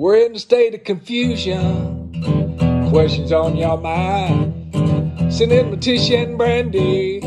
We're 0.00 0.24
in 0.24 0.34
a 0.34 0.38
state 0.38 0.74
of 0.74 0.84
confusion. 0.84 2.10
Questions 2.88 3.32
on 3.32 3.54
your 3.54 3.76
mind. 3.76 4.72
Send 5.30 5.52
in 5.52 5.70
Leticia 5.70 6.22
and 6.22 6.40
Brandi. 6.40 7.20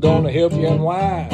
Gonna 0.00 0.30
help 0.30 0.52
you 0.52 0.68
unwind. 0.68 1.32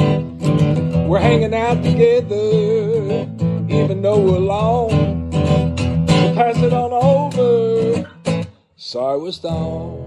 We're 1.09 1.19
hanging 1.19 1.53
out 1.53 1.83
together, 1.83 3.27
even 3.67 4.01
though 4.01 4.17
we're 4.17 4.37
alone. 4.37 5.29
So 5.33 6.35
pass 6.35 6.57
it 6.59 6.71
on 6.71 6.93
over. 6.93 8.09
Sorry 8.77 9.19
we're 9.19 9.33
stoned. 9.33 10.05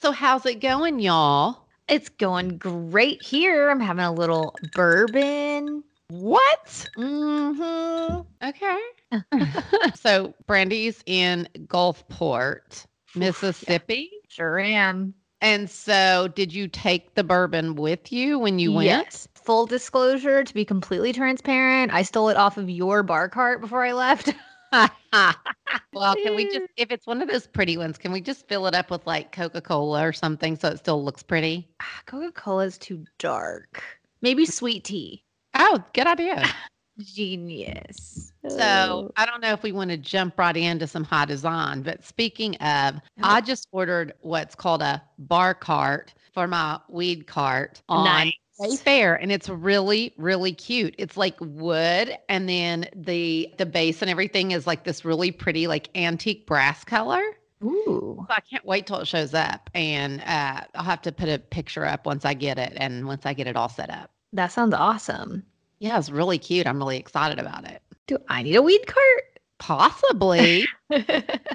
So 0.00 0.10
how's 0.10 0.44
it 0.46 0.58
going, 0.58 0.98
y'all? 0.98 1.68
It's 1.88 2.08
going 2.08 2.58
great 2.58 3.22
here. 3.22 3.70
I'm 3.70 3.78
having 3.78 4.04
a 4.04 4.12
little 4.12 4.56
bourbon. 4.74 5.84
What? 6.10 6.88
Mm-hmm. 6.96 8.48
Okay. 8.48 8.80
so 9.94 10.34
Brandi's 10.46 11.02
in 11.06 11.48
Gulfport, 11.66 12.86
Mississippi. 13.14 14.10
Sure 14.28 14.58
am. 14.58 15.14
And 15.40 15.70
so 15.70 16.28
did 16.34 16.52
you 16.52 16.66
take 16.66 17.14
the 17.14 17.24
bourbon 17.24 17.76
with 17.76 18.10
you 18.10 18.38
when 18.38 18.58
you 18.58 18.72
went? 18.72 18.86
Yes. 18.86 19.28
Full 19.34 19.66
disclosure, 19.66 20.44
to 20.44 20.54
be 20.54 20.64
completely 20.64 21.12
transparent, 21.12 21.92
I 21.92 22.02
stole 22.02 22.28
it 22.28 22.36
off 22.36 22.56
of 22.56 22.68
your 22.68 23.02
bar 23.02 23.28
cart 23.28 23.60
before 23.60 23.84
I 23.84 23.92
left. 23.92 24.34
well, 24.72 26.14
can 26.16 26.34
we 26.34 26.44
just 26.44 26.66
if 26.76 26.90
it's 26.90 27.06
one 27.06 27.22
of 27.22 27.28
those 27.28 27.46
pretty 27.46 27.76
ones, 27.76 27.96
can 27.96 28.12
we 28.12 28.20
just 28.20 28.46
fill 28.48 28.66
it 28.66 28.74
up 28.74 28.90
with 28.90 29.06
like 29.06 29.32
Coca-Cola 29.32 30.06
or 30.06 30.12
something 30.12 30.56
so 30.56 30.68
it 30.68 30.78
still 30.78 31.02
looks 31.02 31.22
pretty? 31.22 31.68
Coca 32.06 32.32
Cola 32.32 32.64
is 32.64 32.76
too 32.76 33.04
dark. 33.18 33.82
Maybe 34.20 34.44
sweet 34.44 34.84
tea. 34.84 35.24
Oh, 35.58 35.82
good 35.92 36.06
idea. 36.06 36.44
Genius. 36.98 38.32
So 38.48 39.12
I 39.16 39.26
don't 39.26 39.40
know 39.40 39.52
if 39.52 39.62
we 39.62 39.72
want 39.72 39.90
to 39.90 39.96
jump 39.96 40.38
right 40.38 40.56
into 40.56 40.86
some 40.86 41.04
high 41.04 41.26
design, 41.26 41.82
but 41.82 42.04
speaking 42.04 42.56
of, 42.56 42.96
I 43.22 43.40
just 43.40 43.68
ordered 43.72 44.14
what's 44.20 44.54
called 44.54 44.82
a 44.82 45.02
bar 45.18 45.54
cart 45.54 46.14
for 46.32 46.46
my 46.46 46.80
weed 46.88 47.26
cart 47.26 47.82
on 47.88 48.04
Nice. 48.04 48.32
Wayfair, 48.60 49.16
and 49.20 49.30
it's 49.30 49.48
really, 49.48 50.12
really 50.16 50.52
cute. 50.52 50.94
It's 50.98 51.16
like 51.16 51.36
wood, 51.40 52.16
and 52.28 52.48
then 52.48 52.88
the 52.94 53.54
the 53.56 53.66
base 53.66 54.02
and 54.02 54.10
everything 54.10 54.50
is 54.50 54.66
like 54.66 54.82
this 54.82 55.04
really 55.04 55.30
pretty, 55.30 55.68
like 55.68 55.90
antique 55.96 56.44
brass 56.46 56.82
color. 56.82 57.22
Ooh. 57.62 58.24
So 58.28 58.34
I 58.34 58.40
can't 58.40 58.64
wait 58.64 58.86
till 58.88 58.98
it 58.98 59.06
shows 59.06 59.32
up, 59.32 59.70
and 59.74 60.20
uh, 60.22 60.62
I'll 60.74 60.82
have 60.82 61.02
to 61.02 61.12
put 61.12 61.28
a 61.28 61.38
picture 61.38 61.84
up 61.84 62.04
once 62.04 62.24
I 62.24 62.34
get 62.34 62.58
it, 62.58 62.72
and 62.76 63.06
once 63.06 63.26
I 63.26 63.32
get 63.32 63.46
it 63.46 63.54
all 63.54 63.68
set 63.68 63.90
up. 63.90 64.10
That 64.32 64.52
sounds 64.52 64.74
awesome. 64.74 65.44
Yeah, 65.78 65.98
it's 65.98 66.10
really 66.10 66.38
cute. 66.38 66.66
I'm 66.66 66.78
really 66.78 66.98
excited 66.98 67.38
about 67.38 67.68
it. 67.68 67.82
Do 68.06 68.18
I 68.28 68.42
need 68.42 68.56
a 68.56 68.62
weed 68.62 68.86
cart? 68.86 69.22
Possibly. 69.58 70.74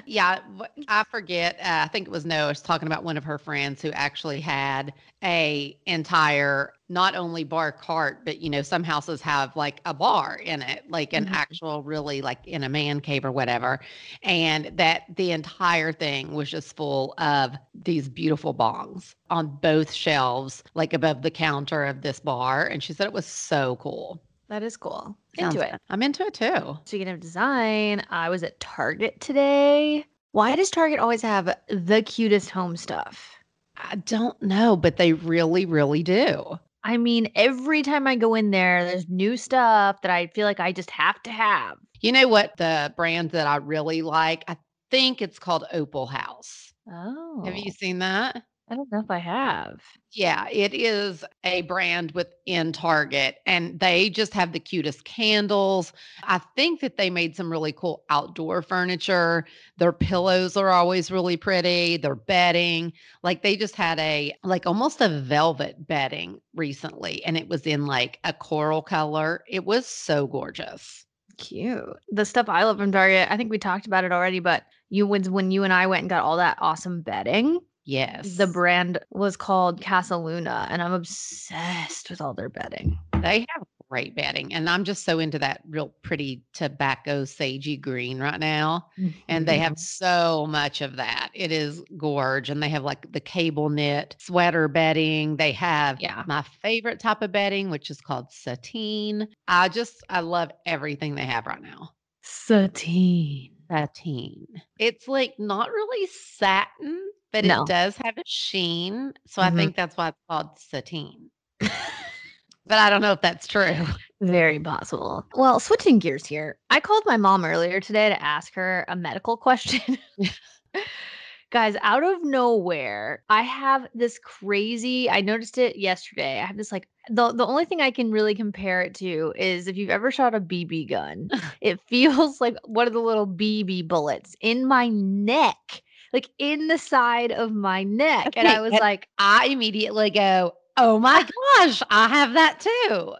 Yeah, 0.06 0.40
I 0.86 1.04
forget. 1.04 1.56
Uh, 1.60 1.84
I 1.84 1.88
think 1.88 2.06
it 2.06 2.10
was 2.10 2.26
Noah 2.26 2.48
was 2.48 2.60
talking 2.60 2.86
about 2.86 3.04
one 3.04 3.16
of 3.16 3.24
her 3.24 3.38
friends 3.38 3.80
who 3.80 3.90
actually 3.92 4.38
had 4.40 4.92
a 5.22 5.78
entire 5.86 6.74
not 6.90 7.14
only 7.14 7.42
bar 7.42 7.72
cart, 7.72 8.22
but 8.26 8.38
you 8.38 8.50
know, 8.50 8.60
some 8.60 8.84
houses 8.84 9.22
have 9.22 9.56
like 9.56 9.80
a 9.86 9.94
bar 9.94 10.36
in 10.44 10.60
it, 10.60 10.84
like 10.90 11.14
an 11.14 11.24
Mhm. 11.24 11.32
actual 11.32 11.82
really 11.82 12.20
like 12.20 12.46
in 12.46 12.64
a 12.64 12.68
man 12.68 13.00
cave 13.00 13.24
or 13.24 13.32
whatever. 13.32 13.80
And 14.22 14.66
that 14.76 15.04
the 15.16 15.30
entire 15.30 15.92
thing 15.92 16.32
was 16.34 16.50
just 16.50 16.76
full 16.76 17.14
of 17.16 17.54
these 17.74 18.10
beautiful 18.10 18.52
bongs 18.54 19.14
on 19.30 19.56
both 19.62 19.90
shelves, 19.90 20.62
like 20.74 20.92
above 20.92 21.22
the 21.22 21.30
counter 21.30 21.84
of 21.84 22.02
this 22.02 22.20
bar. 22.20 22.66
And 22.66 22.82
she 22.82 22.92
said 22.92 23.06
it 23.06 23.12
was 23.14 23.24
so 23.26 23.76
cool. 23.76 24.20
That 24.54 24.62
is 24.62 24.76
cool. 24.76 25.18
Sounds 25.36 25.56
Into 25.56 25.66
it. 25.66 25.70
fun. 25.72 25.80
I'm 25.90 26.00
into 26.00 26.22
it 26.22 26.34
too. 26.34 26.78
Speaking 26.84 27.08
of 27.08 27.18
design, 27.18 28.04
I 28.08 28.28
was 28.28 28.44
at 28.44 28.60
Target 28.60 29.20
today. 29.20 30.04
Why 30.30 30.54
does 30.54 30.70
Target 30.70 31.00
always 31.00 31.22
have 31.22 31.56
the 31.68 32.02
cutest 32.02 32.50
home 32.50 32.76
stuff? 32.76 33.34
I 33.76 33.96
don't 33.96 34.40
know, 34.40 34.76
but 34.76 34.96
they 34.96 35.12
really, 35.12 35.66
really 35.66 36.04
do. 36.04 36.56
I 36.84 36.98
mean, 36.98 37.32
every 37.34 37.82
time 37.82 38.06
I 38.06 38.14
go 38.14 38.36
in 38.36 38.52
there, 38.52 38.84
there's 38.84 39.08
new 39.08 39.36
stuff 39.36 40.00
that 40.02 40.12
I 40.12 40.28
feel 40.28 40.46
like 40.46 40.60
I 40.60 40.70
just 40.70 40.92
have 40.92 41.20
to 41.24 41.32
have. 41.32 41.76
You 42.00 42.12
know 42.12 42.28
what 42.28 42.56
the 42.56 42.94
brand 42.96 43.32
that 43.32 43.48
I 43.48 43.56
really 43.56 44.02
like? 44.02 44.44
I 44.46 44.56
think 44.92 45.20
it's 45.20 45.40
called 45.40 45.64
Opalhouse. 45.74 46.72
Oh, 46.88 47.42
Have 47.44 47.56
you 47.56 47.72
oh. 47.72 47.76
seen 47.76 47.98
that? 47.98 48.44
I 48.74 48.76
don't 48.76 48.90
know 48.90 48.98
if 48.98 49.10
I 49.10 49.18
have. 49.18 49.80
Yeah, 50.10 50.48
it 50.50 50.74
is 50.74 51.24
a 51.44 51.62
brand 51.62 52.10
within 52.10 52.72
Target 52.72 53.36
and 53.46 53.78
they 53.78 54.10
just 54.10 54.34
have 54.34 54.50
the 54.50 54.58
cutest 54.58 55.04
candles. 55.04 55.92
I 56.24 56.40
think 56.56 56.80
that 56.80 56.96
they 56.96 57.08
made 57.08 57.36
some 57.36 57.52
really 57.52 57.70
cool 57.70 58.02
outdoor 58.10 58.62
furniture. 58.62 59.46
Their 59.76 59.92
pillows 59.92 60.56
are 60.56 60.70
always 60.70 61.12
really 61.12 61.36
pretty. 61.36 61.98
Their 61.98 62.16
bedding, 62.16 62.92
like 63.22 63.44
they 63.44 63.54
just 63.54 63.76
had 63.76 64.00
a 64.00 64.34
like 64.42 64.66
almost 64.66 65.00
a 65.00 65.20
velvet 65.20 65.86
bedding 65.86 66.40
recently 66.56 67.24
and 67.24 67.36
it 67.36 67.46
was 67.46 67.68
in 67.68 67.86
like 67.86 68.18
a 68.24 68.32
coral 68.32 68.82
color. 68.82 69.44
It 69.48 69.64
was 69.64 69.86
so 69.86 70.26
gorgeous. 70.26 71.06
Cute. 71.38 71.96
The 72.10 72.24
stuff 72.24 72.48
I 72.48 72.64
love 72.64 72.78
from 72.78 72.90
Target, 72.90 73.30
I 73.30 73.36
think 73.36 73.52
we 73.52 73.58
talked 73.58 73.86
about 73.86 74.02
it 74.02 74.10
already, 74.10 74.40
but 74.40 74.64
you 74.90 75.06
when 75.06 75.22
when 75.32 75.52
you 75.52 75.62
and 75.62 75.72
I 75.72 75.86
went 75.86 76.00
and 76.00 76.10
got 76.10 76.24
all 76.24 76.38
that 76.38 76.58
awesome 76.60 77.02
bedding, 77.02 77.60
Yes. 77.84 78.36
the 78.36 78.46
brand 78.46 78.98
was 79.10 79.36
called 79.36 79.80
Casaluna, 79.80 80.66
and 80.70 80.80
I'm 80.82 80.92
obsessed 80.92 82.10
with 82.10 82.20
all 82.20 82.34
their 82.34 82.48
bedding. 82.48 82.98
They 83.20 83.44
have 83.50 83.64
great 83.90 84.14
bedding, 84.16 84.54
and 84.54 84.68
I'm 84.68 84.84
just 84.84 85.04
so 85.04 85.18
into 85.18 85.38
that 85.38 85.60
real 85.68 85.88
pretty 86.02 86.42
tobacco 86.52 87.24
sagey 87.24 87.80
green 87.80 88.18
right 88.18 88.40
now. 88.40 88.86
And 89.28 89.46
they 89.46 89.56
Mm-hmm. 89.56 89.62
have 89.64 89.78
so 89.78 90.46
much 90.48 90.80
of 90.80 90.96
that. 90.96 91.30
It 91.34 91.52
is 91.52 91.82
gorge, 91.96 92.50
and 92.50 92.62
they 92.62 92.68
have 92.70 92.82
like 92.84 93.12
the 93.12 93.20
cable 93.20 93.68
knit 93.68 94.16
sweater 94.18 94.66
bedding. 94.68 95.36
They 95.36 95.52
have 95.52 96.00
Yeah. 96.00 96.24
my 96.26 96.42
favorite 96.62 97.00
type 97.00 97.22
of 97.22 97.32
bedding, 97.32 97.70
which 97.70 97.90
is 97.90 98.00
called 98.00 98.30
sateen. 98.30 99.28
I 99.46 99.68
just 99.68 100.02
I 100.08 100.20
love 100.20 100.50
everything 100.66 101.14
they 101.14 101.26
have 101.26 101.46
right 101.46 101.62
now. 101.62 101.90
Satine. 102.22 103.50
Sateen. 103.70 104.46
It's 104.78 105.08
like 105.08 105.34
not 105.38 105.70
really 105.70 106.06
satin, 106.08 107.00
but 107.34 107.44
No. 107.44 107.62
it 107.64 107.66
does 107.66 107.96
have 107.96 108.16
a 108.16 108.22
sheen. 108.24 109.12
So 109.26 109.42
I 109.42 109.50
Mhm. 109.50 109.56
think 109.56 109.76
that's 109.76 109.96
why 109.96 110.08
it's 110.08 110.18
called 110.30 110.50
sateen. 110.56 111.30
but 111.58 112.78
I 112.78 112.88
don't 112.88 113.02
know 113.02 113.10
if 113.12 113.20
that's 113.20 113.48
true. 113.48 113.86
Very 114.20 114.60
possible. 114.60 115.26
Well, 115.34 115.58
switching 115.58 115.98
gears 115.98 116.24
here, 116.24 116.58
I 116.70 116.78
called 116.78 117.02
my 117.06 117.16
mom 117.16 117.44
earlier 117.44 117.80
today 117.80 118.08
to 118.08 118.22
ask 118.22 118.54
her 118.54 118.84
a 118.86 118.94
medical 118.94 119.36
question. 119.48 119.98
Guys, 121.50 121.76
out 121.82 122.04
of 122.04 122.22
nowhere, 122.22 123.22
I 123.28 123.42
have 123.42 123.88
this 123.94 124.18
crazy, 124.18 125.10
I 125.10 125.20
noticed 125.20 125.58
it 125.58 125.76
yesterday. 125.76 126.40
I 126.40 126.46
have 126.46 126.56
this 126.56 126.72
like 126.72 126.88
the 127.10 127.32
the 127.32 127.46
only 127.46 127.64
thing 127.64 127.80
I 127.80 127.90
can 127.90 128.10
really 128.10 128.34
compare 128.34 128.80
it 128.82 128.94
to 128.96 129.32
is 129.36 129.68
if 129.68 129.76
you've 129.76 129.90
ever 129.90 130.10
shot 130.10 130.34
a 130.34 130.40
BB 130.40 130.88
gun, 130.88 131.30
it 131.60 131.80
feels 131.82 132.40
like 132.40 132.56
one 132.64 132.86
of 132.86 132.92
the 132.92 133.00
little 133.00 133.26
BB 133.26 133.86
bullets 133.86 134.34
in 134.40 134.66
my 134.66 134.88
neck, 134.88 135.82
like 136.14 136.30
in 136.38 136.68
the 136.68 136.78
side 136.78 137.32
of 137.32 137.52
my 137.52 137.82
neck. 137.82 138.34
and 138.36 138.48
I 138.48 138.60
was 138.60 138.72
and 138.72 138.80
like, 138.80 139.08
I 139.18 139.48
immediately 139.48 140.08
go, 140.10 140.54
Oh 140.76 140.98
my 140.98 141.26
gosh, 141.58 141.82
I 141.90 142.08
have 142.08 142.32
that 142.34 142.60
too. 142.60 142.70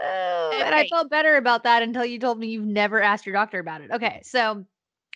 oh, 0.00 0.60
and 0.64 0.74
I 0.74 0.86
felt 0.88 1.10
better 1.10 1.36
about 1.36 1.62
that 1.64 1.82
until 1.82 2.04
you 2.04 2.18
told 2.18 2.38
me 2.38 2.48
you've 2.48 2.66
never 2.66 3.00
asked 3.00 3.24
your 3.24 3.34
doctor 3.34 3.60
about 3.60 3.80
it. 3.80 3.90
Okay, 3.92 4.20
so 4.24 4.64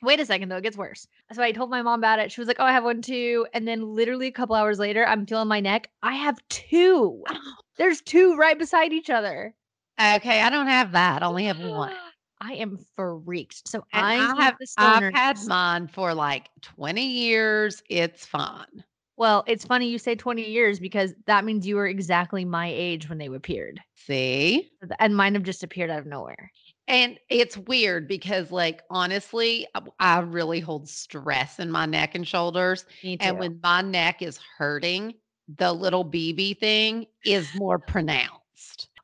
wait 0.02 0.20
a 0.20 0.26
second 0.26 0.48
though, 0.48 0.58
it 0.58 0.62
gets 0.62 0.76
worse. 0.76 1.06
So 1.32 1.42
I 1.42 1.52
told 1.52 1.70
my 1.70 1.82
mom 1.82 2.00
about 2.00 2.20
it. 2.20 2.30
She 2.30 2.40
was 2.40 2.46
like, 2.46 2.58
"Oh, 2.60 2.64
I 2.64 2.72
have 2.72 2.84
one 2.84 3.02
too." 3.02 3.46
And 3.52 3.66
then 3.66 3.82
literally 3.82 4.28
a 4.28 4.32
couple 4.32 4.54
hours 4.54 4.78
later, 4.78 5.04
I'm 5.06 5.26
feeling 5.26 5.48
my 5.48 5.60
neck. 5.60 5.90
I 6.02 6.14
have 6.14 6.38
two. 6.48 7.24
There's 7.78 8.00
two 8.00 8.36
right 8.36 8.58
beside 8.58 8.92
each 8.92 9.10
other. 9.10 9.54
Okay, 10.00 10.40
I 10.40 10.50
don't 10.50 10.68
have 10.68 10.92
that. 10.92 11.22
I 11.22 11.26
only 11.26 11.44
have 11.44 11.58
one. 11.58 11.92
I 12.40 12.54
am 12.54 12.78
freaked. 12.96 13.66
So 13.68 13.84
And 13.92 14.06
I, 14.06 14.32
I 14.38 14.44
have 14.44 14.56
the 14.58 14.66
I've 14.78 15.02
had 15.12 15.46
mine 15.46 15.88
for 15.88 16.14
like 16.14 16.50
20 16.62 17.06
years. 17.06 17.82
It's 17.88 18.26
fine. 18.26 18.84
Well, 19.16 19.44
it's 19.46 19.64
funny 19.64 19.88
you 19.88 19.98
say 19.98 20.14
20 20.14 20.48
years 20.48 20.78
because 20.78 21.14
that 21.26 21.44
means 21.44 21.66
you 21.66 21.76
were 21.76 21.86
exactly 21.86 22.44
my 22.44 22.68
age 22.68 23.08
when 23.08 23.18
they 23.18 23.26
appeared. 23.26 23.80
See? 23.94 24.70
And 24.98 25.16
mine 25.16 25.34
have 25.34 25.42
just 25.42 25.62
appeared 25.62 25.90
out 25.90 26.00
of 26.00 26.06
nowhere. 26.06 26.50
And 26.86 27.18
it's 27.30 27.56
weird 27.56 28.06
because, 28.06 28.52
like, 28.52 28.82
honestly, 28.90 29.66
I- 29.74 29.82
I 29.98 30.18
really 30.20 30.60
hold 30.60 30.88
stress 30.88 31.58
in 31.58 31.70
my 31.70 31.86
neck 31.86 32.14
and 32.14 32.28
shoulders. 32.28 32.84
Me 33.02 33.16
too. 33.16 33.24
And 33.24 33.38
when 33.38 33.60
my 33.62 33.80
neck 33.80 34.22
is 34.22 34.38
hurting, 34.58 35.14
the 35.48 35.72
little 35.72 36.04
BB 36.04 36.54
thing 36.54 37.06
is 37.24 37.54
more 37.54 37.78
pronounced. 37.78 38.45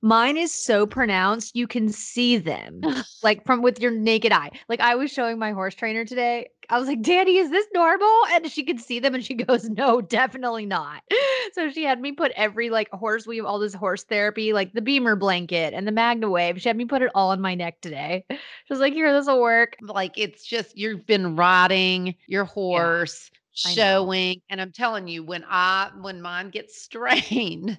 Mine 0.05 0.37
is 0.37 0.53
so 0.53 0.85
pronounced, 0.85 1.55
you 1.55 1.69
can 1.69 1.89
see 1.89 2.37
them 2.37 2.81
like 3.23 3.47
from 3.47 3.63
with 3.63 3.81
your 3.81 3.93
naked 3.93 4.33
eye. 4.33 4.51
Like 4.69 4.81
I 4.81 4.97
was 4.97 5.13
showing 5.13 5.39
my 5.39 5.53
horse 5.53 5.77
trainer 5.77 6.05
today. 6.05 6.49
I 6.69 6.79
was 6.79 6.89
like, 6.89 7.03
Danny, 7.03 7.37
is 7.37 7.51
this 7.51 7.67
normal? 7.73 8.13
And 8.33 8.51
she 8.51 8.65
could 8.65 8.81
see 8.81 8.99
them 8.99 9.15
and 9.15 9.25
she 9.25 9.35
goes, 9.35 9.69
No, 9.69 10.01
definitely 10.01 10.67
not. 10.67 11.03
So 11.55 11.71
she 11.71 11.85
had 11.85 12.01
me 12.01 12.13
put 12.13 12.33
every 12.35 12.71
like 12.71 12.89
horse, 12.93 13.27
we 13.27 13.37
have 13.37 13.45
all 13.45 13.59
this 13.59 13.75
horse 13.75 14.05
therapy, 14.05 14.55
like 14.55 14.73
the 14.73 14.81
Bemer 14.81 15.19
blanket 15.19 15.75
and 15.75 15.87
the 15.87 15.93
MagnaWave. 15.93 16.59
She 16.61 16.69
had 16.69 16.79
me 16.79 16.87
put 16.87 17.03
it 17.03 17.11
all 17.15 17.31
on 17.31 17.43
my 17.43 17.55
neck 17.55 17.83
today. 17.83 18.25
She 18.31 18.39
was 18.71 18.79
like, 18.79 18.95
Here, 18.95 19.13
this 19.13 19.27
will 19.27 19.43
work. 19.43 19.77
Like, 19.83 20.13
it's 20.17 20.47
just 20.47 20.79
you've 20.79 21.05
been 21.05 21.37
riding 21.37 22.15
your 22.27 22.47
horse, 22.47 23.31
know. 23.67 23.73
showing. 23.75 24.41
And 24.49 24.63
I'm 24.63 24.73
telling 24.73 25.09
you, 25.09 25.25
when 25.25 25.45
I, 25.47 25.91
when 26.01 26.23
mine 26.23 26.49
gets 26.49 26.81
strained 26.81 27.77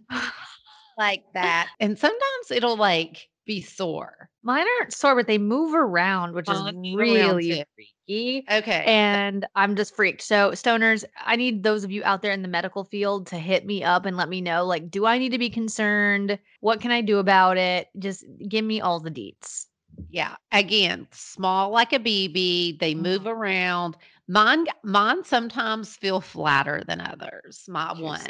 like 0.98 1.24
that, 1.34 1.69
and 1.80 1.98
sometimes 1.98 2.51
it'll 2.51 2.78
like 2.78 3.30
be 3.45 3.62
sore. 3.62 4.30
Mine 4.44 4.66
aren't 4.80 4.94
sore, 4.94 5.16
but 5.16 5.28
they 5.28 5.38
move 5.38 5.74
around, 5.74 6.34
which 6.34 6.50
is 6.50 6.60
really 6.95 7.66
freaky. 7.75 8.44
Okay. 8.51 8.84
and 8.86 9.45
I'm 9.56 9.75
just 9.75 9.95
freaked. 9.95 10.22
So, 10.22 10.51
stoners, 10.51 11.06
I 11.25 11.36
need 11.36 11.63
those 11.63 11.84
of 11.84 11.92
you 11.92 12.04
out 12.04 12.22
there 12.22 12.34
in 12.34 12.42
the 12.42 12.48
medical 12.48 12.84
field 12.84 13.28
to 13.28 13.38
hit 13.38 13.66
me 13.66 13.84
up 13.84 14.06
and 14.06 14.18
let 14.18 14.30
me 14.30 14.42
know 14.42 14.66
like, 14.66 14.92
do 14.92 15.06
I 15.06 15.18
need 15.18 15.31
to 15.31 15.38
be 15.38 15.50
concerned? 15.50 16.38
What 16.60 16.81
can 16.81 16.92
I 16.92 17.01
do 17.01 17.19
about 17.19 17.57
it? 17.57 17.88
Just 17.98 18.25
give 18.48 18.66
me 18.66 18.81
all 18.81 19.00
the 19.00 19.12
deets. 19.12 19.66
Yeah. 20.10 20.36
Again, 20.51 21.07
small 21.12 21.69
like 21.69 21.94
a 21.94 22.00
BB. 22.00 22.80
They 22.80 22.96
move 22.96 23.22
mm-hmm. 23.22 23.30
around. 23.30 23.98
Mine, 24.28 24.66
mine 24.84 25.24
sometimes 25.24 25.96
feel 25.96 26.22
flatter 26.22 26.84
than 26.88 27.01
others. 27.01 27.66
My 27.68 27.94
one. 28.00 28.22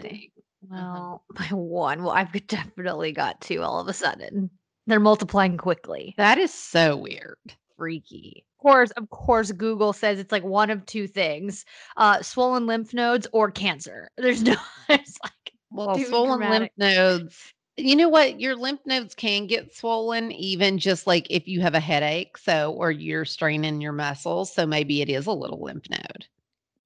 Interesting. 0.73 0.93
Well, 0.93 1.23
my 1.39 1.47
one. 1.47 2.03
Well, 2.03 2.13
I've 2.13 2.31
definitely 2.47 3.11
got 3.11 3.41
two 3.41 3.61
all 3.61 3.79
of 3.79 3.87
a 3.87 3.93
sudden. 3.93 4.49
They're 4.87 4.99
multiplying 4.99 5.57
quickly. 5.57 6.13
That 6.17 6.37
is 6.37 6.53
so 6.53 6.97
weird. 6.97 7.37
Freaky. 7.77 8.45
Of 8.59 8.63
course, 8.63 8.91
of 8.91 9.09
course, 9.09 9.51
Google 9.51 9.93
says 9.93 10.19
it's 10.19 10.31
like 10.31 10.43
one 10.43 10.69
of 10.69 10.85
two 10.85 11.07
things: 11.07 11.65
uh, 11.97 12.21
swollen 12.21 12.65
lymph 12.65 12.93
nodes 12.93 13.27
or 13.33 13.51
cancer. 13.51 14.09
There's 14.17 14.43
no. 14.43 14.55
It's 14.89 15.17
like 15.23 15.53
Well, 15.71 15.97
swollen 15.99 16.39
dramatic. 16.39 16.71
lymph 16.77 16.93
nodes. 16.95 17.53
You 17.77 17.95
know 17.95 18.09
what? 18.09 18.39
Your 18.39 18.55
lymph 18.55 18.81
nodes 18.85 19.15
can 19.15 19.47
get 19.47 19.75
swollen 19.75 20.31
even 20.31 20.77
just 20.77 21.07
like 21.07 21.25
if 21.29 21.47
you 21.47 21.61
have 21.61 21.73
a 21.73 21.79
headache. 21.79 22.37
So, 22.37 22.71
or 22.73 22.91
you're 22.91 23.25
straining 23.25 23.81
your 23.81 23.93
muscles. 23.93 24.53
So 24.53 24.65
maybe 24.67 25.01
it 25.01 25.09
is 25.09 25.25
a 25.25 25.31
little 25.31 25.61
lymph 25.61 25.89
node. 25.89 26.27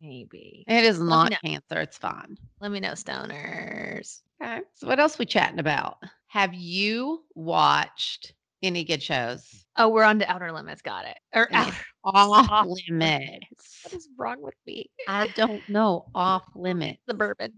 Maybe. 0.01 0.63
It 0.67 0.83
is 0.83 0.99
not 0.99 1.31
cancer. 1.43 1.79
It's 1.79 1.97
fine. 1.97 2.37
Let 2.61 2.71
me 2.71 2.79
know, 2.79 2.91
stoners. 2.91 4.21
Okay. 4.41 4.61
So, 4.75 4.87
what 4.87 4.99
else 4.99 5.17
we 5.17 5.25
chatting 5.25 5.59
about? 5.59 5.97
Have 6.27 6.53
you 6.53 7.23
watched 7.35 8.33
any 8.61 8.83
good 8.83 9.01
shows? 9.01 9.65
Oh, 9.77 9.89
we're 9.89 10.03
on 10.03 10.19
to 10.19 10.31
outer 10.31 10.51
limits. 10.51 10.81
Got 10.81 11.05
it. 11.05 11.17
Or 11.33 11.47
outer 11.53 11.75
Off 12.03 12.49
Off 12.49 12.67
limits. 12.67 13.79
What 13.83 13.93
is 13.93 14.07
wrong 14.17 14.41
with 14.41 14.55
me? 14.65 14.89
I 15.07 15.27
don't 15.27 15.67
know. 15.69 16.05
Off 16.15 16.43
limits. 16.55 17.01
The 17.07 17.13
bourbon. 17.13 17.53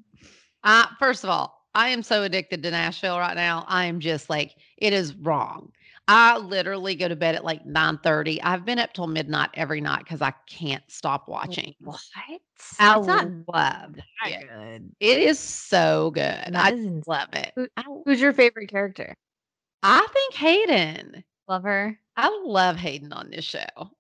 Uh, 0.63 0.87
first 0.99 1.23
of 1.23 1.29
all, 1.29 1.67
I 1.75 1.89
am 1.89 2.03
so 2.03 2.23
addicted 2.23 2.63
to 2.63 2.71
Nashville 2.71 3.19
right 3.19 3.35
now. 3.35 3.65
I 3.67 3.85
am 3.85 3.99
just 3.99 4.29
like, 4.29 4.55
it 4.77 4.91
is 4.91 5.15
wrong. 5.15 5.71
I 6.11 6.39
literally 6.39 6.95
go 6.95 7.07
to 7.07 7.15
bed 7.15 7.35
at 7.35 7.45
like 7.45 7.67
9 7.67 7.99
30. 7.99 8.41
I've 8.41 8.65
been 8.65 8.79
up 8.79 8.93
till 8.93 9.05
midnight 9.05 9.51
every 9.53 9.79
night 9.79 9.99
because 9.99 10.23
I 10.23 10.33
can't 10.49 10.81
stop 10.87 11.27
watching. 11.27 11.75
What? 11.81 11.99
I 12.79 12.95
That's 12.95 13.07
not 13.07 13.27
love 13.47 13.95
that 13.95 14.31
it. 14.31 14.49
good. 14.49 14.91
It 14.99 15.19
is 15.19 15.37
so 15.37 16.09
good. 16.09 16.21
That 16.23 16.55
I 16.55 16.71
is 16.73 17.07
love 17.07 17.29
it. 17.33 17.51
Who- 17.55 18.01
Who's 18.05 18.19
your 18.19 18.33
favorite 18.33 18.69
character? 18.71 19.15
I 19.83 20.05
think 20.11 20.33
Hayden. 20.33 21.23
Love 21.47 21.61
her. 21.63 21.99
I 22.17 22.41
love 22.43 22.75
Hayden 22.75 23.13
on 23.13 23.29
this 23.29 23.45
show. 23.45 23.59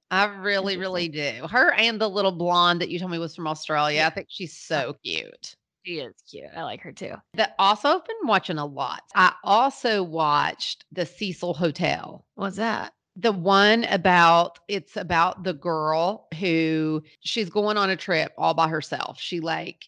I 0.09 0.25
really, 0.25 0.77
really 0.77 1.09
do. 1.09 1.45
Her 1.47 1.73
and 1.73 2.01
the 2.01 2.09
little 2.09 2.31
blonde 2.31 2.81
that 2.81 2.89
you 2.89 2.97
told 2.97 3.11
me 3.11 3.19
was 3.19 3.35
from 3.35 3.47
Australia. 3.47 4.03
I 4.03 4.09
think 4.09 4.27
she's 4.31 4.57
so 4.57 4.95
cute. 5.03 5.55
She 5.85 5.99
is 5.99 6.15
cute. 6.29 6.49
I 6.55 6.63
like 6.63 6.81
her 6.81 6.91
too. 6.91 7.13
That 7.35 7.55
also 7.57 7.89
I've 7.89 8.05
been 8.05 8.27
watching 8.27 8.57
a 8.57 8.65
lot. 8.65 9.03
I 9.15 9.33
also 9.43 10.03
watched 10.03 10.85
the 10.91 11.05
Cecil 11.05 11.53
Hotel. 11.53 12.25
What's 12.35 12.57
that? 12.57 12.93
The 13.15 13.31
one 13.31 13.85
about 13.85 14.59
it's 14.67 14.95
about 14.95 15.43
the 15.43 15.53
girl 15.53 16.27
who 16.39 17.03
she's 17.21 17.49
going 17.49 17.77
on 17.77 17.89
a 17.89 17.95
trip 17.95 18.33
all 18.37 18.53
by 18.53 18.67
herself. 18.67 19.19
She 19.19 19.39
like 19.39 19.85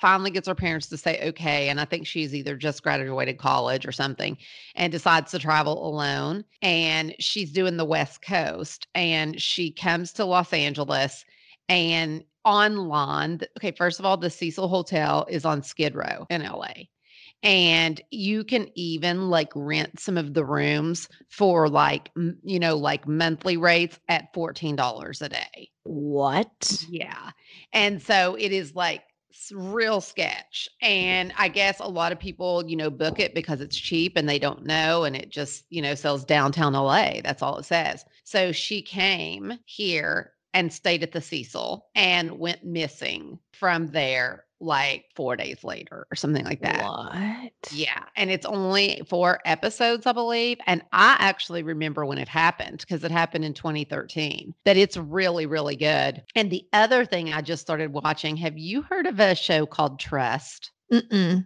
finally 0.00 0.30
gets 0.30 0.48
her 0.48 0.54
parents 0.54 0.86
to 0.88 0.98
say 0.98 1.18
okay 1.28 1.70
and 1.70 1.80
I 1.80 1.86
think 1.86 2.06
she's 2.06 2.34
either 2.34 2.56
just 2.56 2.82
graduated 2.82 3.38
college 3.38 3.86
or 3.86 3.92
something 3.92 4.36
and 4.74 4.92
decides 4.92 5.30
to 5.30 5.38
travel 5.38 5.88
alone 5.88 6.44
and 6.60 7.14
she's 7.18 7.52
doing 7.52 7.78
the 7.78 7.84
west 7.84 8.20
coast 8.20 8.86
and 8.94 9.40
she 9.40 9.70
comes 9.70 10.12
to 10.14 10.26
Los 10.26 10.52
Angeles 10.52 11.24
and 11.68 12.22
online 12.46 13.38
th- 13.38 13.50
okay 13.58 13.72
first 13.72 13.98
of 13.98 14.06
all 14.06 14.16
the 14.16 14.30
Cecil 14.30 14.68
Hotel 14.68 15.26
is 15.28 15.44
on 15.44 15.62
Skid 15.62 15.94
Row 15.94 16.26
in 16.30 16.42
LA 16.42 16.72
and 17.42 18.00
you 18.10 18.44
can 18.44 18.68
even 18.74 19.28
like 19.30 19.52
rent 19.54 20.00
some 20.00 20.16
of 20.16 20.32
the 20.32 20.44
rooms 20.44 21.08
for 21.28 21.68
like 21.68 22.10
m- 22.16 22.38
you 22.42 22.58
know 22.58 22.76
like 22.76 23.06
monthly 23.06 23.56
rates 23.56 23.98
at 24.08 24.32
$14 24.32 25.20
a 25.22 25.28
day 25.28 25.70
What? 25.84 26.84
yeah 26.88 27.30
and 27.72 28.00
so 28.00 28.36
it 28.36 28.52
is 28.52 28.74
like 28.74 29.02
real 29.52 30.00
sketch 30.00 30.68
and 30.80 31.32
i 31.36 31.46
guess 31.46 31.78
a 31.80 31.86
lot 31.86 32.10
of 32.10 32.18
people 32.18 32.64
you 32.66 32.74
know 32.74 32.88
book 32.88 33.20
it 33.20 33.34
because 33.34 33.60
it's 33.60 33.76
cheap 33.76 34.16
and 34.16 34.26
they 34.28 34.38
don't 34.38 34.64
know 34.64 35.04
and 35.04 35.14
it 35.14 35.28
just 35.30 35.64
you 35.68 35.82
know 35.82 35.94
sells 35.94 36.24
downtown 36.24 36.72
la 36.72 37.20
that's 37.22 37.42
all 37.42 37.58
it 37.58 37.64
says 37.64 38.04
so 38.24 38.50
she 38.50 38.80
came 38.80 39.58
here 39.66 40.32
and 40.56 40.72
stayed 40.72 41.02
at 41.02 41.12
the 41.12 41.20
cecil 41.20 41.86
and 41.94 42.38
went 42.38 42.64
missing 42.64 43.38
from 43.52 43.88
there 43.88 44.44
like 44.58 45.04
four 45.14 45.36
days 45.36 45.62
later 45.62 46.06
or 46.10 46.16
something 46.16 46.44
like 46.46 46.62
that 46.62 46.82
What? 46.82 47.52
yeah, 47.74 48.04
and 48.16 48.30
it's 48.30 48.46
only 48.46 49.02
four 49.06 49.38
episodes, 49.44 50.06
I 50.06 50.12
believe. 50.12 50.56
And 50.66 50.80
I 50.92 51.16
actually 51.18 51.62
remember 51.62 52.06
when 52.06 52.16
it 52.16 52.26
happened 52.28 52.78
because 52.80 53.04
it 53.04 53.10
happened 53.10 53.44
in 53.44 53.52
2013. 53.52 54.54
That 54.64 54.78
it's 54.78 54.96
really, 54.96 55.44
really 55.44 55.76
good. 55.76 56.22
And 56.34 56.50
the 56.50 56.64
other 56.72 57.04
thing 57.04 57.34
I 57.34 57.42
just 57.42 57.60
started 57.60 57.92
watching, 57.92 58.34
have 58.38 58.56
you 58.56 58.80
heard 58.80 59.06
of 59.06 59.20
a 59.20 59.34
show 59.34 59.66
called 59.66 60.00
Trust? 60.00 60.70
Mm-mm. 60.90 61.44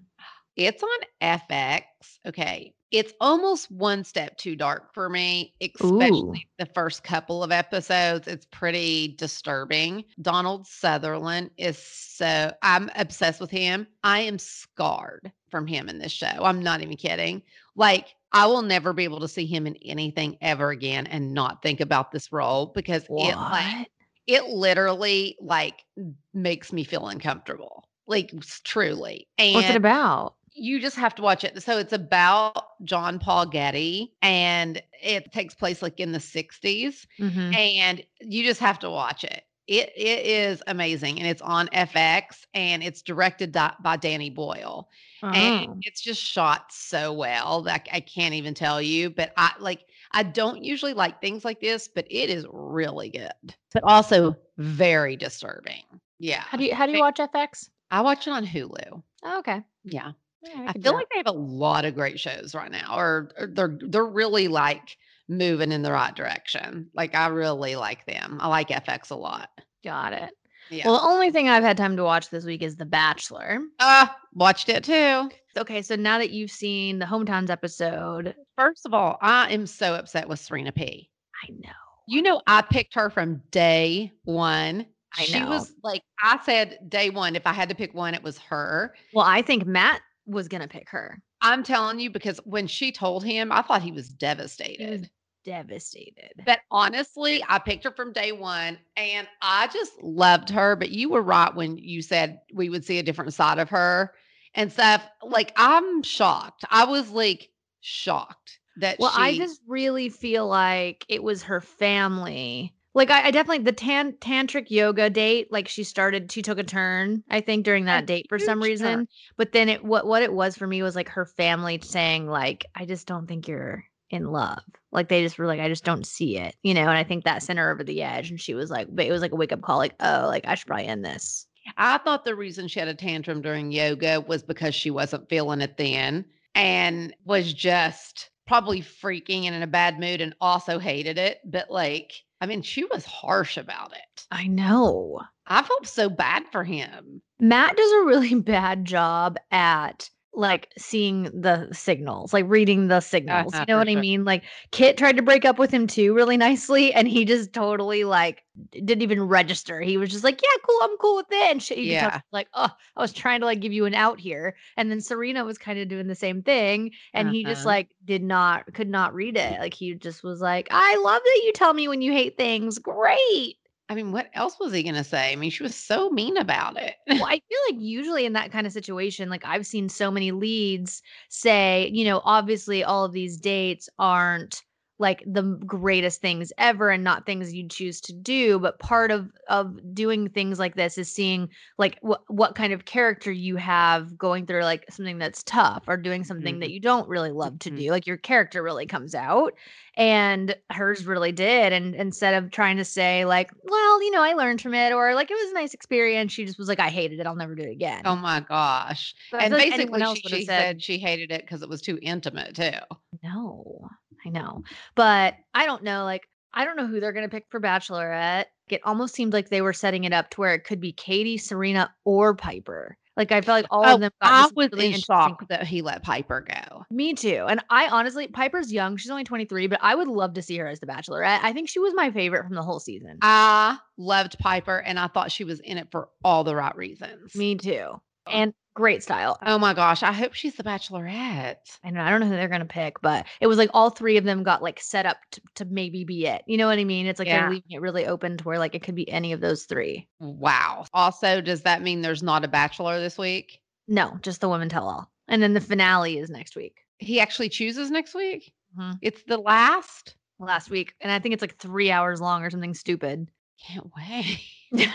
It's 0.54 0.82
on 0.84 0.98
FX. 1.20 1.82
Okay. 2.26 2.74
It's 2.90 3.12
almost 3.20 3.70
one 3.70 4.02
step 4.02 4.36
too 4.36 4.56
dark 4.56 4.92
for 4.92 5.08
me, 5.08 5.54
especially 5.60 6.48
the 6.58 6.66
first 6.66 7.04
couple 7.04 7.44
of 7.44 7.52
episodes. 7.52 8.26
It's 8.26 8.46
pretty 8.46 9.14
disturbing. 9.16 10.04
Donald 10.20 10.66
Sutherland 10.66 11.50
is 11.56 11.78
so, 11.78 12.52
I'm 12.62 12.90
obsessed 12.96 13.40
with 13.40 13.50
him. 13.50 13.86
I 14.02 14.20
am 14.20 14.38
scarred 14.38 15.30
from 15.50 15.66
him 15.66 15.88
in 15.88 15.98
this 15.98 16.12
show. 16.12 16.26
I'm 16.26 16.62
not 16.62 16.82
even 16.82 16.96
kidding. 16.96 17.42
Like, 17.76 18.08
I 18.32 18.46
will 18.46 18.62
never 18.62 18.92
be 18.92 19.04
able 19.04 19.20
to 19.20 19.28
see 19.28 19.46
him 19.46 19.66
in 19.66 19.76
anything 19.76 20.36
ever 20.40 20.70
again 20.70 21.06
and 21.06 21.34
not 21.34 21.62
think 21.62 21.80
about 21.80 22.12
this 22.12 22.32
role 22.32 22.66
because 22.74 23.04
it 23.04 23.36
like 23.36 23.88
it 24.26 24.44
literally 24.44 25.36
like 25.40 25.84
makes 26.32 26.72
me 26.72 26.84
feel 26.84 27.08
uncomfortable. 27.08 27.88
Like 28.06 28.32
truly. 28.64 29.28
And 29.38 29.54
What's 29.54 29.70
it 29.70 29.76
about? 29.76 30.34
You 30.60 30.78
just 30.80 30.96
have 30.96 31.14
to 31.14 31.22
watch 31.22 31.42
it. 31.42 31.62
So 31.62 31.78
it's 31.78 31.92
about 31.92 32.54
John 32.84 33.18
Paul 33.18 33.46
Getty 33.46 34.12
and 34.22 34.82
it 35.02 35.32
takes 35.32 35.54
place 35.54 35.80
like 35.82 35.98
in 35.98 36.12
the 36.12 36.18
60s 36.20 37.06
Mhm. 37.18 37.54
and 37.54 38.02
you 38.20 38.44
just 38.44 38.60
have 38.60 38.78
to 38.80 38.90
watch 38.90 39.24
it. 39.24 39.44
It 39.66 39.92
it 39.96 40.26
is 40.26 40.62
amazing 40.66 41.18
and 41.18 41.26
it's 41.28 41.40
on 41.42 41.68
FX 41.68 42.44
and 42.54 42.82
it's 42.82 43.02
directed 43.02 43.52
di- 43.52 43.74
by 43.82 43.96
Danny 43.96 44.28
Boyle 44.30 44.88
and 45.22 45.66
Oh. 45.70 45.78
it's 45.82 46.00
just 46.02 46.20
shot 46.20 46.72
so 46.72 47.12
well 47.12 47.62
that 47.62 47.86
I 47.92 48.00
can't 48.00 48.34
even 48.34 48.52
tell 48.52 48.82
you. 48.82 49.10
But 49.10 49.32
I 49.36 49.52
like 49.60 49.86
I 50.12 50.24
don't 50.24 50.62
usually 50.64 50.92
like 50.92 51.20
things 51.20 51.44
like 51.44 51.60
this, 51.60 51.88
but 51.88 52.04
it 52.10 52.30
is 52.30 52.44
really 52.50 53.10
good, 53.10 53.54
but 53.72 53.84
also 53.84 54.34
very 54.58 55.16
disturbing. 55.16 55.84
Yeah, 56.18 56.40
How 56.42 56.58
do 56.58 56.64
you 56.64 56.74
how 56.74 56.84
do 56.86 56.92
you 56.92 56.98
watch 57.00 57.18
FX? 57.18 57.70
I 57.90 58.00
watch 58.02 58.26
it 58.26 58.30
on 58.32 58.44
Hulu. 58.44 59.02
Oh, 59.22 59.38
okay. 59.38 59.62
Yeah. 59.84 60.12
Yeah, 60.42 60.66
I 60.68 60.72
do 60.72 60.80
feel 60.82 60.94
like 60.94 61.08
they 61.10 61.18
have 61.18 61.26
a 61.26 61.32
lot 61.32 61.84
of 61.84 61.94
great 61.94 62.18
shows 62.18 62.54
right 62.54 62.70
now, 62.70 62.96
or, 62.98 63.30
or 63.38 63.46
they're 63.46 63.78
they're 63.80 64.06
really 64.06 64.48
like 64.48 64.96
moving 65.28 65.70
in 65.72 65.82
the 65.82 65.92
right 65.92 66.14
direction. 66.14 66.88
Like 66.94 67.14
I 67.14 67.28
really 67.28 67.76
like 67.76 68.06
them. 68.06 68.38
I 68.40 68.48
like 68.48 68.68
FX 68.68 69.10
a 69.10 69.14
lot. 69.14 69.50
Got 69.84 70.12
it. 70.14 70.30
Yeah. 70.70 70.86
Well, 70.86 71.00
the 71.00 71.06
only 71.06 71.30
thing 71.30 71.48
I've 71.48 71.64
had 71.64 71.76
time 71.76 71.96
to 71.96 72.04
watch 72.04 72.30
this 72.30 72.44
week 72.44 72.62
is 72.62 72.76
The 72.76 72.86
Bachelor. 72.86 73.60
uh, 73.80 74.06
watched 74.34 74.68
it 74.68 74.84
too. 74.84 75.28
Okay, 75.58 75.82
so 75.82 75.96
now 75.96 76.18
that 76.18 76.30
you've 76.30 76.50
seen 76.52 77.00
the 77.00 77.06
Hometowns 77.06 77.50
episode, 77.50 78.34
First 78.56 78.86
of 78.86 78.94
all, 78.94 79.18
I 79.20 79.50
am 79.52 79.66
so 79.66 79.94
upset 79.94 80.28
with 80.28 80.38
Serena 80.38 80.70
P. 80.70 81.10
I 81.44 81.50
know. 81.50 81.70
You 82.06 82.22
know, 82.22 82.40
I 82.46 82.62
picked 82.62 82.94
her 82.94 83.10
from 83.10 83.42
day 83.50 84.12
one. 84.24 84.86
I 85.16 85.22
she 85.24 85.32
know. 85.32 85.38
She 85.38 85.44
was 85.48 85.72
like, 85.82 86.02
I 86.22 86.38
said 86.44 86.78
day 86.88 87.10
one, 87.10 87.34
if 87.36 87.46
I 87.46 87.52
had 87.52 87.68
to 87.70 87.74
pick 87.74 87.94
one, 87.94 88.14
it 88.14 88.22
was 88.22 88.38
her. 88.38 88.94
Well, 89.12 89.24
I 89.26 89.42
think 89.42 89.66
Matt 89.66 90.02
was 90.30 90.48
gonna 90.48 90.68
pick 90.68 90.88
her. 90.90 91.22
I'm 91.42 91.62
telling 91.62 92.00
you, 92.00 92.10
because 92.10 92.38
when 92.44 92.66
she 92.66 92.92
told 92.92 93.24
him, 93.24 93.50
I 93.50 93.62
thought 93.62 93.82
he 93.82 93.92
was 93.92 94.08
devastated. 94.08 95.10
Devastated. 95.44 96.42
But 96.44 96.60
honestly, 96.70 97.42
I 97.48 97.58
picked 97.58 97.84
her 97.84 97.92
from 97.92 98.12
day 98.12 98.32
one 98.32 98.78
and 98.96 99.26
I 99.40 99.68
just 99.68 99.92
loved 100.02 100.50
her. 100.50 100.76
But 100.76 100.90
you 100.90 101.08
were 101.08 101.22
right 101.22 101.54
when 101.54 101.78
you 101.78 102.02
said 102.02 102.40
we 102.52 102.68
would 102.68 102.84
see 102.84 102.98
a 102.98 103.02
different 103.02 103.32
side 103.32 103.58
of 103.58 103.70
her 103.70 104.12
and 104.54 104.70
stuff. 104.70 105.06
Like, 105.22 105.52
I'm 105.56 106.02
shocked. 106.02 106.64
I 106.70 106.84
was 106.84 107.10
like 107.10 107.48
shocked 107.80 108.58
that 108.76 108.98
Well, 108.98 109.10
she, 109.10 109.18
I 109.18 109.36
just 109.36 109.60
really 109.66 110.10
feel 110.10 110.46
like 110.46 111.06
it 111.08 111.22
was 111.22 111.42
her 111.44 111.62
family. 111.62 112.74
Like 112.94 113.10
I, 113.10 113.26
I 113.28 113.30
definitely 113.30 113.64
the 113.64 113.72
tan 113.72 114.12
tantric 114.14 114.70
yoga 114.70 115.10
date, 115.10 115.52
like 115.52 115.68
she 115.68 115.84
started, 115.84 116.30
she 116.32 116.42
took 116.42 116.58
a 116.58 116.64
turn, 116.64 117.22
I 117.30 117.40
think, 117.40 117.64
during 117.64 117.84
that 117.84 118.02
A 118.04 118.06
date 118.06 118.26
for 118.28 118.38
some 118.38 118.60
turn. 118.60 118.68
reason. 118.68 119.08
But 119.36 119.52
then 119.52 119.68
it 119.68 119.84
what 119.84 120.06
what 120.06 120.22
it 120.22 120.32
was 120.32 120.56
for 120.56 120.66
me 120.66 120.82
was 120.82 120.96
like 120.96 121.08
her 121.10 121.26
family 121.26 121.78
saying, 121.82 122.26
like, 122.26 122.66
I 122.74 122.86
just 122.86 123.06
don't 123.06 123.26
think 123.26 123.46
you're 123.46 123.84
in 124.10 124.24
love. 124.24 124.62
Like 124.90 125.08
they 125.08 125.22
just 125.22 125.38
were 125.38 125.46
like, 125.46 125.60
I 125.60 125.68
just 125.68 125.84
don't 125.84 126.04
see 126.04 126.36
it, 126.36 126.56
you 126.64 126.74
know. 126.74 126.80
And 126.80 126.90
I 126.90 127.04
think 127.04 127.24
that 127.24 127.44
sent 127.44 127.60
her 127.60 127.70
over 127.70 127.84
the 127.84 128.02
edge. 128.02 128.30
And 128.30 128.40
she 128.40 128.54
was 128.54 128.70
like, 128.70 128.88
but 128.90 129.06
it 129.06 129.12
was 129.12 129.22
like 129.22 129.32
a 129.32 129.36
wake 129.36 129.52
up 129.52 129.62
call, 129.62 129.78
like, 129.78 129.94
oh, 130.00 130.24
like 130.26 130.44
I 130.46 130.56
should 130.56 130.66
probably 130.66 130.86
end 130.86 131.04
this. 131.04 131.46
I 131.76 131.98
thought 131.98 132.24
the 132.24 132.34
reason 132.34 132.66
she 132.66 132.80
had 132.80 132.88
a 132.88 132.94
tantrum 132.94 133.40
during 133.40 133.70
yoga 133.70 134.20
was 134.20 134.42
because 134.42 134.74
she 134.74 134.90
wasn't 134.90 135.28
feeling 135.28 135.60
it 135.60 135.76
then 135.76 136.24
and 136.56 137.14
was 137.24 137.52
just 137.52 138.30
probably 138.48 138.80
freaking 138.82 139.44
and 139.44 139.54
in 139.54 139.62
a 139.62 139.68
bad 139.68 140.00
mood 140.00 140.20
and 140.20 140.34
also 140.40 140.80
hated 140.80 141.18
it. 141.18 141.38
But 141.44 141.70
like, 141.70 142.12
I 142.40 142.46
mean, 142.46 142.62
she 142.62 142.84
was 142.84 143.04
harsh 143.04 143.56
about 143.56 143.92
it. 143.92 144.26
I 144.30 144.46
know. 144.46 145.20
I 145.46 145.62
felt 145.62 145.86
so 145.86 146.08
bad 146.08 146.44
for 146.50 146.64
him. 146.64 147.22
Matt 147.38 147.76
does 147.76 147.92
a 147.92 148.04
really 148.04 148.34
bad 148.40 148.84
job 148.84 149.36
at 149.50 150.08
like 150.32 150.72
seeing 150.78 151.24
the 151.24 151.68
signals, 151.72 152.32
like 152.32 152.44
reading 152.48 152.88
the 152.88 153.00
signals. 153.00 153.52
Uh-huh, 153.52 153.66
you 153.66 153.72
know 153.72 153.76
for 153.76 153.80
what 153.80 153.88
I 153.88 153.96
mean? 153.96 154.24
Like 154.24 154.44
Kit 154.70 154.96
tried 154.96 155.16
to 155.16 155.22
break 155.22 155.44
up 155.44 155.58
with 155.58 155.70
him 155.72 155.86
too 155.86 156.14
really 156.14 156.36
nicely 156.36 156.92
and 156.94 157.08
he 157.08 157.24
just 157.24 157.52
totally 157.52 158.04
like 158.04 158.44
didn't 158.70 159.02
even 159.02 159.22
register. 159.22 159.80
He 159.80 159.96
was 159.96 160.10
just 160.10 160.24
like, 160.24 160.40
"Yeah, 160.42 160.62
cool, 160.64 160.78
I'm 160.82 160.96
cool 160.98 161.16
with 161.16 161.26
it." 161.30 161.50
And 161.50 161.62
she 161.62 161.96
tell 161.96 162.10
Yeah. 162.10 162.20
like, 162.32 162.48
"Oh, 162.54 162.70
I 162.96 163.00
was 163.00 163.12
trying 163.12 163.40
to 163.40 163.46
like 163.46 163.60
give 163.60 163.72
you 163.72 163.86
an 163.86 163.94
out 163.94 164.20
here." 164.20 164.56
And 164.76 164.90
then 164.90 165.00
Serena 165.00 165.44
was 165.44 165.58
kind 165.58 165.78
of 165.78 165.88
doing 165.88 166.06
the 166.06 166.14
same 166.14 166.42
thing 166.42 166.92
and 167.14 167.28
he 167.28 167.44
just 167.44 167.64
Uh-huh. 167.64 167.66
like 167.66 167.90
did 168.04 168.22
not 168.22 168.72
could 168.74 168.88
not 168.88 169.14
read 169.14 169.36
it. 169.36 169.60
Like 169.60 169.74
he 169.74 169.94
just 169.94 170.22
was 170.24 170.40
like, 170.40 170.68
"I 170.70 170.96
love 170.96 171.22
that 171.24 171.42
you 171.44 171.52
tell 171.52 171.74
me 171.74 171.88
when 171.88 172.02
you 172.02 172.12
hate 172.12 172.36
things. 172.36 172.78
Great." 172.78 173.56
I 173.90 173.94
mean, 173.94 174.12
what 174.12 174.30
else 174.34 174.56
was 174.60 174.72
he 174.72 174.84
going 174.84 174.94
to 174.94 175.02
say? 175.02 175.32
I 175.32 175.36
mean, 175.36 175.50
she 175.50 175.64
was 175.64 175.74
so 175.74 176.10
mean 176.10 176.36
about 176.36 176.80
it. 176.80 176.94
well, 177.08 177.24
I 177.26 177.42
feel 177.48 177.58
like 177.68 177.80
usually 177.80 178.24
in 178.24 178.34
that 178.34 178.52
kind 178.52 178.64
of 178.64 178.72
situation, 178.72 179.28
like 179.28 179.44
I've 179.44 179.66
seen 179.66 179.88
so 179.88 180.12
many 180.12 180.30
leads 180.30 181.02
say, 181.28 181.90
you 181.92 182.04
know, 182.04 182.22
obviously 182.24 182.84
all 182.84 183.04
of 183.04 183.12
these 183.12 183.36
dates 183.36 183.88
aren't 183.98 184.62
like 185.00 185.24
the 185.26 185.42
greatest 185.66 186.20
things 186.20 186.52
ever 186.58 186.90
and 186.90 187.02
not 187.02 187.26
things 187.26 187.52
you'd 187.52 187.70
choose 187.70 188.00
to 188.02 188.12
do 188.12 188.58
but 188.60 188.78
part 188.78 189.10
of 189.10 189.32
of 189.48 189.76
doing 189.94 190.28
things 190.28 190.58
like 190.60 190.76
this 190.76 190.98
is 190.98 191.12
seeing 191.12 191.48
like 191.78 191.98
what 192.02 192.22
what 192.28 192.54
kind 192.54 192.72
of 192.72 192.84
character 192.84 193.32
you 193.32 193.56
have 193.56 194.16
going 194.16 194.46
through 194.46 194.62
like 194.62 194.84
something 194.90 195.18
that's 195.18 195.42
tough 195.42 195.84
or 195.88 195.96
doing 195.96 196.24
something 196.24 196.60
that 196.60 196.70
you 196.70 196.80
don't 196.80 197.08
really 197.08 197.32
love 197.32 197.58
to 197.58 197.70
Mhm. 197.70 197.76
do 197.76 197.90
like 197.90 198.06
your 198.06 198.18
character 198.18 198.62
really 198.62 198.86
comes 198.86 199.14
out 199.14 199.54
and 199.96 200.54
hers 200.70 201.06
really 201.06 201.32
did 201.32 201.72
and 201.72 201.94
instead 201.94 202.34
of 202.34 202.50
trying 202.50 202.76
to 202.76 202.84
say 202.84 203.24
like 203.24 203.50
well 203.64 204.02
you 204.02 204.10
know 204.10 204.22
i 204.22 204.34
learned 204.34 204.60
from 204.60 204.74
it 204.74 204.92
or 204.92 205.14
like 205.14 205.30
it 205.30 205.34
was 205.34 205.50
a 205.50 205.54
nice 205.54 205.74
experience 205.74 206.32
she 206.32 206.44
just 206.44 206.58
was 206.58 206.68
like 206.68 206.80
i 206.80 206.88
hated 206.90 207.18
it 207.20 207.26
i'll 207.26 207.34
never 207.36 207.54
do 207.54 207.62
it 207.62 207.72
again 207.72 208.04
oh 208.04 208.16
my 208.16 208.40
gosh. 208.40 209.14
I 209.38 209.44
And 209.44 209.48
feel 209.48 209.58
like 209.58 209.68
anyone 209.70 210.02
basically, 210.02 210.04
she, 210.04 210.22
she 210.22 210.40
said 210.40 210.82
she 210.82 210.98
hated 210.98 211.30
it 211.30 211.42
because 211.42 211.62
it 211.62 211.68
was 211.68 211.80
too 211.82 211.98
intimate, 212.02 212.54
too. 212.56 212.96
no 213.22 213.79
i 214.24 214.28
know 214.28 214.62
but 214.94 215.34
i 215.54 215.66
don't 215.66 215.82
know 215.82 216.04
like 216.04 216.28
i 216.54 216.64
don't 216.64 216.76
know 216.76 216.86
who 216.86 217.00
they're 217.00 217.12
going 217.12 217.28
to 217.28 217.34
pick 217.34 217.46
for 217.50 217.60
bachelorette 217.60 218.46
it 218.68 218.80
almost 218.84 219.14
seemed 219.14 219.32
like 219.32 219.48
they 219.48 219.62
were 219.62 219.72
setting 219.72 220.04
it 220.04 220.12
up 220.12 220.30
to 220.30 220.40
where 220.40 220.54
it 220.54 220.64
could 220.64 220.80
be 220.80 220.92
katie 220.92 221.38
serena 221.38 221.92
or 222.04 222.34
pieper 222.34 222.96
like 223.16 223.32
i 223.32 223.40
felt 223.40 223.62
like 223.62 223.66
all 223.70 223.84
Oh, 223.84 223.94
of 223.94 224.00
them 224.00 224.12
got 224.22 224.32
I 224.32 224.42
this 224.42 224.52
was 224.54 224.68
really 224.72 224.94
in 224.94 225.00
shock 225.00 225.48
that 225.48 225.66
he 225.66 225.82
let 225.82 226.04
Pieper 226.04 226.42
go. 226.42 226.84
Me 226.90 227.12
too. 227.12 227.44
And 227.48 227.62
I 227.68 227.88
honestly, 227.88 228.28
Pieper's 228.28 228.72
young. 228.72 228.96
She's 228.96 229.10
only 229.10 229.24
23, 229.24 229.66
but 229.66 229.80
I 229.82 229.94
would 229.94 230.08
love 230.08 230.34
to 230.34 230.42
see 230.42 230.56
her 230.58 230.66
as 230.68 230.80
the 230.80 230.86
Bachelorette. 230.86 231.40
I 231.42 231.52
think 231.52 231.68
she 231.68 231.80
was 231.80 231.92
my 231.94 232.10
favorite 232.12 232.44
from 232.44 232.54
the 232.54 232.62
whole 232.62 232.80
season. 232.80 233.18
I 233.20 233.78
loved 233.98 234.38
Piper 234.38 234.78
and 234.78 234.98
I 234.98 235.08
thought 235.08 235.32
she 235.32 235.44
was 235.44 235.60
in 235.60 235.76
it 235.76 235.88
for 235.90 236.08
all 236.24 236.44
the 236.44 236.54
right 236.54 236.74
reasons. 236.76 237.34
Me 237.34 237.56
too. 237.56 238.00
And 238.26 238.54
great 238.74 239.02
style. 239.02 239.38
Oh 239.44 239.58
my 239.58 239.74
gosh. 239.74 240.02
I 240.02 240.12
hope 240.12 240.34
she's 240.34 240.54
the 240.54 240.62
bachelorette. 240.62 241.56
I 241.84 241.90
know 241.90 242.02
I 242.02 242.10
don't 242.10 242.20
know 242.20 242.26
who 242.26 242.32
they're 242.36 242.48
gonna 242.48 242.64
pick, 242.64 243.00
but 243.02 243.26
it 243.40 243.46
was 243.46 243.58
like 243.58 243.70
all 243.74 243.90
three 243.90 244.16
of 244.16 244.24
them 244.24 244.42
got 244.42 244.62
like 244.62 244.80
set 244.80 245.06
up 245.06 245.18
to, 245.32 245.40
to 245.56 245.64
maybe 245.66 246.04
be 246.04 246.26
it. 246.26 246.42
You 246.46 246.56
know 246.56 246.66
what 246.66 246.78
I 246.78 246.84
mean? 246.84 247.06
It's 247.06 247.18
like 247.18 247.28
Yeah. 247.28 247.40
they're 247.42 247.50
leaving 247.50 247.70
it 247.70 247.80
really 247.80 248.06
open 248.06 248.36
to 248.36 248.44
where 248.44 248.58
like 248.58 248.74
it 248.74 248.82
could 248.82 248.94
be 248.94 249.08
any 249.10 249.32
of 249.32 249.40
those 249.40 249.64
three. 249.64 250.08
Wow. 250.18 250.86
Also, 250.94 251.40
does 251.40 251.62
that 251.62 251.82
mean 251.82 252.00
there's 252.02 252.22
not 252.22 252.44
a 252.44 252.48
bachelor 252.48 253.00
this 253.00 253.18
week? 253.18 253.60
No, 253.88 254.18
just 254.22 254.40
the 254.40 254.48
women 254.48 254.68
tell 254.68 254.88
all. 254.88 255.10
And 255.28 255.42
then 255.42 255.54
the 255.54 255.60
finale 255.60 256.18
is 256.18 256.30
next 256.30 256.56
week. 256.56 256.78
He 256.98 257.20
actually 257.20 257.48
chooses 257.48 257.90
next 257.90 258.14
week? 258.14 258.52
Mhm. 258.78 258.98
It's 259.02 259.22
the 259.24 259.38
last? 259.38 260.14
Last 260.38 260.70
week. 260.70 260.94
And 261.00 261.10
I 261.12 261.18
think 261.18 261.32
it's 261.34 261.42
like 261.42 261.56
three 261.58 261.90
hours 261.90 262.20
long 262.20 262.42
or 262.44 262.50
something 262.50 262.74
stupid. 262.74 263.28
Can't 263.66 263.90
wait. 263.96 264.40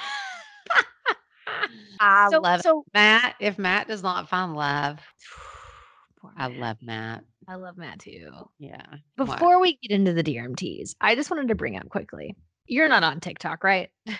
I 2.00 2.28
so, 2.30 2.40
love 2.40 2.62
so 2.62 2.84
Matt. 2.94 3.36
If 3.40 3.58
Matt 3.58 3.88
does 3.88 4.04
not 4.04 4.30
find 4.30 4.56
love, 4.56 5.00
I 6.38 6.48
love 6.48 6.78
Matt. 6.82 7.24
I 7.48 7.56
love 7.56 7.78
Matt 7.78 8.00
too. 8.00 8.32
Yeah. 8.58 8.86
What? 9.16 9.28
Before 9.28 9.62
we 9.62 9.78
get 9.82 9.92
into 9.92 10.14
the 10.14 10.24
Dear 10.24 10.50
MTs, 10.50 10.96
I 11.00 11.16
just 11.16 11.30
wanted 11.30 11.50
to 11.50 11.56
bring 11.56 11.78
up 11.78 11.90
quickly. 11.90 12.36
You're 12.68 12.88
not 12.88 13.04
on 13.04 13.20
TikTok, 13.20 13.64
right? 13.64 13.90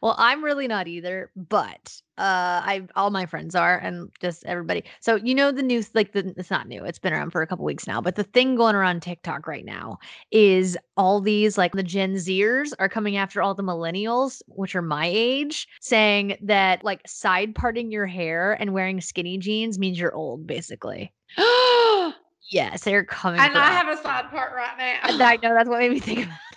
Well, 0.00 0.14
I'm 0.18 0.44
really 0.44 0.68
not 0.68 0.86
either, 0.86 1.30
but 1.34 2.00
uh 2.16 2.62
I 2.64 2.86
all 2.94 3.10
my 3.10 3.26
friends 3.26 3.54
are 3.56 3.76
and 3.78 4.10
just 4.20 4.44
everybody. 4.44 4.84
So 5.00 5.16
you 5.16 5.34
know 5.34 5.50
the 5.50 5.62
news 5.62 5.90
like 5.94 6.12
the 6.12 6.32
it's 6.36 6.50
not 6.50 6.68
new. 6.68 6.84
It's 6.84 6.98
been 6.98 7.12
around 7.12 7.30
for 7.30 7.42
a 7.42 7.46
couple 7.46 7.64
weeks 7.64 7.86
now, 7.86 8.00
but 8.00 8.14
the 8.14 8.22
thing 8.22 8.54
going 8.54 8.76
around 8.76 9.02
TikTok 9.02 9.48
right 9.48 9.64
now 9.64 9.98
is 10.30 10.78
all 10.96 11.20
these 11.20 11.58
like 11.58 11.72
the 11.72 11.82
Gen 11.82 12.14
Zers 12.14 12.72
are 12.78 12.88
coming 12.88 13.16
after 13.16 13.42
all 13.42 13.54
the 13.54 13.64
millennials, 13.64 14.42
which 14.46 14.76
are 14.76 14.82
my 14.82 15.10
age, 15.12 15.66
saying 15.80 16.36
that 16.42 16.84
like 16.84 17.00
side 17.06 17.54
parting 17.54 17.90
your 17.90 18.06
hair 18.06 18.52
and 18.60 18.72
wearing 18.72 19.00
skinny 19.00 19.38
jeans 19.38 19.78
means 19.78 19.98
you're 19.98 20.14
old 20.14 20.46
basically. 20.46 21.12
Yes, 22.50 22.84
they're 22.84 23.04
coming 23.04 23.40
And 23.40 23.56
I 23.56 23.70
have 23.70 23.88
a 23.88 23.96
side 24.02 24.28
part 24.30 24.52
right 24.54 24.76
now. 24.76 25.24
I 25.24 25.36
know 25.36 25.54
that's 25.54 25.68
what 25.70 25.78
made 25.78 25.90
me 25.90 26.00
think 26.00 26.18
about 26.26 26.34
it. 26.34 26.51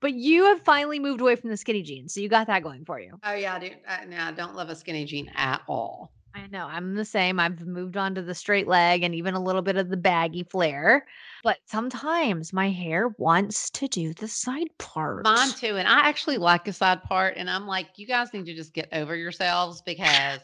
But 0.00 0.14
you 0.14 0.44
have 0.44 0.60
finally 0.62 0.98
moved 0.98 1.20
away 1.20 1.36
from 1.36 1.50
the 1.50 1.56
skinny 1.56 1.82
jeans, 1.82 2.14
so 2.14 2.20
you 2.20 2.28
got 2.28 2.46
that 2.48 2.62
going 2.62 2.84
for 2.84 3.00
you. 3.00 3.18
Oh 3.24 3.34
yeah, 3.34 3.54
I 3.54 3.58
do. 3.58 3.70
I, 3.88 4.04
no, 4.04 4.18
I 4.18 4.32
don't 4.32 4.54
love 4.54 4.68
a 4.68 4.76
skinny 4.76 5.04
jean 5.04 5.30
at 5.34 5.62
all. 5.68 6.12
I 6.36 6.46
know 6.48 6.66
I'm 6.66 6.94
the 6.94 7.04
same. 7.04 7.40
I've 7.40 7.66
moved 7.66 7.96
on 7.96 8.14
to 8.14 8.22
the 8.22 8.34
straight 8.34 8.68
leg 8.68 9.02
and 9.02 9.14
even 9.14 9.32
a 9.32 9.42
little 9.42 9.62
bit 9.62 9.76
of 9.76 9.88
the 9.88 9.96
baggy 9.96 10.42
flare. 10.42 11.06
But 11.42 11.58
sometimes 11.64 12.52
my 12.52 12.68
hair 12.68 13.08
wants 13.16 13.70
to 13.70 13.88
do 13.88 14.12
the 14.12 14.28
side 14.28 14.68
part. 14.78 15.24
Mine 15.24 15.48
too, 15.50 15.78
and 15.78 15.88
I 15.88 16.00
actually 16.00 16.36
like 16.36 16.68
a 16.68 16.74
side 16.74 17.02
part. 17.04 17.34
And 17.38 17.48
I'm 17.48 17.66
like, 17.66 17.88
you 17.96 18.06
guys 18.06 18.34
need 18.34 18.44
to 18.46 18.54
just 18.54 18.74
get 18.74 18.88
over 18.92 19.16
yourselves 19.16 19.80
because 19.80 20.40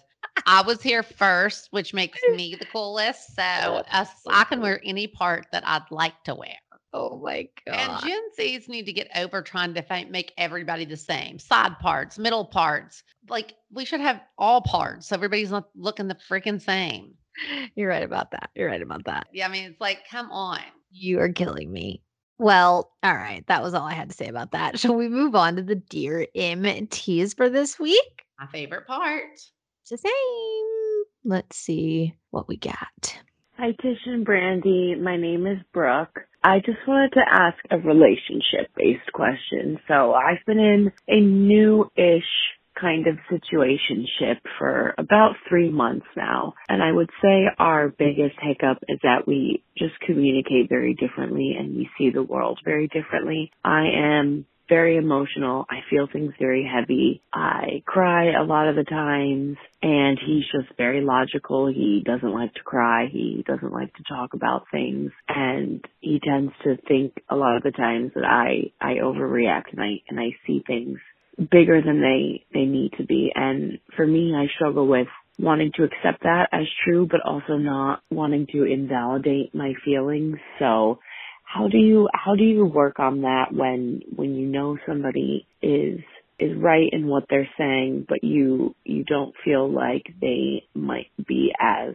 I 0.46 0.62
was 0.62 0.80
here 0.80 1.02
first, 1.02 1.68
which 1.72 1.92
makes 1.92 2.20
me 2.28 2.56
the 2.58 2.66
coolest. 2.66 3.36
So 3.36 3.42
uh, 3.42 4.06
I 4.30 4.44
can 4.44 4.62
wear 4.62 4.80
any 4.84 5.06
part 5.06 5.46
that 5.52 5.62
I'd 5.66 5.90
like 5.90 6.24
to 6.24 6.34
wear. 6.34 6.56
Oh 6.92 7.18
my 7.18 7.48
God. 7.66 7.74
And 7.74 7.88
god. 7.88 8.02
Gen 8.04 8.22
Zs 8.38 8.68
need 8.68 8.86
to 8.86 8.92
get 8.92 9.08
over 9.16 9.42
trying 9.42 9.74
to 9.74 9.82
fi- 9.82 10.04
make 10.04 10.32
everybody 10.36 10.84
the 10.84 10.96
same 10.96 11.38
side 11.38 11.78
parts, 11.78 12.18
middle 12.18 12.44
parts. 12.44 13.02
Like 13.28 13.54
we 13.72 13.84
should 13.84 14.00
have 14.00 14.20
all 14.36 14.60
parts 14.60 15.08
so 15.08 15.16
everybody's 15.16 15.50
not 15.50 15.68
looking 15.74 16.08
the 16.08 16.16
freaking 16.28 16.60
same. 16.60 17.14
You're 17.74 17.88
right 17.88 18.02
about 18.02 18.32
that. 18.32 18.50
You're 18.54 18.68
right 18.68 18.82
about 18.82 19.04
that. 19.06 19.26
Yeah, 19.32 19.46
I 19.46 19.50
mean, 19.50 19.64
it's 19.64 19.80
like, 19.80 20.00
come 20.10 20.30
on. 20.30 20.60
You 20.90 21.20
are 21.20 21.30
killing 21.30 21.72
me. 21.72 22.02
Well, 22.38 22.92
all 23.02 23.14
right. 23.14 23.44
That 23.46 23.62
was 23.62 23.72
all 23.72 23.86
I 23.86 23.94
had 23.94 24.10
to 24.10 24.16
say 24.16 24.26
about 24.26 24.52
that. 24.52 24.78
Shall 24.78 24.94
we 24.94 25.08
move 25.08 25.34
on 25.34 25.56
to 25.56 25.62
the 25.62 25.76
dear 25.76 26.26
MTs 26.36 27.36
for 27.36 27.48
this 27.48 27.78
week? 27.78 28.24
My 28.38 28.46
favorite 28.48 28.86
part. 28.86 29.32
It's 29.32 29.90
the 29.90 29.96
same. 29.98 31.04
Let's 31.24 31.56
see 31.56 32.14
what 32.30 32.48
we 32.48 32.56
got. 32.56 33.16
Hi, 33.56 33.72
Tish 33.80 33.98
and 34.06 34.26
Brandi. 34.26 35.00
My 35.00 35.16
name 35.16 35.46
is 35.46 35.58
Brooke. 35.72 36.26
I 36.44 36.58
just 36.58 36.78
wanted 36.86 37.12
to 37.12 37.22
ask 37.30 37.58
a 37.70 37.78
relationship 37.78 38.70
based 38.76 39.12
question. 39.12 39.78
So 39.88 40.12
I've 40.12 40.44
been 40.46 40.58
in 40.58 40.92
a 41.08 41.20
new 41.20 41.90
ish 41.96 42.24
kind 42.80 43.06
of 43.06 43.16
situationship 43.30 44.38
for 44.58 44.94
about 44.98 45.34
three 45.48 45.70
months 45.70 46.06
now. 46.16 46.54
And 46.68 46.82
I 46.82 46.90
would 46.90 47.10
say 47.22 47.44
our 47.58 47.88
biggest 47.88 48.36
hiccup 48.40 48.78
is 48.88 48.98
that 49.02 49.26
we 49.26 49.62
just 49.76 49.98
communicate 50.00 50.68
very 50.68 50.94
differently 50.94 51.54
and 51.58 51.76
we 51.76 51.88
see 51.98 52.10
the 52.10 52.22
world 52.22 52.58
very 52.64 52.88
differently. 52.88 53.52
I 53.64 53.86
am 53.94 54.46
very 54.72 54.96
emotional. 54.96 55.66
I 55.68 55.80
feel 55.90 56.08
things 56.10 56.32
very 56.40 56.64
heavy. 56.64 57.20
I 57.30 57.82
cry 57.84 58.32
a 58.32 58.42
lot 58.42 58.68
of 58.68 58.74
the 58.74 58.84
times 58.84 59.58
and 59.82 60.18
he's 60.26 60.44
just 60.50 60.74
very 60.78 61.02
logical. 61.02 61.66
He 61.66 62.02
doesn't 62.02 62.32
like 62.32 62.54
to 62.54 62.62
cry. 62.62 63.06
He 63.12 63.44
doesn't 63.46 63.70
like 63.70 63.92
to 63.96 64.02
talk 64.08 64.32
about 64.32 64.64
things 64.72 65.10
and 65.28 65.84
he 66.00 66.20
tends 66.26 66.54
to 66.64 66.78
think 66.88 67.12
a 67.28 67.36
lot 67.36 67.58
of 67.58 67.62
the 67.64 67.70
times 67.70 68.12
that 68.14 68.24
I, 68.24 68.72
I 68.80 68.94
overreact 69.02 69.72
and 69.72 69.82
I, 69.82 70.00
and 70.08 70.18
I 70.18 70.30
see 70.46 70.64
things 70.66 70.98
bigger 71.36 71.82
than 71.82 72.00
they, 72.00 72.46
they 72.54 72.64
need 72.64 72.92
to 72.96 73.04
be. 73.04 73.30
And 73.34 73.78
for 73.94 74.06
me, 74.06 74.32
I 74.34 74.46
struggle 74.54 74.86
with 74.86 75.08
wanting 75.38 75.72
to 75.76 75.84
accept 75.84 76.22
that 76.22 76.48
as 76.50 76.64
true, 76.82 77.06
but 77.10 77.20
also 77.26 77.58
not 77.58 78.02
wanting 78.10 78.46
to 78.52 78.64
invalidate 78.64 79.54
my 79.54 79.74
feelings. 79.84 80.38
So 80.58 80.98
how 81.52 81.68
do 81.68 81.78
you 81.78 82.08
how 82.14 82.34
do 82.34 82.44
you 82.44 82.64
work 82.64 82.98
on 82.98 83.22
that 83.22 83.46
when 83.52 84.02
when 84.14 84.34
you 84.34 84.46
know 84.46 84.78
somebody 84.86 85.46
is 85.60 86.00
is 86.38 86.56
right 86.56 86.88
in 86.92 87.06
what 87.06 87.24
they're 87.28 87.48
saying 87.58 88.06
but 88.08 88.24
you 88.24 88.74
you 88.84 89.04
don't 89.04 89.34
feel 89.44 89.70
like 89.70 90.04
they 90.20 90.64
might 90.74 91.08
be 91.26 91.52
as 91.60 91.94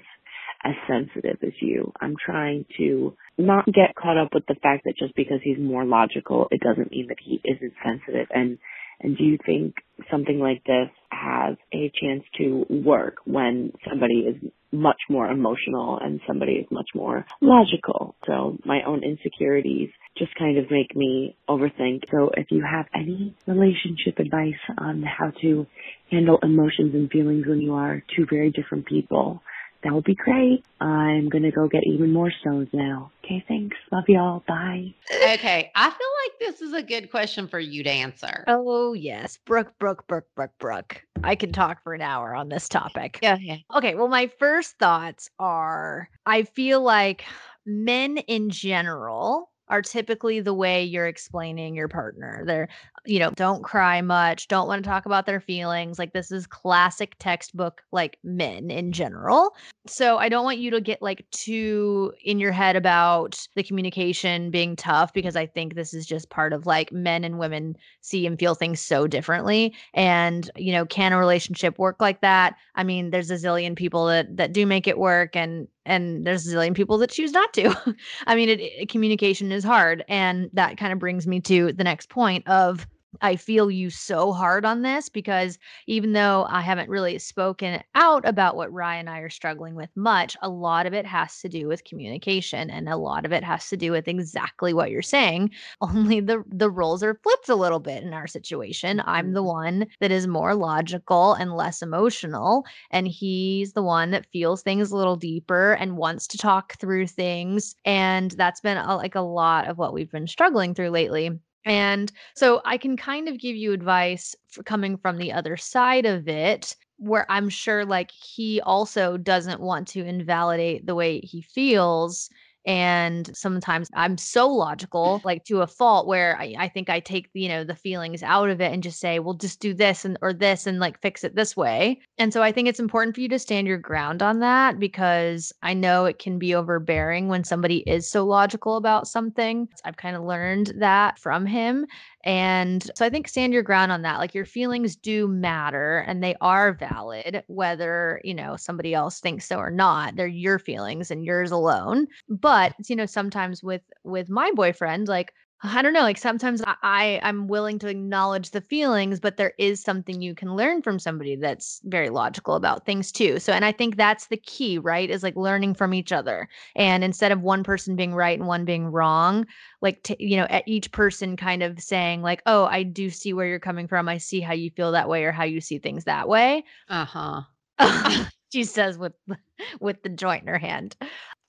as 0.64 0.74
sensitive 0.88 1.38
as 1.44 1.54
you. 1.62 1.92
I'm 2.02 2.16
trying 2.24 2.66
to 2.78 3.16
not 3.38 3.66
get 3.66 3.96
caught 3.96 4.18
up 4.18 4.34
with 4.34 4.46
the 4.48 4.56
fact 4.56 4.84
that 4.86 4.96
just 4.98 5.16
because 5.16 5.40
he's 5.44 5.60
more 5.60 5.86
logical 5.86 6.48
it 6.52 6.62
doesn't 6.62 6.92
mean 6.92 7.08
that 7.08 7.18
he 7.24 7.42
isn't 7.46 7.74
sensitive 7.84 8.28
and 8.32 8.58
and 9.00 9.18
do 9.18 9.24
you 9.24 9.38
think 9.46 9.76
something 10.12 10.40
like 10.40 10.64
this 10.66 10.90
has 11.12 11.56
a 11.74 11.92
chance 12.02 12.24
to 12.38 12.66
work 12.70 13.18
when 13.26 13.72
somebody 13.88 14.20
is 14.22 14.36
much 14.72 14.98
more 15.10 15.28
emotional 15.30 16.00
and 16.02 16.20
somebody 16.28 16.54
is 16.54 16.66
much 16.72 16.90
more 16.96 17.26
logical? 17.42 18.16
So 18.26 18.58
my 18.66 18.82
own 18.86 19.04
insecurities 19.04 19.90
just 20.18 20.34
kind 20.36 20.58
of 20.58 20.72
make 20.72 20.96
me 20.96 21.38
overthink. 21.48 22.04
So 22.12 22.32
if 22.36 22.48
you 22.50 22.64
have 22.70 22.86
any 22.94 23.36
relationship 23.46 24.20
advice 24.20 24.60
on 24.78 25.04
how 25.04 25.32
to 25.42 25.68
handle 26.10 26.40
emotions 26.42 26.94
and 26.94 27.10
feelings 27.10 27.46
when 27.48 27.62
you 27.62 27.74
are 27.74 28.04
two 28.16 28.26
very 28.30 28.52
different 28.52 28.88
people, 28.88 29.42
that 29.84 29.94
would 29.94 30.04
be 30.04 30.16
great. 30.16 30.64
I'm 30.82 31.30
gonna 31.30 31.52
go 31.52 31.68
get 31.68 31.84
even 31.86 32.12
more 32.12 32.32
stones 32.32 32.70
now. 32.74 33.12
Okay, 33.24 33.44
thanks. 33.48 33.78
Love 33.92 34.06
y'all. 34.08 34.44
Bye. 34.48 34.94
Okay, 35.12 35.72
I 35.76 35.90
feel 35.90 36.08
like 36.24 36.40
this 36.40 36.62
is 36.62 36.74
a 36.74 36.82
good 36.82 37.12
question 37.12 37.48
for 37.48 37.60
you 37.60 37.84
to 37.84 37.90
answer. 37.90 38.44
Oh, 38.48 38.94
yes. 38.94 39.38
Brooke, 39.46 39.78
Brooke, 39.80 40.08
Brooke, 40.08 40.28
Brooke, 40.36 40.58
Brooke. 40.60 41.02
I 41.24 41.36
can 41.36 41.52
talk 41.52 41.84
for 41.84 41.94
an 41.94 42.02
hour 42.02 42.34
on 42.36 42.50
this 42.50 42.70
topic. 42.70 43.20
Yeah, 43.22 43.38
yeah. 43.40 43.58
Okay, 43.76 43.96
well, 43.96 44.08
my 44.08 44.28
first 44.40 44.78
thoughts 44.78 45.30
are 45.40 46.10
I 46.26 46.44
feel 46.44 46.82
like 46.82 47.26
men 47.66 48.18
in 48.18 48.50
general 48.50 49.52
are 49.70 49.82
typically 49.82 50.40
the 50.40 50.54
way 50.54 50.84
you're 50.84 51.08
explaining 51.08 51.76
your 51.76 51.88
partner. 51.88 52.44
They're, 52.46 52.70
you 53.06 53.20
know, 53.20 53.32
don't 53.32 53.64
cry 53.64 54.02
much, 54.02 54.48
don't 54.48 54.68
want 54.68 54.84
to 54.84 54.90
talk 54.90 55.06
about 55.06 55.26
their 55.26 55.40
feelings. 55.40 56.00
Like 56.00 56.14
this 56.14 56.32
is 56.32 56.48
classic 56.48 57.16
textbook 57.20 57.82
like 57.92 58.18
men 58.24 58.72
in 58.72 58.92
general. 58.92 59.56
So 59.88 60.18
I 60.18 60.30
don't 60.30 60.44
want 60.44 60.58
you 60.60 60.72
to 60.72 60.82
get 60.82 61.02
like 61.02 61.26
too 61.32 62.14
in 62.24 62.40
your 62.40 62.52
head 62.52 62.76
about 62.76 63.46
the 63.56 63.64
communication 63.64 64.52
being 64.52 64.76
tough 64.76 65.14
because 65.14 65.36
I 65.36 65.46
think 65.46 65.76
this 65.76 65.94
is 65.94 66.06
just 66.06 66.30
part 66.30 66.54
of 66.54 66.66
like 66.66 66.92
men 66.92 67.24
and 67.24 67.40
women 67.40 67.76
see 68.02 68.26
and 68.26 68.38
feel 68.40 68.56
things 68.56 68.80
so 68.80 69.08
differently. 69.08 69.74
And, 69.94 70.50
you 70.56 70.72
know, 70.72 70.86
can 70.86 71.14
a 71.14 71.18
relationship 71.18 71.78
work 71.80 71.98
like 72.00 72.22
that? 72.22 72.56
I 72.76 72.84
mean, 72.84 73.12
there's 73.12 73.32
a 73.32 73.36
zillion 73.36 73.76
people 73.76 74.08
that 74.08 74.38
that 74.38 74.54
do 74.54 74.66
make 74.66 74.88
it 74.88 74.98
work 74.98 75.36
and 75.36 75.68
and 75.88 76.28
there's 76.28 76.46
a 76.46 76.56
zillion 76.56 76.76
people 76.76 76.98
that 77.00 77.10
choose 77.10 77.32
not 77.32 77.54
to. 77.54 77.96
I 78.28 78.36
mean, 78.36 78.50
it, 78.50 78.60
it, 78.60 78.90
communication 78.90 79.52
is 79.58 79.64
hard. 79.66 80.06
And 80.08 80.50
that 80.54 80.78
kind 80.78 80.94
of 80.94 81.00
brings 81.00 81.28
me 81.28 81.42
to 81.42 81.74
the 81.74 81.84
next 81.84 82.10
point 82.10 82.48
of 82.48 82.88
I 83.22 83.36
feel 83.36 83.72
you 83.72 83.90
so 83.90 84.32
hard 84.32 84.66
on 84.66 84.82
this 84.82 85.10
because 85.10 85.58
even 85.88 86.14
though 86.14 86.46
I 86.50 86.62
haven't 86.62 86.90
really 86.90 87.18
spoken 87.20 87.82
out 87.96 88.28
about 88.28 88.56
what 88.56 88.72
Ryan 88.72 89.08
and 89.08 89.10
I 89.10 89.20
are 89.20 89.30
struggling 89.30 89.76
with 89.76 89.90
much, 89.96 90.36
a 90.42 90.50
lot 90.50 90.86
of 90.86 90.94
it 90.94 91.06
has 91.06 91.40
to 91.42 91.50
do 91.50 91.68
with 91.68 91.84
communication 91.84 92.70
and 92.70 92.90
a 92.90 92.98
lot 92.98 93.26
of 93.26 93.32
it 93.32 93.44
has 93.44 93.70
to 93.70 93.78
do 93.78 93.92
with 93.92 94.08
exactly 94.08 94.74
what 94.74 94.92
you're 94.92 95.02
saying. 95.02 95.52
Only 95.82 96.20
the 96.20 96.44
the 96.48 96.70
roles 96.70 97.04
are 97.04 97.20
flipped 97.24 97.50
a 97.50 97.56
little 97.56 97.80
bit 97.80 98.04
in 98.04 98.14
our 98.14 98.28
situation. 98.28 99.02
I'm 99.06 99.34
the 99.34 99.40
mm-hmm. 99.40 99.48
one 99.48 99.88
that 100.00 100.12
is 100.12 100.28
more 100.28 100.56
logical 100.56 101.34
and 101.34 101.56
less 101.56 101.82
emotional 101.82 102.66
and 102.92 103.08
he's 103.08 103.74
the 103.74 103.84
one 103.84 104.12
that 104.12 104.28
feels 104.32 104.62
things 104.62 104.92
a 104.92 104.98
little 104.98 105.16
deeper 105.16 105.74
and 105.74 105.98
wants 105.98 106.28
to 106.28 106.38
talk 106.38 106.78
through 106.80 107.08
things 107.08 107.76
and 107.86 108.32
that's 108.32 108.62
been 108.62 108.78
a, 108.78 108.96
like 108.96 109.16
a 109.16 109.22
lot 109.22 109.68
of 109.68 109.78
what 109.78 109.94
we've 109.94 110.12
been 110.12 110.28
struggling 110.28 110.74
through 110.74 110.90
lately. 110.90 111.32
And 111.68 112.12
so 112.34 112.62
I 112.66 112.78
can 112.78 112.98
kind 112.98 113.28
of 113.28 113.40
give 113.40 113.56
you 113.56 113.74
advice 113.74 114.36
coming 114.66 114.98
from 114.98 115.18
the 115.18 115.32
other 115.34 115.58
side 115.58 116.06
of 116.06 116.28
it, 116.28 116.76
where 116.98 117.26
I'm 117.30 117.50
sure 117.50 117.86
like 117.86 118.12
he 118.12 118.62
also 118.62 119.18
doesn't 119.18 119.62
want 119.62 119.88
to 119.90 120.06
invalidate 120.06 120.86
the 120.88 120.96
way 120.96 121.20
he 121.20 121.42
feels 121.42 122.30
and 122.68 123.36
sometimes 123.36 123.90
i'm 123.94 124.18
so 124.18 124.48
logical 124.48 125.22
like 125.24 125.44
to 125.46 125.62
a 125.62 125.68
fault 125.68 126.06
where 126.06 126.38
I, 126.38 126.54
I, 126.60 126.68
think 126.68 126.90
i 126.90 127.00
take 127.00 127.30
you 127.34 127.48
know 127.48 127.64
the 127.64 127.74
feelings 127.74 128.22
out 128.22 128.50
of 128.50 128.60
it 128.60 128.74
and 128.74 128.84
just 128.84 129.00
say 129.00 129.20
well 129.20 129.34
just 129.34 129.62
do 129.62 129.74
this 129.74 130.04
and 130.04 130.20
or 130.22 130.34
this 130.34 130.68
and 130.68 130.80
like 130.80 131.02
fix 131.02 131.24
it 131.24 131.36
this 131.36 131.56
way. 131.56 132.02
And 132.18 132.34
so 132.34 132.44
i 132.44 132.52
think 132.52 132.68
it's 132.68 132.80
important 132.80 133.16
for 133.16 133.22
you 133.22 133.30
to 133.30 133.40
stand 133.40 133.68
your 133.68 133.78
ground 133.78 134.22
on 134.22 134.42
that 134.42 134.80
because 134.80 135.54
i 135.64 135.74
know 135.74 136.06
it 136.06 136.20
can 136.20 136.38
be 136.38 136.54
overbearing 136.54 137.30
when 137.30 137.46
somebody 137.46 137.78
is 137.90 138.10
so 138.10 138.26
logical 138.26 138.76
about 138.76 139.08
something. 139.08 139.70
I've 139.86 139.98
kind 139.98 140.18
of 140.18 140.24
learned 140.24 140.74
that 140.78 141.18
from 141.18 141.46
him 141.46 141.86
and 142.28 142.84
so 142.94 143.06
I 143.06 143.10
think 143.10 143.30
stand 143.30 143.54
your 143.54 143.64
ground 143.64 143.90
on 143.90 144.02
that. 144.02 144.20
Like 144.20 144.36
your 144.36 144.44
feelings 144.44 144.98
do 144.98 145.30
matter 145.30 146.00
and 146.00 146.22
they 146.22 146.36
are 146.42 146.74
valid, 146.74 147.42
whether, 147.48 148.20
you 148.26 148.34
know, 148.34 148.58
somebody 148.58 148.94
else 148.94 149.22
thinks 149.22 149.46
so 149.46 149.56
or 149.58 149.72
not. 149.72 150.18
They're 150.18 150.28
your 150.28 150.60
feelings 150.60 151.10
and 151.10 151.24
yours 151.24 151.52
alone. 151.52 152.08
But, 152.28 152.74
you 152.90 152.98
know, 152.98 153.06
sometimes 153.06 153.64
with 153.64 153.82
with 154.04 154.30
my 154.30 154.52
boyfriend, 154.56 155.08
like 155.08 155.34
I 155.64 155.82
don't 155.82 155.94
know, 155.94 156.02
like 156.02 156.20
sometimes 156.20 156.62
I 156.68 157.20
I'm 157.24 157.48
willing 157.48 157.80
to 157.80 157.88
acknowledge 157.88 158.52
the 158.52 158.62
feelings, 158.62 159.20
but 159.20 159.38
there 159.38 159.54
is 159.58 159.82
something 159.82 160.22
you 160.22 160.36
can 160.36 160.56
learn 160.56 160.84
from 160.84 161.00
somebody 161.00 161.36
that's 161.36 161.82
very 161.86 162.10
logical 162.10 162.54
about 162.56 162.86
things 162.86 163.12
too. 163.12 163.40
So 163.40 163.54
and 163.54 163.66
I 163.66 163.72
think 163.72 163.96
that's 163.96 164.28
the 164.28 164.38
key, 164.38 164.78
right? 164.78 165.10
Is 165.10 165.24
like 165.24 165.36
learning 165.36 165.74
from 165.74 165.96
each 165.96 166.12
other. 166.12 166.48
And 166.76 167.04
instead 167.04 167.32
of 167.32 167.42
one 167.42 167.64
person 167.64 167.96
being 167.96 168.14
right 168.14 168.38
and 168.38 168.48
one 168.48 168.66
being 168.66 168.86
wrong, 168.88 169.48
like 169.82 170.04
t- 170.04 170.16
you 170.20 170.38
know, 170.38 170.46
at 170.50 170.68
each 170.68 170.92
person 170.92 171.36
kind 171.36 171.64
of 171.64 171.80
saying 171.82 172.22
like, 172.22 172.44
"Oh, 172.46 172.66
I 172.66 172.84
do 172.84 173.10
see 173.10 173.34
where 173.34 173.48
you're 173.48 173.60
coming 173.60 173.88
from. 173.88 174.08
I 174.08 174.20
see 174.20 174.42
how 174.42 174.54
you 174.54 174.70
feel 174.70 174.92
that 174.92 175.10
way 175.10 175.24
or 175.26 175.32
how 175.32 175.44
you 175.46 175.60
see 175.62 175.80
things 175.80 176.04
that 176.04 176.30
way." 176.30 176.66
Uh-huh. 176.90 177.44
she 178.52 178.64
says 178.64 178.98
with 178.98 179.14
with 179.80 180.02
the 180.04 180.10
joint 180.10 180.44
in 180.44 180.48
her 180.48 180.58
hand. 180.58 180.96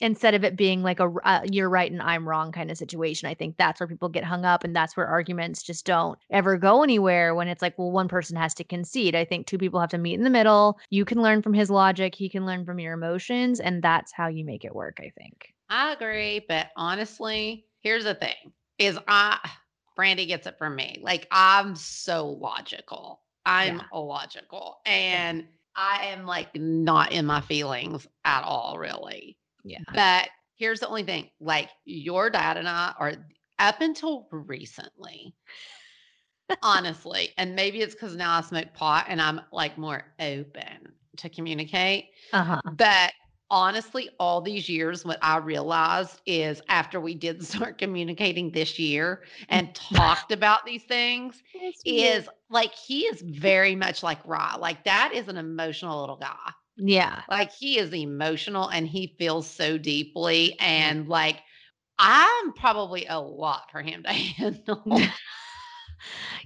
Instead 0.01 0.35
of 0.35 0.45
it 0.45 0.57
being 0.57 0.85
like 0.85 1.01
a 1.01 1.13
uh, 1.25 1.41
you're 1.51 1.69
right 1.69 1.91
and 1.91 2.01
i'm 2.01 2.29
wrong 2.29 2.53
kind 2.53 2.71
of 2.71 2.79
situation 2.79 3.29
i 3.29 3.35
think 3.35 3.57
that's 3.57 3.81
where 3.81 3.89
people 3.89 4.09
get 4.09 4.23
hung 4.23 4.45
up 4.45 4.63
and 4.63 4.75
that's 4.75 4.97
where 4.97 5.09
arguments 5.09 5.61
just 5.61 5.85
don't 5.85 6.17
ever 6.31 6.57
go 6.57 6.85
anywhere 6.85 7.35
when 7.35 7.49
it's 7.49 7.61
like 7.61 7.77
well 7.77 7.91
one 7.91 8.07
person 8.07 8.37
has 8.37 8.55
to 8.55 8.63
concede. 8.63 9.17
I 9.17 9.25
think 9.25 9.47
two 9.47 9.59
people 9.59 9.81
have 9.81 9.91
to 9.91 9.99
meet 9.99 10.15
in 10.15 10.23
the 10.23 10.31
middle. 10.31 10.79
You 10.91 11.05
can 11.05 11.21
learn 11.21 11.43
from 11.43 11.53
his 11.53 11.69
logic 11.69 12.15
he 12.15 12.29
can 12.29 12.47
learn 12.47 12.65
from 12.65 12.79
your 12.79 12.93
emotions 12.93 13.59
and 13.59 13.83
that's 13.83 14.13
how 14.13 14.29
you 14.29 14.45
make 14.45 14.65
it 14.65 14.75
work 14.75 14.99
i 15.01 15.11
think. 15.19 15.53
I 15.69 15.93
agree 15.95 16.45
but 16.49 16.69
honestly 16.77 17.67
here's 17.81 18.05
the 18.05 18.15
thing 18.15 18.53
is 18.79 18.99
i 19.09 19.37
brandi 19.99 20.29
gets 20.29 20.47
it 20.47 20.59
from 20.59 20.77
me 20.77 21.01
like 21.03 21.27
i'm 21.33 21.75
so 21.75 22.29
logical. 22.41 23.23
I'm 23.45 23.79
yeah. 23.79 23.85
illogical 23.93 24.79
and 24.87 25.39
yeah 25.41 25.47
I 25.79 26.07
am 26.07 26.27
like 26.27 26.49
not 26.57 27.13
in 27.13 27.25
my 27.25 27.41
feelings 27.41 28.07
at 28.25 28.43
all, 28.43 28.79
really. 28.79 29.39
Yeah. 29.63 29.79
But 29.95 30.29
here's 30.57 30.81
the 30.81 30.89
only 30.89 31.05
thing 31.05 31.31
like 31.41 31.71
your 31.85 32.31
dad 32.31 32.57
and 32.57 32.69
I 32.69 32.93
are 32.99 33.15
up 33.61 33.81
until 33.81 34.27
recently, 34.33 35.37
honestly, 36.63 37.31
and 37.39 37.55
maybe 37.55 37.81
it's 37.81 37.95
because 37.95 38.17
now 38.17 38.37
I 38.37 38.41
smoke 38.41 38.75
pot 38.75 39.07
and 39.09 39.23
I'm 39.23 39.41
like 39.53 39.79
more 39.79 40.05
open 40.19 40.95
to 41.19 41.29
communicate. 41.29 42.07
Uh-huh. 42.33 42.61
But 42.73 43.13
honestly, 43.51 44.11
all 44.19 44.41
these 44.41 44.69
years, 44.69 45.05
what 45.05 45.19
I 45.23 45.39
realized 45.39 46.21
is 46.27 46.61
after 46.69 47.01
we 47.01 47.15
did 47.15 47.45
start 47.47 47.79
communicating 47.79 48.51
this 48.51 48.79
year 48.79 49.23
mm. 49.41 49.47
and 49.49 49.75
talked 49.75 50.33
about 50.33 50.65
these 50.67 50.85
things, 50.85 51.43
is 51.85 52.29
like 52.51 52.73
he 52.75 53.03
is 53.03 53.23
very 53.23 53.75
much 53.75 54.03
like 54.03 54.19
Ra. 54.25 54.57
Like 54.59 54.85
that 54.85 55.13
is 55.15 55.29
an 55.29 55.37
emotional 55.37 56.01
little 56.01 56.17
guy. 56.17 56.53
Yeah. 56.77 57.23
Like 57.29 57.53
he 57.53 57.79
is 57.79 57.93
emotional 57.93 58.69
and 58.69 58.87
he 58.87 59.15
feels 59.19 59.49
so 59.49 59.79
deeply. 59.79 60.57
Mm. 60.61 60.65
And 60.65 61.09
like 61.09 61.41
I'm 61.99 62.53
probably 62.53 63.07
a 63.07 63.19
lot 63.19 63.71
for 63.71 63.83
him 63.83 64.03
to 64.05 64.13
handle. 64.13 65.01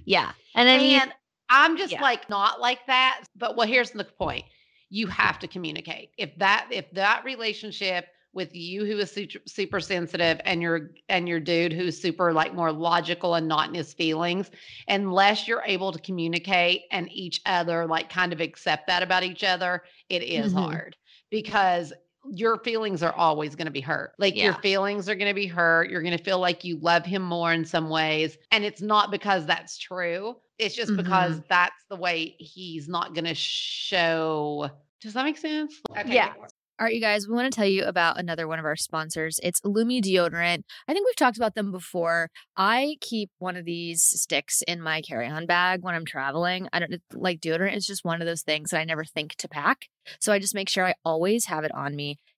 yeah. 0.05 0.31
And 0.55 0.69
I 0.69 0.77
mean, 0.77 1.01
and 1.01 1.13
I'm 1.49 1.77
just 1.77 1.91
yeah. 1.91 2.01
like 2.01 2.29
not 2.29 2.59
like 2.59 2.85
that. 2.87 3.23
But 3.35 3.55
well, 3.55 3.67
here's 3.67 3.91
the 3.91 4.03
point. 4.03 4.45
You 4.93 5.07
have 5.07 5.39
to 5.39 5.47
communicate. 5.47 6.11
If 6.17 6.35
that 6.37 6.67
if 6.71 6.91
that 6.91 7.23
relationship 7.25 8.07
with 8.33 8.55
you 8.55 8.85
who 8.85 8.97
is 8.97 9.11
super, 9.11 9.39
super 9.47 9.79
sensitive 9.79 10.41
and 10.45 10.61
your 10.61 10.91
and 11.09 11.27
your 11.27 11.39
dude 11.39 11.73
who's 11.73 12.01
super 12.01 12.33
like 12.33 12.53
more 12.55 12.71
logical 12.71 13.35
and 13.35 13.47
not 13.47 13.69
in 13.69 13.75
his 13.75 13.93
feelings 13.93 14.51
unless 14.87 15.47
you're 15.47 15.63
able 15.65 15.91
to 15.91 15.99
communicate 15.99 16.83
and 16.91 17.11
each 17.11 17.41
other 17.45 17.85
like 17.85 18.09
kind 18.09 18.33
of 18.33 18.41
accept 18.41 18.87
that 18.87 19.03
about 19.03 19.23
each 19.23 19.43
other 19.43 19.83
it 20.09 20.23
is 20.23 20.53
Mhm. 20.53 20.53
hard 20.53 20.95
because 21.29 21.93
your 22.31 22.57
feelings 22.59 23.03
are 23.03 23.13
always 23.13 23.55
going 23.55 23.65
to 23.65 23.71
be 23.71 23.81
hurt. 23.81 24.13
Like 24.17 24.41
your 24.41 24.53
feelings 24.53 25.09
are 25.09 25.15
going 25.15 25.29
to 25.29 25.35
be 25.35 25.47
hurt. 25.47 25.89
You're 25.89 26.01
going 26.01 26.17
to 26.17 26.23
feel 26.23 26.39
like 26.39 26.63
you 26.63 26.77
love 26.79 27.05
him 27.05 27.21
more 27.21 27.51
in 27.53 27.65
some 27.65 27.89
ways. 27.89 28.37
And 28.51 28.63
it's 28.63 28.81
not 28.81 29.11
because 29.11 29.45
that's 29.45 29.77
true 29.77 30.37
it's 30.59 30.75
just 30.75 30.95
because 30.95 31.33
mm-hmm. 31.33 31.45
that's 31.49 31.83
the 31.89 31.95
way 31.95 32.35
he's 32.39 32.87
not 32.87 33.13
going 33.13 33.25
to 33.25 33.35
show 33.35 34.69
does 35.01 35.13
that 35.13 35.25
make 35.25 35.37
sense 35.37 35.79
okay 35.91 36.13
Yeah. 36.13 36.33
All 36.79 36.85
right, 36.85 36.95
you 36.95 37.01
guys, 37.01 37.27
we 37.27 37.35
want 37.35 37.53
to 37.53 37.55
tell 37.55 37.67
you 37.67 37.83
about 37.83 38.19
another 38.19 38.47
one 38.47 38.57
of 38.57 38.65
our 38.65 38.75
sponsors. 38.75 39.39
It's 39.43 39.61
Lume 39.63 40.01
deodorant. 40.01 40.63
I 40.87 40.93
think 40.93 41.05
we've 41.05 41.15
talked 41.15 41.37
about 41.37 41.53
them 41.53 41.71
before. 41.71 42.29
I 42.57 42.95
keep 42.99 43.29
one 43.37 43.55
of 43.55 43.63
these 43.63 44.01
sticks 44.03 44.63
in 44.67 44.81
my 44.81 45.01
carry-on 45.01 45.45
bag 45.45 45.83
when 45.83 45.93
I'm 45.93 46.03
traveling. 46.03 46.67
I 46.73 46.79
don't 46.79 46.95
like 47.13 47.41
deodorant 47.41 47.75
it's 47.75 47.85
just 47.85 48.03
one 48.03 48.21
of 48.21 48.27
those 48.27 48.41
things 48.41 48.71
that 48.71 48.79
I 48.79 48.85
never 48.85 49.05
think 49.05 49.35
to 49.35 49.47
pack. 49.47 49.85
So 50.19 50.33
I 50.33 50.39
just 50.39 50.55
make 50.55 50.67
sure 50.67 50.87
I 50.87 50.95
always 51.05 51.45
have 51.45 51.63
it 51.63 51.73
on 51.75 51.95
me. 51.95 52.17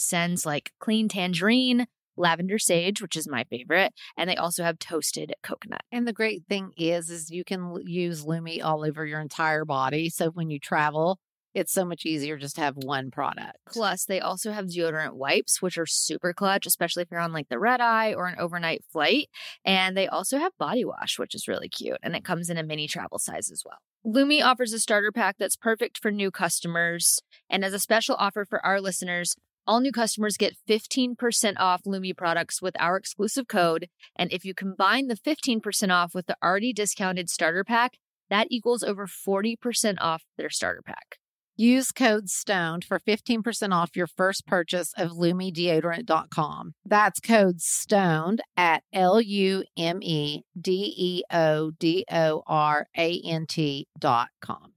scents 0.00 0.46
like 0.46 0.72
clean 0.78 1.08
tangerine, 1.08 1.86
lavender 2.16 2.58
sage, 2.58 3.02
which 3.02 3.16
is 3.16 3.28
my 3.28 3.44
favorite, 3.44 3.92
and 4.16 4.28
they 4.28 4.36
also 4.36 4.62
have 4.62 4.78
toasted 4.78 5.32
coconut. 5.42 5.82
And 5.90 6.06
the 6.06 6.12
great 6.12 6.44
thing 6.48 6.72
is, 6.76 7.10
is 7.10 7.30
you 7.30 7.44
can 7.44 7.76
use 7.84 8.24
Lume 8.24 8.60
all 8.62 8.84
over 8.84 9.04
your 9.04 9.20
entire 9.20 9.64
body. 9.64 10.10
So 10.10 10.30
when 10.30 10.50
you 10.50 10.58
travel, 10.58 11.18
it's 11.54 11.72
so 11.72 11.84
much 11.84 12.04
easier 12.04 12.36
just 12.36 12.56
to 12.56 12.62
have 12.62 12.76
one 12.76 13.10
product. 13.10 13.58
Plus, 13.66 14.04
they 14.04 14.20
also 14.20 14.50
have 14.50 14.66
deodorant 14.66 15.12
wipes, 15.12 15.62
which 15.62 15.78
are 15.78 15.86
super 15.86 16.32
clutch, 16.32 16.66
especially 16.66 17.04
if 17.04 17.10
you're 17.10 17.20
on 17.20 17.32
like 17.32 17.48
the 17.48 17.60
red 17.60 17.80
eye 17.80 18.12
or 18.12 18.26
an 18.26 18.38
overnight 18.38 18.84
flight. 18.90 19.28
And 19.64 19.96
they 19.96 20.08
also 20.08 20.38
have 20.38 20.52
body 20.58 20.84
wash, 20.84 21.18
which 21.18 21.34
is 21.34 21.46
really 21.46 21.68
cute. 21.68 21.98
And 22.02 22.16
it 22.16 22.24
comes 22.24 22.50
in 22.50 22.58
a 22.58 22.64
mini 22.64 22.88
travel 22.88 23.20
size 23.20 23.50
as 23.52 23.62
well. 23.64 23.78
Lume 24.04 24.42
offers 24.42 24.72
a 24.72 24.80
starter 24.80 25.12
pack 25.12 25.36
that's 25.38 25.56
perfect 25.56 25.98
for 25.98 26.10
new 26.10 26.30
customers. 26.30 27.20
And 27.48 27.64
as 27.64 27.72
a 27.72 27.78
special 27.78 28.16
offer 28.18 28.44
for 28.44 28.64
our 28.66 28.80
listeners, 28.80 29.36
all 29.66 29.80
new 29.80 29.92
customers 29.92 30.36
get 30.36 30.56
15% 30.68 31.54
off 31.58 31.82
Lume 31.84 32.12
products 32.16 32.60
with 32.60 32.74
our 32.80 32.96
exclusive 32.96 33.48
code. 33.48 33.88
And 34.16 34.32
if 34.32 34.44
you 34.44 34.54
combine 34.54 35.08
the 35.08 35.16
15% 35.16 35.90
off 35.90 36.14
with 36.14 36.26
the 36.26 36.36
already 36.42 36.72
discounted 36.72 37.30
starter 37.30 37.64
pack, 37.64 37.98
that 38.30 38.48
equals 38.50 38.82
over 38.82 39.06
40% 39.06 39.96
off 40.00 40.24
their 40.36 40.50
starter 40.50 40.82
pack. 40.82 41.18
Use 41.56 41.92
code 41.92 42.28
STONED 42.28 42.84
for 42.84 42.98
15% 42.98 43.72
off 43.72 43.94
your 43.94 44.08
first 44.08 44.44
purchase 44.44 44.92
of 44.96 45.12
LumeDeodorant.com. 45.12 46.74
That's 46.84 47.20
code 47.20 47.60
STONED 47.60 48.40
at 48.56 48.82
L 48.92 49.20
U 49.20 49.62
M 49.78 50.02
E 50.02 50.42
D 50.60 50.92
E 50.96 51.22
O 51.32 51.70
D 51.78 52.04
O 52.10 52.42
R 52.48 52.88
A 52.96 53.20
N 53.24 53.46
T.com. 53.46 54.72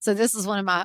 So, 0.00 0.12
this 0.12 0.34
is 0.34 0.46
one 0.46 0.58
of 0.58 0.66
my 0.66 0.84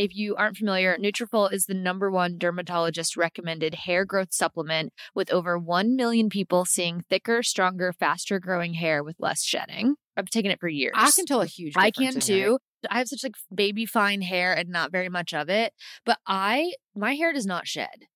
If 0.00 0.16
you 0.16 0.34
aren't 0.34 0.56
familiar, 0.56 0.96
Nutrafol 0.96 1.52
is 1.52 1.66
the 1.66 1.74
number 1.74 2.10
one 2.10 2.38
dermatologist 2.38 3.18
recommended 3.18 3.74
hair 3.74 4.06
growth 4.06 4.32
supplement 4.32 4.94
with 5.14 5.30
over 5.30 5.58
1 5.58 5.94
million 5.94 6.30
people 6.30 6.64
seeing 6.64 7.04
thicker, 7.10 7.42
stronger, 7.42 7.92
faster 7.92 8.38
growing 8.38 8.72
hair 8.72 9.04
with 9.04 9.16
less 9.18 9.44
shedding. 9.44 9.96
I've 10.16 10.30
taken 10.30 10.50
it 10.50 10.58
for 10.58 10.68
years. 10.68 10.94
I 10.96 11.10
can 11.10 11.26
tell 11.26 11.42
a 11.42 11.46
huge 11.46 11.74
I 11.76 11.90
can 11.90 12.18
too. 12.18 12.58
I 12.90 12.96
have 12.96 13.08
such 13.08 13.22
like 13.22 13.34
baby 13.54 13.84
fine 13.84 14.22
hair 14.22 14.54
and 14.54 14.70
not 14.70 14.90
very 14.90 15.10
much 15.10 15.34
of 15.34 15.50
it, 15.50 15.74
but 16.06 16.16
I 16.26 16.72
my 16.96 17.12
hair 17.12 17.34
does 17.34 17.44
not 17.44 17.68
shed. 17.68 18.06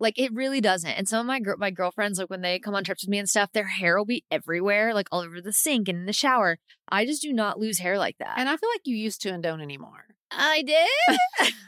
Like 0.00 0.18
it 0.18 0.32
really 0.32 0.60
doesn't. 0.62 0.90
And 0.90 1.06
some 1.08 1.20
of 1.20 1.26
my 1.26 1.38
gr- 1.40 1.56
my 1.58 1.70
girlfriends 1.70 2.18
like 2.18 2.30
when 2.30 2.40
they 2.40 2.58
come 2.58 2.74
on 2.74 2.82
trips 2.84 3.02
with 3.04 3.10
me 3.10 3.18
and 3.18 3.28
stuff, 3.28 3.52
their 3.52 3.66
hair 3.68 3.96
will 3.98 4.06
be 4.06 4.24
everywhere, 4.30 4.94
like 4.94 5.08
all 5.12 5.20
over 5.20 5.40
the 5.40 5.52
sink 5.52 5.88
and 5.88 5.98
in 5.98 6.06
the 6.06 6.12
shower. 6.12 6.58
I 6.88 7.04
just 7.04 7.22
do 7.22 7.32
not 7.32 7.58
lose 7.60 7.78
hair 7.78 7.98
like 7.98 8.16
that. 8.18 8.34
And 8.38 8.48
I 8.48 8.56
feel 8.56 8.70
like 8.70 8.80
you 8.84 8.96
used 8.96 9.20
to 9.22 9.28
and 9.30 9.42
don't 9.42 9.60
anymore. 9.60 10.06
I 10.32 10.62
did. 10.62 11.52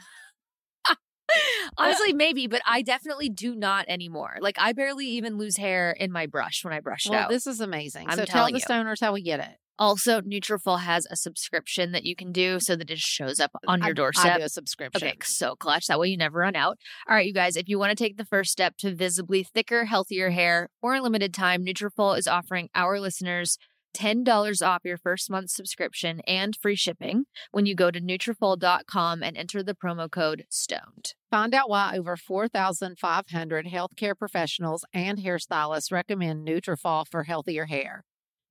Honestly, 1.77 2.13
maybe, 2.13 2.47
but 2.47 2.61
I 2.65 2.81
definitely 2.81 3.29
do 3.29 3.55
not 3.55 3.85
anymore. 3.87 4.37
Like 4.41 4.55
I 4.59 4.73
barely 4.73 5.07
even 5.07 5.37
lose 5.37 5.57
hair 5.57 5.91
in 5.91 6.11
my 6.11 6.25
brush 6.27 6.63
when 6.63 6.73
I 6.73 6.79
brush 6.79 7.05
it 7.05 7.11
Well, 7.11 7.21
out. 7.23 7.29
this 7.29 7.47
is 7.47 7.59
amazing. 7.61 8.07
I'm 8.09 8.17
so 8.17 8.25
tell 8.25 8.33
telling 8.35 8.53
the 8.53 8.59
you. 8.59 8.65
stoners 8.65 8.99
how 8.99 9.13
we 9.13 9.21
get 9.21 9.39
it. 9.39 9.57
Also, 9.79 10.21
Nutrafol 10.21 10.81
has 10.81 11.07
a 11.09 11.15
subscription 11.15 11.91
that 11.91 12.03
you 12.03 12.15
can 12.15 12.31
do 12.31 12.59
so 12.59 12.75
that 12.75 12.91
it 12.91 12.99
shows 12.99 13.39
up 13.39 13.51
on 13.67 13.81
I- 13.81 13.87
your 13.87 13.93
doorstep. 13.95 14.35
I 14.35 14.37
do 14.39 14.43
a 14.45 14.49
subscription. 14.49 15.07
Okay, 15.07 15.17
so 15.23 15.55
clutch. 15.55 15.87
That 15.87 15.99
way 15.99 16.09
you 16.09 16.17
never 16.17 16.39
run 16.39 16.55
out. 16.55 16.77
All 17.07 17.15
right, 17.15 17.25
you 17.25 17.33
guys, 17.33 17.55
if 17.55 17.67
you 17.67 17.79
want 17.79 17.89
to 17.89 18.01
take 18.01 18.17
the 18.17 18.25
first 18.25 18.51
step 18.51 18.77
to 18.77 18.93
visibly 18.95 19.43
thicker, 19.43 19.85
healthier 19.85 20.29
hair 20.29 20.69
for 20.81 20.95
a 20.95 21.01
limited 21.01 21.33
time, 21.33 21.65
Nutrafol 21.65 22.17
is 22.17 22.27
offering 22.27 22.69
our 22.75 22.99
listeners 22.99 23.57
$10 23.95 24.65
off 24.65 24.81
your 24.83 24.97
first 24.97 25.29
month 25.29 25.51
subscription 25.51 26.19
and 26.21 26.55
free 26.61 26.75
shipping 26.75 27.25
when 27.51 27.65
you 27.65 27.75
go 27.75 27.91
to 27.91 28.01
Nutrafol.com 28.01 29.21
and 29.23 29.37
enter 29.37 29.61
the 29.63 29.75
promo 29.75 30.09
code 30.09 30.45
STONED. 30.49 31.13
Find 31.29 31.53
out 31.53 31.69
why 31.69 31.95
over 31.97 32.17
4,500 32.17 33.67
healthcare 33.67 34.17
professionals 34.17 34.83
and 34.93 35.19
hairstylists 35.19 35.91
recommend 35.91 36.47
Nutrafol 36.47 37.05
for 37.07 37.23
healthier 37.23 37.65
hair. 37.65 38.03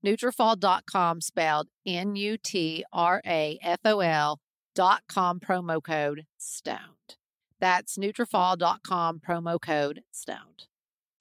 Nutrafol.com 0.04 1.20
spelled 1.20 1.68
N-U-T-R-A-F-O-L 1.86 2.40
dot 4.74 5.02
com 5.08 5.38
promo 5.38 5.82
code 5.82 6.24
STONED. 6.38 7.16
That's 7.60 7.98
Nutrafol.com 7.98 9.20
promo 9.20 9.60
code 9.60 10.02
STONED. 10.10 10.66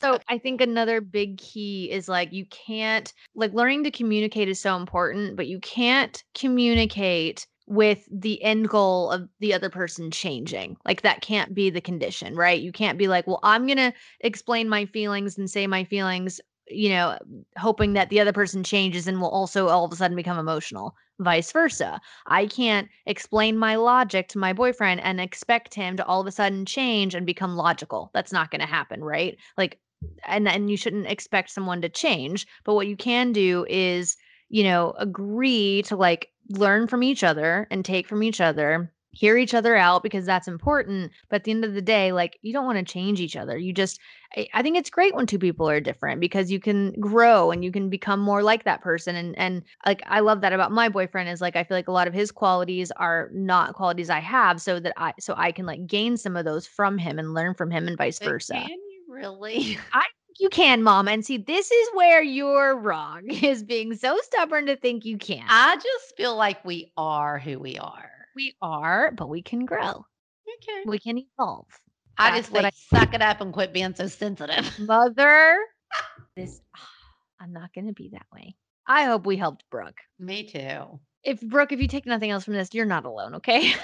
So 0.02 0.18
I 0.28 0.40
think 0.40 0.62
another 0.62 1.00
big 1.00 1.38
key 1.38 1.92
is 1.92 2.10
like 2.10 2.34
you 2.34 2.46
can't 2.48 3.14
like 3.36 3.54
learning 3.54 3.84
to 3.84 3.92
communicate 3.92 4.50
is 4.50 4.60
so 4.60 4.76
important, 4.76 5.36
but 5.36 5.46
you 5.46 5.60
can't 5.60 6.24
communicate 6.34 7.46
with 7.68 8.08
the 8.12 8.42
end 8.44 8.68
goal 8.68 9.12
of 9.12 9.30
the 9.40 9.54
other 9.54 9.70
person 9.70 10.10
changing. 10.10 10.76
Like 10.86 11.04
that 11.04 11.22
can't 11.22 11.54
be 11.54 11.70
the 11.70 11.82
condition, 11.82 12.36
right? 12.36 12.60
You 12.60 12.72
can't 12.72 12.98
be 12.98 13.08
like, 13.08 13.28
"Well, 13.28 13.40
I'm 13.44 13.68
going 13.68 13.78
to 13.78 13.94
explain 14.22 14.68
my 14.68 14.88
feelings 14.88 15.38
and 15.38 15.50
say 15.50 15.68
my 15.68 15.84
feelings, 15.84 16.42
you 16.72 16.90
know, 16.90 17.18
hoping 17.58 17.94
that 17.94 18.10
the 18.10 18.20
other 18.20 18.34
person 18.34 18.64
changes 18.64 19.08
and 19.08 19.22
will 19.22 19.30
also 19.30 19.68
all 19.68 19.86
of 19.86 19.92
a 19.92 19.96
sudden 19.96 20.16
become 20.16 20.40
emotional." 20.40 20.96
Vice 21.20 21.52
versa. 21.52 22.02
I 22.26 22.48
can't 22.48 22.90
explain 23.06 23.58
my 23.58 23.76
logic 23.76 24.28
to 24.30 24.40
my 24.40 24.54
boyfriend 24.54 25.02
and 25.02 25.22
expect 25.22 25.76
him 25.76 25.96
to 25.98 26.06
all 26.06 26.22
of 26.22 26.28
a 26.28 26.32
sudden 26.32 26.66
change 26.66 27.14
and 27.14 27.28
become 27.28 27.56
logical. 27.56 28.10
That's 28.14 28.34
not 28.34 28.50
going 28.50 28.62
to 28.62 28.68
happen, 28.68 29.04
right? 29.04 29.38
Like 29.56 29.80
and 30.26 30.48
and 30.48 30.70
you 30.70 30.78
shouldn't 30.78 31.08
expect 31.08 31.50
someone 31.50 31.82
to 31.82 31.90
change 31.90 32.48
but 32.64 32.74
what 32.74 32.88
you 32.88 32.96
can 32.96 33.32
do 33.32 33.66
is 33.70 34.18
you 34.50 34.64
know 34.64 34.94
agree 34.98 35.82
to 35.84 35.96
like 35.96 36.30
learn 36.50 36.88
from 36.88 37.04
each 37.04 37.24
other 37.24 37.68
and 37.72 37.86
take 37.86 38.08
from 38.08 38.24
each 38.24 38.42
other 38.42 38.92
hear 39.12 39.38
each 39.38 39.54
other 39.54 39.76
out 39.76 40.04
because 40.04 40.26
that's 40.26 40.48
important 40.48 41.12
but 41.30 41.38
at 41.38 41.44
the 41.44 41.52
end 41.52 41.66
of 41.66 41.74
the 41.74 41.82
day 41.82 42.12
like 42.12 42.38
you 42.42 42.54
don't 42.54 42.66
want 42.66 42.78
to 42.78 42.94
change 42.94 43.20
each 43.20 43.36
other 43.36 43.58
you 43.58 43.74
just 43.74 44.00
I, 44.36 44.48
I 44.54 44.62
think 44.62 44.78
it's 44.78 44.90
great 44.90 45.16
when 45.16 45.26
two 45.26 45.40
people 45.40 45.70
are 45.70 45.80
different 45.80 46.22
because 46.22 46.52
you 46.52 46.60
can 46.60 46.94
grow 46.94 47.52
and 47.52 47.64
you 47.64 47.72
can 47.72 47.90
become 47.90 48.20
more 48.20 48.44
like 48.44 48.64
that 48.64 48.82
person 48.82 49.16
and 49.16 49.38
and 49.38 49.64
like 49.86 50.02
i 50.06 50.20
love 50.20 50.42
that 50.42 50.54
about 50.54 50.72
my 50.72 50.90
boyfriend 50.90 51.30
is 51.30 51.42
like 51.42 51.56
i 51.56 51.64
feel 51.64 51.78
like 51.78 51.88
a 51.88 51.94
lot 51.94 52.08
of 52.08 52.14
his 52.14 52.32
qualities 52.32 52.92
are 52.92 53.30
not 53.34 53.74
qualities 53.74 54.10
i 54.10 54.20
have 54.20 54.62
so 54.62 54.80
that 54.80 54.94
i 54.98 55.14
so 55.20 55.34
i 55.38 55.52
can 55.52 55.66
like 55.66 55.86
gain 55.88 56.18
some 56.18 56.36
of 56.36 56.46
those 56.46 56.66
from 56.66 56.98
him 56.98 57.20
and 57.20 57.34
learn 57.34 57.54
from 57.54 57.70
him 57.72 57.88
and 57.88 57.98
vice 57.98 58.20
But 58.20 58.30
versa 58.30 58.54
Can 58.54 58.70
you 58.70 59.04
really? 59.10 59.78
I 59.94 60.06
you 60.40 60.50
can, 60.50 60.82
mom. 60.82 61.08
And 61.08 61.26
see, 61.26 61.38
this 61.38 61.72
is 61.72 61.90
where 61.94 62.24
you're 62.24 62.76
wrong, 62.78 63.24
is 63.30 63.64
being 63.64 63.96
so 63.96 64.18
stubborn 64.24 64.66
to 64.68 64.76
think 64.76 65.06
you 65.06 65.18
can. 65.18 65.44
I 65.48 65.76
just 65.76 66.18
feel 66.18 66.36
like 66.36 66.64
we 66.66 66.92
are 66.98 67.38
who 67.38 67.60
we 67.60 67.78
are. 67.78 68.10
We 68.36 68.56
are, 68.62 69.12
but 69.12 69.30
we 69.30 69.42
can 69.42 69.66
grow. 69.66 70.06
Okay. 70.58 70.82
We 70.86 71.00
can 71.00 71.18
evolve. 71.18 71.68
I 72.18 72.32
That's 72.32 72.42
just 72.42 72.52
what 72.52 72.62
think 72.64 72.76
suck 72.90 73.14
it 73.14 73.22
up 73.22 73.42
and 73.42 73.54
quit 73.54 73.74
being 73.74 73.96
so 73.96 74.08
sensitive. 74.08 74.80
Mother, 74.80 75.58
this 76.36 76.62
I'm 77.40 77.54
not 77.54 77.74
going 77.74 77.88
to 77.88 77.94
be 77.94 78.10
that 78.14 78.28
way. 78.34 78.56
I 78.88 79.06
hope 79.06 79.26
we 79.26 79.38
helped 79.38 79.64
Brooke. 79.72 79.98
Me 80.20 80.44
too. 80.44 81.00
If 81.24 81.42
Brooke, 81.42 81.72
if 81.72 81.80
you 81.80 81.88
take 81.88 82.06
nothing 82.06 82.32
else 82.32 82.44
from 82.46 82.54
this, 82.54 82.74
you're 82.74 82.86
not 82.86 83.06
alone, 83.06 83.36
okay? 83.36 83.74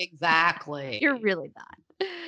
Exactly. 0.00 1.00
you're 1.02 1.18
really 1.18 1.50
not. 1.56 2.08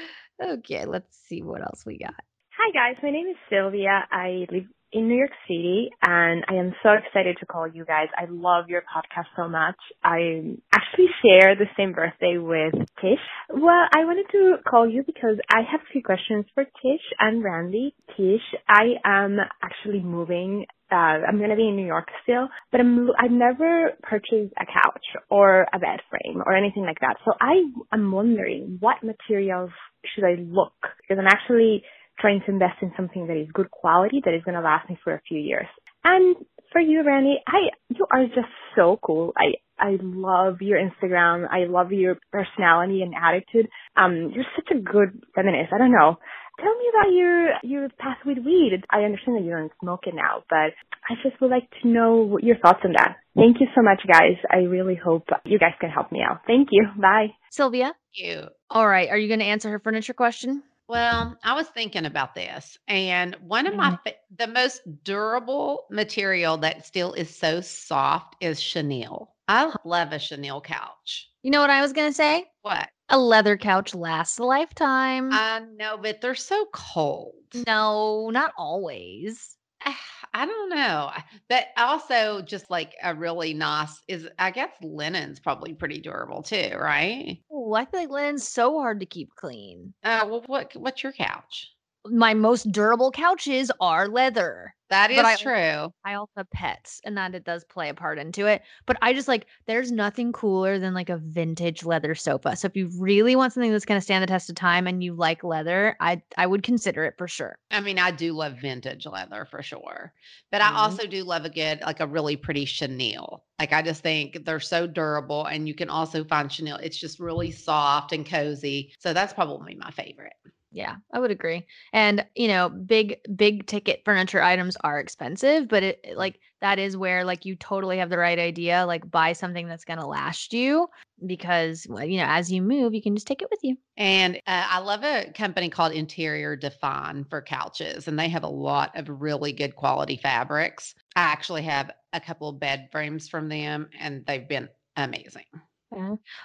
Okay, 0.43 0.87
let's 0.87 1.19
see 1.29 1.43
what 1.43 1.61
else 1.61 1.85
we 1.85 1.99
got. 1.99 2.15
Hi 2.57 2.73
guys, 2.73 2.97
my 3.03 3.11
name 3.11 3.27
is 3.27 3.37
Sylvia. 3.51 4.07
I 4.11 4.47
live 4.51 4.65
in 4.93 5.09
New 5.09 5.17
York 5.17 5.31
City 5.47 5.91
and 6.03 6.45
I 6.49 6.55
am 6.55 6.75
so 6.83 6.91
excited 6.91 7.37
to 7.41 7.47
call 7.47 7.67
you 7.69 7.85
guys. 7.85 8.09
I 8.17 8.27
love 8.29 8.69
your 8.69 8.83
podcast 8.83 9.27
so 9.37 9.49
much. 9.49 9.77
I 10.03 10.57
actually 10.73 11.09
share 11.23 11.55
the 11.55 11.67
same 11.77 11.93
birthday 11.93 12.39
with 12.39 12.75
Tish. 13.01 13.19
Well, 13.49 13.87
I 13.93 14.05
wanted 14.05 14.27
to 14.33 14.57
call 14.69 14.89
you 14.89 15.03
because 15.05 15.37
I 15.51 15.61
have 15.71 15.81
a 15.81 15.93
few 15.93 16.03
questions 16.03 16.47
for 16.55 16.65
Tish 16.65 17.05
and 17.19 17.45
Randy. 17.45 17.95
Tish, 18.17 18.43
I 18.69 18.95
am 19.05 19.39
actually 19.63 20.01
moving 20.01 20.67
uh, 20.93 21.23
I'm 21.29 21.39
gonna 21.39 21.55
be 21.55 21.69
in 21.69 21.77
New 21.77 21.87
York 21.87 22.09
still, 22.25 22.49
but 22.73 22.81
I'm 22.81 23.11
I've 23.17 23.31
never 23.31 23.93
purchased 24.03 24.53
a 24.59 24.67
couch 24.67 25.05
or 25.29 25.67
a 25.73 25.79
bed 25.79 26.01
frame 26.11 26.43
or 26.45 26.53
anything 26.53 26.83
like 26.83 26.99
that. 27.01 27.15
So 27.25 27.33
I 27.41 27.63
am 27.93 28.11
wondering 28.11 28.79
what 28.81 28.97
materials 29.05 29.71
should 30.05 30.25
I 30.25 30.35
look 30.41 30.75
because 31.01 31.19
I'm 31.21 31.29
actually 31.29 31.85
trying 32.21 32.41
to 32.47 32.53
invest 32.53 32.83
in 32.83 32.93
something 32.97 33.27
that 33.27 33.37
is 33.37 33.49
good 33.53 33.71
quality 33.71 34.21
that 34.25 34.35
is 34.35 34.43
gonna 34.45 34.61
last 34.61 34.89
me 34.89 34.99
for 35.03 35.15
a 35.15 35.21
few 35.27 35.39
years. 35.39 35.67
And 36.05 36.37
for 36.73 36.81
you, 36.81 37.03
Randy, 37.03 37.37
I 37.47 37.71
you 37.89 38.07
are 38.11 38.25
just 38.27 38.49
so 38.77 38.99
cool. 39.03 39.33
I 39.37 39.55
I 39.79 39.97
love 40.01 40.61
your 40.61 40.79
Instagram. 40.79 41.49
I 41.51 41.65
love 41.65 41.93
your 41.93 42.19
personality 42.31 43.03
and 43.03 43.15
attitude. 43.15 43.69
Um, 43.97 44.31
you're 44.35 44.45
such 44.57 44.69
a 44.77 44.81
good 44.81 45.23
feminist. 45.35 45.73
I 45.73 45.79
don't 45.79 45.93
know. 45.93 46.19
Tell 46.59 46.77
me 46.77 46.85
about 46.91 47.13
your 47.13 47.49
your 47.63 47.89
path 47.99 48.19
with 48.27 48.39
weed. 48.45 48.85
I 48.91 49.01
understand 49.01 49.39
that 49.39 49.45
you 49.45 49.51
don't 49.51 49.73
smoke 49.81 50.07
it 50.07 50.15
now, 50.15 50.45
but 50.49 50.73
I 51.09 51.15
just 51.23 51.41
would 51.41 51.51
like 51.51 51.69
to 51.83 51.89
know 51.89 52.39
your 52.41 52.59
thoughts 52.59 52.81
on 52.85 52.93
that. 52.93 53.17
Thank 53.35 53.61
you 53.61 53.67
so 53.75 53.83
much, 53.83 54.03
guys. 54.07 54.37
I 54.51 54.59
really 54.59 54.97
hope 54.97 55.25
you 55.45 55.59
guys 55.59 55.73
can 55.81 55.91
help 55.91 56.13
me 56.13 56.21
out. 56.23 56.41
Thank 56.47 56.69
you. 56.71 56.89
Bye. 57.01 57.29
Sylvia, 57.51 57.95
you. 58.13 58.43
all 58.69 58.87
right, 58.87 59.09
are 59.09 59.17
you 59.17 59.29
going 59.29 59.41
to 59.41 59.47
answer 59.47 59.71
her 59.71 59.79
furniture 59.79 60.13
question? 60.13 60.63
Well, 60.91 61.39
I 61.45 61.55
was 61.55 61.69
thinking 61.69 62.05
about 62.05 62.35
this, 62.35 62.77
and 62.89 63.37
one 63.37 63.69
of 63.69 63.77
my 63.77 63.91
mm-hmm. 63.91 64.09
fa- 64.09 64.17
the 64.37 64.49
most 64.49 64.83
durable 65.05 65.87
material 65.89 66.57
that 66.57 66.85
still 66.85 67.13
is 67.13 67.33
so 67.33 67.61
soft 67.61 68.35
is 68.41 68.61
chenille. 68.61 69.33
I 69.47 69.73
love 69.85 70.13
a 70.13 70.19
chenille 70.19 70.61
couch. 70.61 71.31
You 71.43 71.53
know 71.53 71.61
what 71.61 71.71
I 71.71 71.81
was 71.81 71.93
going 71.93 72.11
to 72.11 72.15
say? 72.15 72.47
What? 72.63 72.89
A 73.09 73.17
leather 73.17 73.57
couch 73.57 73.95
lasts 73.95 74.39
a 74.39 74.43
lifetime. 74.43 75.33
I 75.33 75.61
know, 75.77 75.97
but 75.97 76.21
they're 76.21 76.35
so 76.35 76.67
cold. 76.73 77.35
no, 77.69 78.31
not 78.31 78.53
always. 78.59 79.57
Ah. 79.87 79.97
I 80.33 80.47
don't 80.47 80.69
know. 80.71 81.11
But 81.49 81.69
also 81.77 82.43
just 82.43 82.71
like 82.71 82.95
a 83.03 83.15
really 83.15 83.53
nice 83.55 84.01
is 84.09 84.29
I 84.39 84.51
guess 84.51 84.73
linen's 84.83 85.41
probably 85.41 85.75
pretty 85.75 86.01
durable 86.01 86.43
too, 86.43 86.71
right? 86.77 87.43
Oh, 87.51 87.75
I 87.75 87.85
feel 87.85 88.01
like 88.01 88.09
linen's 88.09 88.49
so 88.49 88.79
hard 88.81 89.01
to 89.01 89.07
keep 89.07 89.35
clean. 89.37 89.93
Uh 90.03 90.27
well 90.29 90.43
what 90.47 90.75
what's 90.77 91.03
your 91.03 91.13
couch? 91.13 91.75
My 92.07 92.33
most 92.33 92.73
durable 92.73 93.11
couches 93.11 93.71
are 93.81 94.09
leather. 94.09 94.75
That 94.89 95.11
is 95.11 95.19
I- 95.21 95.37
true. 95.37 95.93
I 96.05 96.15
also 96.15 96.33
have 96.39 96.51
pets, 96.51 97.01
and 97.05 97.17
that 97.19 97.35
it 97.35 97.45
does 97.45 97.63
play 97.65 97.91
a 97.91 97.95
part 97.95 98.19
into 98.19 98.47
it. 98.47 98.63
But 98.87 98.97
I 99.03 99.13
just 99.13 99.29
like 99.29 99.47
there's 99.67 99.93
nothing 99.93 100.33
cooler 100.33 100.79
than 100.79 100.95
like 100.95 101.11
a 101.11 101.19
vintage 101.19 101.85
leather 101.85 102.15
sofa. 102.15 102.57
So 102.57 102.67
if 102.67 102.75
you 102.75 102.91
really 102.99 103.37
want 103.37 103.53
something 103.53 103.71
that's 103.71 103.85
gonna 103.85 104.01
stand 104.01 104.23
the 104.23 104.27
test 104.27 104.49
of 104.49 104.57
time 104.57 104.87
and 104.87 105.05
you 105.05 105.15
like 105.15 105.45
leather, 105.45 105.95
I 106.01 106.23
I 106.39 106.47
would 106.47 106.63
consider 106.63 107.05
it 107.05 107.15
for 107.19 107.29
sure. 107.29 107.59
I 107.71 107.81
mean, 107.81 107.99
I 107.99 108.11
do 108.11 108.33
love 108.33 108.55
vintage 108.59 109.05
leather 109.07 109.45
for 109.45 109.63
sure. 109.63 110.13
But 110.51 110.63
I 110.63 110.71
Mhm. 110.71 110.77
also 110.77 111.07
do 111.07 111.23
love 111.23 111.45
a 111.45 111.51
good 111.51 111.81
like 111.83 112.01
a 112.01 112.07
really 112.07 112.37
pretty 112.37 112.65
chenille. 112.65 113.45
Like 113.61 113.75
I 113.75 113.83
just 113.83 114.03
think 114.03 114.45
they're 114.47 114.59
so 114.59 114.87
durable 114.87 115.45
and 115.45 115.69
you 115.69 115.75
can 115.75 115.91
also 115.91 116.25
find 116.25 116.51
chenille. 116.51 116.77
It's 116.77 116.99
just 116.99 117.21
really 117.21 117.51
soft 117.51 118.13
and 118.13 118.27
cozy. 118.27 118.95
So 118.99 119.13
that's 119.13 119.35
probably 119.35 119.75
my 119.75 119.91
favorite. 119.91 120.33
Yeah, 120.73 120.97
I 121.13 121.19
would 121.19 121.33
agree. 121.33 121.67
And, 121.93 122.25
you 122.37 122.47
know, 122.47 122.69
big 122.69 123.17
big 123.35 123.67
ticket 123.67 124.03
furniture 124.05 124.41
items 124.41 124.77
are 124.85 125.01
expensive, 125.01 125.69
but 125.69 125.83
it 125.83 126.13
like 126.15 126.39
that 126.61 126.79
is 126.79 126.97
where 126.97 127.25
like 127.25 127.45
you 127.45 127.57
totally 127.57 127.99
have 127.99 128.11
the 128.11 128.19
right 128.19 128.39
idea, 128.39 128.87
like 128.87 129.11
buy 129.11 129.33
something 129.33 129.67
that's 129.67 129.85
going 129.85 129.99
to 129.99 130.07
last 130.07 130.53
you 130.53 130.87
because 131.27 131.87
well, 131.89 132.05
you 132.05 132.19
know, 132.19 132.27
as 132.29 132.53
you 132.53 132.63
move, 132.63 132.95
you 132.95 133.03
can 133.03 133.17
just 133.17 133.27
take 133.27 133.43
it 133.43 133.49
with 133.51 133.61
you. 133.63 133.77
And 133.97 134.37
uh, 134.47 134.67
I 134.71 134.79
love 134.79 135.03
a 135.03 135.33
company 135.33 135.69
called 135.69 135.93
Interior 135.93 136.55
Define 136.55 137.25
for 137.29 137.43
couches, 137.43 138.07
and 138.07 138.19
they 138.19 138.29
have 138.29 138.45
a 138.45 138.49
lot 138.49 138.97
of 138.97 139.21
really 139.21 139.53
good 139.53 139.75
quality 139.75 140.17
fabrics. 140.17 140.95
I 141.17 141.23
actually 141.23 141.63
have 141.63 141.91
a 142.13 142.21
couple 142.21 142.49
of 142.49 142.61
bed 142.61 142.89
frames 142.93 143.29
from 143.29 143.49
them, 143.49 143.89
and 143.99 144.25
they've 144.27 144.49
been 144.49 144.69
amazing. 144.97 145.45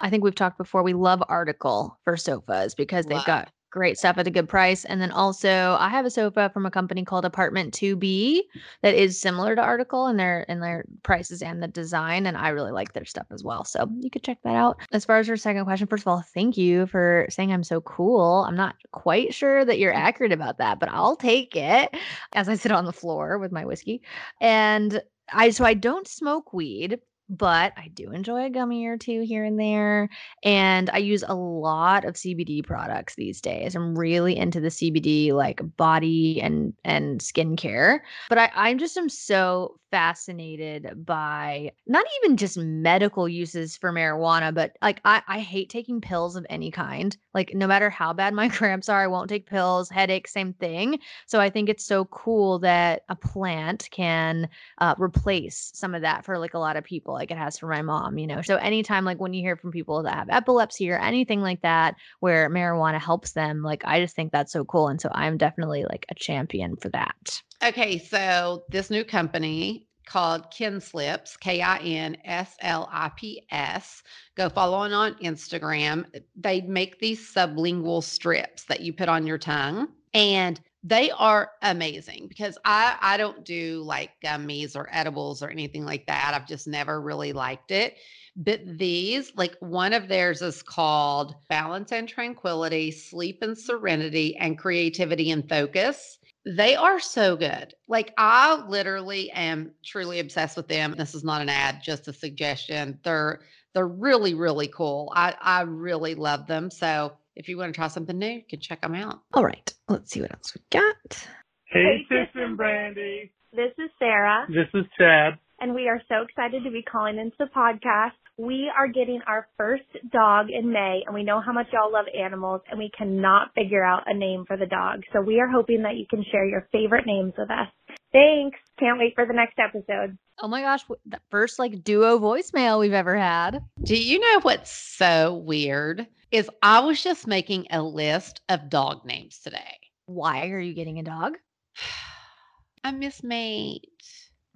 I 0.00 0.10
think 0.10 0.24
we've 0.24 0.34
talked 0.34 0.58
before. 0.58 0.82
We 0.82 0.92
love 0.92 1.22
Article 1.28 2.00
for 2.04 2.16
sofas 2.16 2.74
because 2.74 3.06
they've 3.06 3.16
Love. 3.18 3.26
got 3.26 3.52
great 3.76 3.98
stuff 3.98 4.16
at 4.16 4.26
a 4.26 4.30
good 4.30 4.48
price. 4.48 4.86
And 4.86 5.02
then 5.02 5.10
also, 5.10 5.76
I 5.78 5.90
have 5.90 6.06
a 6.06 6.10
sofa 6.10 6.50
from 6.52 6.64
a 6.64 6.70
company 6.70 7.04
called 7.04 7.26
Apartment 7.26 7.74
2B 7.74 8.40
that 8.82 8.94
is 8.94 9.20
similar 9.20 9.54
to 9.54 9.60
Article 9.60 10.06
in 10.06 10.16
their 10.16 10.40
in 10.44 10.60
their 10.60 10.86
prices 11.02 11.42
and 11.42 11.62
the 11.62 11.68
design. 11.68 12.26
And 12.26 12.38
I 12.38 12.48
really 12.48 12.72
like 12.72 12.94
their 12.94 13.04
stuff 13.04 13.26
as 13.30 13.44
well. 13.44 13.64
So 13.64 13.86
you 14.00 14.10
could 14.10 14.22
check 14.22 14.38
that 14.44 14.54
out. 14.54 14.80
As 14.92 15.04
far 15.04 15.18
as 15.18 15.28
your 15.28 15.36
second 15.36 15.64
question, 15.64 15.86
first 15.86 16.04
of 16.04 16.08
all, 16.08 16.24
thank 16.34 16.56
you 16.56 16.86
for 16.86 17.26
saying 17.28 17.52
I'm 17.52 17.64
so 17.64 17.82
cool. 17.82 18.46
I'm 18.48 18.56
not 18.56 18.76
quite 18.92 19.34
sure 19.34 19.64
that 19.66 19.78
you're 19.78 19.92
accurate 20.06 20.32
about 20.32 20.56
that, 20.56 20.80
but 20.80 20.88
I'll 20.88 21.16
take 21.16 21.54
it 21.54 21.94
as 22.32 22.48
I 22.48 22.54
sit 22.54 22.72
on 22.72 22.86
the 22.86 22.94
floor 22.94 23.38
with 23.38 23.52
my 23.52 23.66
whiskey. 23.66 24.00
And 24.40 25.02
I 25.32 25.50
so 25.50 25.64
I 25.66 25.74
don't 25.74 26.08
smoke 26.08 26.54
weed, 26.54 26.98
but 27.28 27.72
I 27.76 27.88
do 27.88 28.12
enjoy 28.12 28.44
a 28.44 28.50
gummy 28.50 28.86
or 28.86 28.96
two 28.96 29.22
here 29.22 29.44
and 29.44 29.58
there. 29.58 30.08
And 30.42 30.90
I 30.90 30.98
use 30.98 31.24
a 31.26 31.34
lot 31.34 32.04
of 32.04 32.14
CBD 32.14 32.64
products 32.64 33.14
these 33.14 33.40
days. 33.40 33.74
I'm 33.74 33.98
really 33.98 34.36
into 34.36 34.60
the 34.60 34.68
CBD 34.68 35.32
like 35.32 35.60
body 35.76 36.40
and 36.40 36.74
and 36.84 37.20
skincare. 37.20 38.00
But 38.28 38.38
I, 38.38 38.50
I'm 38.54 38.78
just 38.78 38.96
am 38.96 39.08
so 39.08 39.78
fascinated 39.96 41.06
by 41.06 41.72
not 41.86 42.04
even 42.18 42.36
just 42.36 42.58
medical 42.58 43.26
uses 43.26 43.78
for 43.78 43.90
marijuana, 43.90 44.52
but 44.52 44.76
like 44.82 45.00
I, 45.06 45.22
I 45.26 45.40
hate 45.40 45.70
taking 45.70 46.02
pills 46.02 46.36
of 46.36 46.44
any 46.50 46.70
kind. 46.70 47.16
Like 47.32 47.54
no 47.54 47.66
matter 47.66 47.88
how 47.88 48.12
bad 48.12 48.34
my 48.34 48.48
cramps 48.50 48.90
are, 48.90 49.00
I 49.00 49.06
won't 49.06 49.30
take 49.30 49.48
pills, 49.48 49.88
headache, 49.88 50.28
same 50.28 50.52
thing. 50.52 50.98
So 51.24 51.40
I 51.40 51.48
think 51.48 51.70
it's 51.70 51.86
so 51.86 52.04
cool 52.04 52.58
that 52.58 53.04
a 53.08 53.16
plant 53.16 53.88
can 53.90 54.50
uh, 54.76 54.94
replace 54.98 55.70
some 55.72 55.94
of 55.94 56.02
that 56.02 56.26
for 56.26 56.38
like 56.38 56.52
a 56.52 56.58
lot 56.58 56.76
of 56.76 56.84
people, 56.84 57.14
like 57.14 57.30
it 57.30 57.38
has 57.38 57.58
for 57.58 57.68
my 57.68 57.80
mom, 57.80 58.18
you 58.18 58.26
know. 58.26 58.42
So 58.42 58.56
anytime 58.56 59.06
like 59.06 59.18
when 59.18 59.32
you 59.32 59.40
hear 59.40 59.56
from 59.56 59.70
people 59.70 60.02
that 60.02 60.14
have 60.14 60.28
epilepsy 60.28 60.90
or 60.90 60.98
anything 60.98 61.40
like 61.40 61.62
that 61.62 61.94
where 62.20 62.50
marijuana 62.50 63.00
helps 63.00 63.32
them, 63.32 63.62
like 63.62 63.82
I 63.86 63.98
just 64.02 64.14
think 64.14 64.30
that's 64.30 64.52
so 64.52 64.62
cool. 64.66 64.88
And 64.88 65.00
so 65.00 65.08
I'm 65.10 65.38
definitely 65.38 65.86
like 65.88 66.04
a 66.10 66.14
champion 66.14 66.76
for 66.76 66.90
that. 66.90 67.40
Okay, 67.64 67.96
so 67.96 68.64
this 68.68 68.90
new 68.90 69.02
company 69.02 69.85
called 70.06 70.50
Kinslips, 70.50 71.38
K 71.38 71.60
I 71.60 71.78
N 71.78 72.16
S 72.24 72.56
L 72.60 72.88
I 72.90 73.10
P 73.16 73.44
S. 73.50 74.02
Go 74.36 74.48
follow 74.48 74.76
on 74.76 74.92
on 74.92 75.14
Instagram. 75.16 76.06
They 76.34 76.62
make 76.62 76.98
these 77.00 77.32
sublingual 77.32 78.02
strips 78.02 78.64
that 78.64 78.80
you 78.80 78.92
put 78.92 79.08
on 79.08 79.26
your 79.26 79.38
tongue 79.38 79.88
and 80.14 80.60
they 80.82 81.10
are 81.10 81.50
amazing 81.62 82.26
because 82.28 82.56
I 82.64 82.96
I 83.00 83.16
don't 83.16 83.44
do 83.44 83.82
like 83.82 84.12
gummies 84.22 84.76
or 84.76 84.88
edibles 84.92 85.42
or 85.42 85.50
anything 85.50 85.84
like 85.84 86.06
that. 86.06 86.32
I've 86.34 86.46
just 86.46 86.68
never 86.68 87.00
really 87.00 87.32
liked 87.32 87.72
it. 87.72 87.96
But 88.36 88.60
these, 88.78 89.32
like 89.34 89.56
one 89.60 89.92
of 89.92 90.08
theirs 90.08 90.42
is 90.42 90.62
called 90.62 91.34
Balance 91.48 91.90
and 91.90 92.08
Tranquility, 92.08 92.90
Sleep 92.90 93.42
and 93.42 93.58
Serenity, 93.58 94.36
and 94.36 94.58
Creativity 94.58 95.30
and 95.30 95.48
Focus. 95.48 96.18
They 96.46 96.76
are 96.76 97.00
so 97.00 97.36
good. 97.36 97.74
Like 97.88 98.14
I 98.16 98.64
literally 98.68 99.30
am 99.32 99.72
truly 99.84 100.20
obsessed 100.20 100.56
with 100.56 100.68
them. 100.68 100.94
This 100.96 101.14
is 101.14 101.24
not 101.24 101.42
an 101.42 101.48
ad, 101.48 101.82
just 101.82 102.06
a 102.08 102.12
suggestion. 102.12 103.00
They're 103.02 103.40
they're 103.74 103.88
really 103.88 104.34
really 104.34 104.68
cool. 104.68 105.12
I 105.14 105.34
I 105.40 105.62
really 105.62 106.14
love 106.14 106.46
them. 106.46 106.70
So 106.70 107.14
if 107.34 107.48
you 107.48 107.58
want 107.58 107.74
to 107.74 107.76
try 107.76 107.88
something 107.88 108.16
new, 108.16 108.28
you 108.30 108.42
can 108.48 108.60
check 108.60 108.80
them 108.80 108.94
out. 108.94 109.20
All 109.34 109.44
right, 109.44 109.74
let's 109.88 110.10
see 110.12 110.20
what 110.20 110.32
else 110.32 110.54
we 110.54 110.62
got. 110.70 111.28
Hey, 111.64 112.06
Tish 112.08 112.28
and 112.34 112.56
Brandi. 112.56 113.30
This 113.52 113.72
is 113.78 113.90
Sarah, 113.98 114.46
This 114.48 114.68
is 114.74 114.84
Chad. 114.98 115.38
and 115.60 115.74
we 115.74 115.88
are 115.88 116.00
so 116.08 116.22
excited 116.22 116.62
to 116.64 116.70
be 116.70 116.82
calling 116.82 117.18
into 117.18 117.34
the 117.38 117.46
podcast. 117.46 118.12
We 118.38 118.70
are 118.76 118.86
getting 118.86 119.20
our 119.26 119.48
first 119.56 119.84
dog 120.12 120.48
in 120.50 120.70
May, 120.70 121.02
and 121.06 121.14
we 121.14 121.22
know 121.22 121.40
how 121.40 121.52
much 121.52 121.68
y'all 121.72 121.90
love 121.90 122.04
animals, 122.14 122.60
and 122.68 122.78
we 122.78 122.90
cannot 122.96 123.54
figure 123.54 123.82
out 123.82 124.02
a 124.06 124.12
name 124.12 124.44
for 124.46 124.58
the 124.58 124.66
dog. 124.66 125.04
So 125.14 125.22
we 125.22 125.40
are 125.40 125.48
hoping 125.48 125.82
that 125.84 125.96
you 125.96 126.04
can 126.08 126.22
share 126.30 126.44
your 126.44 126.68
favorite 126.70 127.06
names 127.06 127.32
with 127.38 127.50
us. 127.50 127.68
Thanks. 128.12 128.58
Can't 128.78 128.98
wait 128.98 129.14
for 129.14 129.24
the 129.24 129.32
next 129.32 129.58
episode. 129.58 130.18
Oh 130.38 130.48
my 130.48 130.60
gosh, 130.60 130.84
the 131.06 131.20
first 131.30 131.58
like 131.58 131.82
duo 131.82 132.18
voicemail 132.18 132.78
we've 132.78 132.92
ever 132.92 133.16
had. 133.16 133.62
Do 133.82 133.96
you 133.96 134.18
know 134.18 134.40
what's 134.42 134.70
so 134.70 135.34
weird? 135.34 136.06
Is 136.30 136.50
I 136.62 136.80
was 136.80 137.02
just 137.02 137.26
making 137.26 137.68
a 137.70 137.82
list 137.82 138.42
of 138.50 138.68
dog 138.68 139.06
names 139.06 139.38
today. 139.38 139.78
Why 140.04 140.50
are 140.50 140.60
you 140.60 140.74
getting 140.74 140.98
a 140.98 141.02
dog? 141.02 141.38
I 142.84 142.90
miss 142.92 143.22
Mate. 143.22 143.88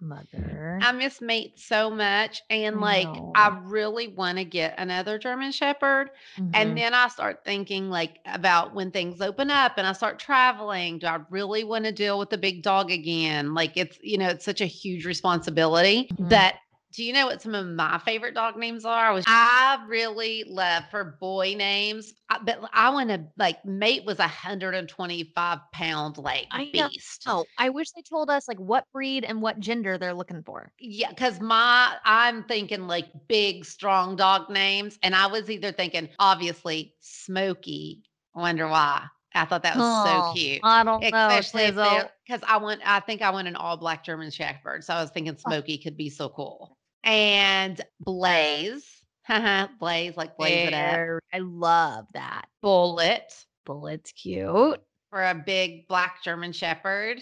Mother. 0.01 0.79
I 0.83 0.93
miss 0.93 1.21
Mate 1.21 1.59
so 1.59 1.91
much. 1.91 2.43
And 2.51 2.81
like, 2.81 3.23
I 3.35 3.59
really 3.65 4.09
want 4.09 4.39
to 4.39 4.45
get 4.45 4.75
another 4.79 5.19
German 5.19 5.53
Shepherd. 5.53 6.11
Mhm. 6.39 6.51
And 6.55 6.77
then 6.77 6.95
I 6.95 7.09
start 7.09 7.45
thinking 7.45 7.91
like 7.91 8.19
about 8.25 8.75
when 8.75 8.91
things 8.91 9.21
open 9.21 9.51
up 9.51 9.75
and 9.77 9.87
I 9.87 9.93
start 9.93 10.19
traveling. 10.19 10.99
Do 10.99 11.07
I 11.07 11.21
really 11.31 11.65
want 11.65 11.85
to 11.85 11.93
deal 11.93 12.19
with 12.19 12.31
the 12.31 12.39
big 12.39 12.63
dog 12.63 12.91
again? 12.91 13.55
Like 13.55 13.77
it's, 13.77 13.99
you 14.03 14.19
know, 14.19 14.29
it's 14.29 14.45
such 14.45 14.61
a 14.61 14.67
huge 14.67 15.05
responsibility 15.07 16.11
Mhm. 16.19 16.29
that 16.31 16.57
do 16.93 17.05
you 17.05 17.13
know 17.13 17.27
what 17.27 17.41
some 17.43 17.55
of 17.55 17.67
my 17.67 17.99
favorite 17.99 18.35
dog 18.35 18.57
names 18.57 18.85
are? 18.85 19.07
I 19.07 19.13
was 19.13 19.25
I 19.27 19.85
really 19.89 20.45
love 20.45 20.85
for 20.91 21.17
boy 21.21 21.55
names, 21.57 22.13
uh, 22.31 22.39
I- 22.41 22.45
but 22.45 22.71
I 22.73 22.91
want 22.91 23.11
to 23.11 23.27
like 23.37 23.65
mate 23.65 24.05
was 24.05 24.19
a 24.19 24.23
125 24.23 25.59
pound 25.73 26.19
like 26.19 26.47
I 26.51 26.65
know. 26.75 26.89
beast. 26.89 27.23
Oh, 27.27 27.47
I 27.57 27.69
wish 27.71 27.91
they 27.93 28.03
told 28.03 28.31
us 28.31 28.49
like 28.49 28.59
what 28.59 28.85
breed 28.93 29.25
and 29.25 29.41
what 29.41 29.61
gender 29.61 29.99
they're 29.99 30.15
looking 30.15 30.43
for. 30.43 30.73
Yeah, 30.81 31.11
because 31.11 31.41
my 31.41 31.97
I'm 32.05 32.45
thinking 32.45 32.87
like 32.89 33.07
big, 33.29 33.65
strong 33.65 34.17
dog 34.17 34.51
names. 34.51 34.99
And 35.03 35.15
I 35.15 35.27
was 35.27 35.51
either 35.51 35.73
thinking, 35.73 36.09
obviously, 36.19 36.95
Smokey. 37.01 38.03
Wonder 38.35 38.67
why. 38.69 39.07
I 39.35 39.45
thought 39.45 39.63
that 39.63 39.77
was 39.77 39.87
Oh, 39.87 40.03
so 40.03 40.33
cute. 40.33 40.63
I 40.63 40.83
don't 40.83 41.03
know, 41.03 41.07
Especially 41.07 41.67
Sizzle. 41.67 42.11
because 42.27 42.43
I 42.47 42.57
want 42.57 42.81
I 42.85 43.01
think 43.01 43.23
I 43.23 43.31
want 43.31 43.47
an 43.49 43.57
all 43.57 43.77
black 43.77 44.05
German 44.05 44.31
Shepherd. 44.31 44.83
So 44.85 44.95
I 44.95 45.01
was 45.03 45.11
thinking 45.11 45.37
Smokey 45.37 45.79
could 45.79 45.97
be 45.97 46.11
so 46.11 46.29
cool. 46.31 46.77
And 47.05 47.81
Blaze. 48.01 48.87
Blaze, 49.79 50.17
like 50.17 50.37
blaze 50.37 50.69
it 50.69 50.75
up. 50.75 51.21
I 51.33 51.39
love 51.39 52.07
that. 52.15 52.47
Bullet 52.63 53.33
Bullet's 53.65 54.11
cute. 54.13 54.83
for 55.11 55.23
a 55.25 55.35
big 55.35 55.87
black 55.87 56.23
German 56.25 56.53
Shepherd. 56.53 57.21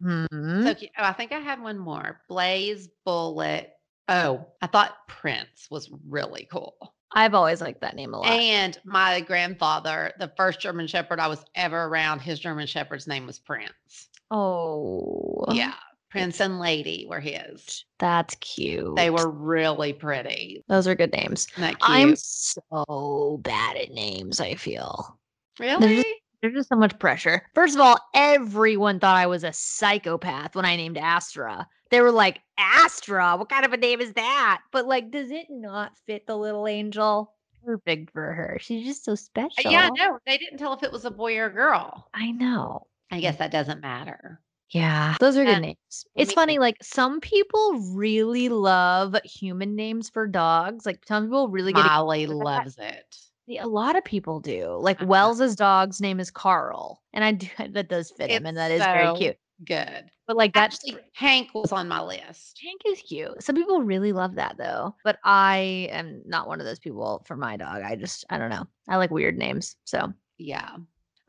Hmm. 0.00 0.26
So 0.62 0.74
cute. 0.74 0.92
Oh, 0.96 1.02
I 1.02 1.12
think 1.12 1.32
I 1.32 1.40
had 1.40 1.60
one 1.60 1.78
more. 1.78 2.20
Blaze, 2.28 2.88
Bullet. 3.04 3.72
Oh, 4.08 4.46
I 4.62 4.68
thought 4.68 5.08
Prince 5.08 5.66
was 5.70 5.90
really 6.08 6.46
cool. 6.52 6.76
I've 7.12 7.34
always 7.34 7.60
liked 7.60 7.80
that 7.80 7.96
name 7.96 8.14
a 8.14 8.18
lot. 8.18 8.28
And 8.28 8.78
my 8.84 9.20
grandfather, 9.20 10.12
the 10.20 10.32
first 10.36 10.60
German 10.60 10.86
Shepherd 10.86 11.18
I 11.18 11.26
was 11.26 11.44
ever 11.54 11.84
around, 11.84 12.20
his 12.20 12.38
German 12.38 12.66
Shepherd's 12.66 13.06
name 13.08 13.26
was 13.26 13.38
Prince. 13.38 14.08
oh, 14.30 15.44
Yeah. 15.50 15.74
Prince 16.10 16.40
and 16.40 16.58
Lady 16.58 17.06
were 17.08 17.20
his. 17.20 17.84
that's 17.98 18.34
cute. 18.36 18.96
They 18.96 19.10
were 19.10 19.30
really 19.30 19.92
pretty. 19.92 20.64
Those 20.68 20.86
are 20.86 20.94
good 20.94 21.12
names. 21.12 21.46
Isn't 21.52 21.62
that 21.62 21.80
cute? 21.80 21.90
I'm 21.90 22.16
so 22.16 23.40
bad 23.42 23.76
at 23.76 23.90
names. 23.90 24.40
I 24.40 24.54
feel 24.54 25.18
really? 25.58 26.04
there's 26.40 26.54
just 26.54 26.68
so 26.68 26.76
much 26.76 26.98
pressure. 26.98 27.42
First 27.54 27.74
of 27.74 27.80
all, 27.80 27.98
everyone 28.14 29.00
thought 29.00 29.16
I 29.16 29.26
was 29.26 29.44
a 29.44 29.52
psychopath 29.52 30.54
when 30.54 30.64
I 30.64 30.76
named 30.76 30.96
Astra. 30.96 31.66
They 31.90 32.00
were 32.00 32.12
like, 32.12 32.40
Astra, 32.58 33.36
what 33.36 33.48
kind 33.48 33.64
of 33.64 33.72
a 33.72 33.76
name 33.76 34.00
is 34.00 34.12
that? 34.14 34.60
But 34.72 34.86
like, 34.86 35.10
does 35.10 35.30
it 35.30 35.46
not 35.50 35.96
fit 36.06 36.26
the 36.26 36.36
little 36.36 36.66
angel? 36.66 37.34
Perfect 37.64 38.12
for 38.12 38.32
her. 38.32 38.58
She's 38.60 38.86
just 38.86 39.04
so 39.04 39.12
uh, 39.12 39.16
special. 39.16 39.70
Yeah, 39.70 39.88
no, 39.94 40.18
they 40.26 40.38
didn't 40.38 40.58
tell 40.58 40.74
if 40.74 40.82
it 40.82 40.92
was 40.92 41.04
a 41.04 41.10
boy 41.10 41.36
or 41.38 41.46
a 41.46 41.52
girl. 41.52 42.08
I 42.14 42.30
know. 42.30 42.86
I 43.10 43.20
guess 43.20 43.38
that 43.38 43.50
doesn't 43.50 43.80
matter. 43.80 44.40
Yeah, 44.70 45.16
those 45.20 45.36
are 45.36 45.44
good 45.44 45.60
names. 45.60 46.06
It's 46.14 46.32
funny, 46.32 46.54
too. 46.56 46.60
like 46.60 46.76
some 46.82 47.20
people 47.20 47.80
really 47.94 48.48
love 48.48 49.16
human 49.24 49.74
names 49.76 50.10
for 50.10 50.26
dogs. 50.26 50.84
Like 50.84 51.00
some 51.06 51.24
people 51.24 51.48
really 51.48 51.72
get 51.72 51.84
Molly 51.86 52.24
excited 52.24 52.32
for 52.38 52.38
that. 52.38 52.44
loves 52.44 52.78
it. 52.78 53.16
A 53.60 53.66
lot 53.66 53.96
of 53.96 54.04
people 54.04 54.40
do. 54.40 54.76
Like 54.78 54.98
Uh-huh. 54.98 55.06
Wells's 55.06 55.56
dog's 55.56 56.00
name 56.02 56.20
is 56.20 56.30
Carl, 56.30 57.02
and 57.14 57.24
I 57.24 57.32
do 57.32 57.46
that 57.72 57.88
does 57.88 58.10
fit 58.10 58.30
him, 58.30 58.44
and 58.44 58.56
that 58.58 58.70
is 58.70 58.82
very 58.82 59.16
cute. 59.16 59.36
Good. 59.64 60.04
But 60.26 60.36
like 60.36 60.52
that's 60.52 60.76
Actually, 60.84 61.00
Hank 61.14 61.54
was 61.54 61.72
on 61.72 61.88
my 61.88 62.02
list. 62.02 62.60
Hank 62.62 62.82
is 62.86 63.00
cute. 63.00 63.42
Some 63.42 63.56
people 63.56 63.82
really 63.82 64.12
love 64.12 64.34
that 64.34 64.56
though, 64.58 64.94
but 65.02 65.18
I 65.24 65.88
am 65.90 66.22
not 66.26 66.46
one 66.46 66.60
of 66.60 66.66
those 66.66 66.78
people 66.78 67.24
for 67.26 67.36
my 67.36 67.56
dog. 67.56 67.80
I 67.82 67.96
just 67.96 68.26
I 68.28 68.36
don't 68.36 68.50
know. 68.50 68.66
I 68.86 68.96
like 68.98 69.10
weird 69.10 69.38
names, 69.38 69.76
so 69.84 70.12
Yeah. 70.36 70.76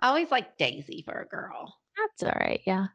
I 0.01 0.07
always 0.09 0.29
like 0.29 0.57
Daisy 0.57 1.03
for 1.05 1.21
a 1.21 1.25
girl. 1.25 1.73
that's 1.97 2.23
all 2.23 2.37
right. 2.39 2.61
Yeah, 2.67 2.87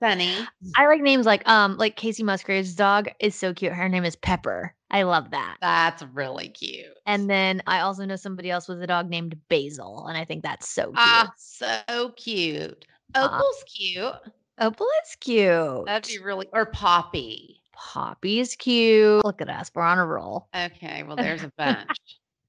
Sunny. 0.00 0.46
I 0.76 0.86
like 0.86 1.00
names 1.00 1.24
like 1.26 1.46
um 1.48 1.76
like 1.76 1.96
Kacey 1.96 2.24
Musgraves' 2.24 2.74
dog 2.74 3.08
is 3.20 3.34
so 3.34 3.54
cute. 3.54 3.72
Her 3.72 3.88
name 3.88 4.04
is 4.04 4.16
Pepper. 4.16 4.74
I 4.90 5.02
love 5.02 5.30
that. 5.30 5.56
That's 5.60 6.02
really 6.12 6.48
cute. 6.48 6.86
And 7.06 7.28
then 7.28 7.62
I 7.66 7.80
also 7.80 8.04
know 8.04 8.16
somebody 8.16 8.50
else 8.50 8.68
with 8.68 8.82
a 8.82 8.86
dog 8.86 9.08
named 9.08 9.36
Basil, 9.48 10.06
and 10.06 10.16
I 10.16 10.24
think 10.24 10.42
that's 10.42 10.68
so 10.68 10.84
cute. 10.86 10.94
Ah, 10.96 11.32
so 11.36 12.12
cute. 12.16 12.84
Uh, 13.14 13.28
Opal's 13.32 13.64
cute. 13.74 14.12
Opal 14.60 14.86
is 15.04 15.16
cute. 15.16 15.86
That'd 15.86 16.08
be 16.12 16.22
really 16.22 16.48
or 16.52 16.66
Poppy. 16.66 17.60
Poppy's 17.72 18.54
cute. 18.56 19.24
Look 19.24 19.40
at 19.40 19.48
us. 19.48 19.70
We're 19.74 19.82
on 19.82 19.98
a 19.98 20.06
roll. 20.06 20.48
Okay, 20.54 21.02
well 21.02 21.16
there's 21.16 21.42
a 21.42 21.52
bunch. 21.58 21.88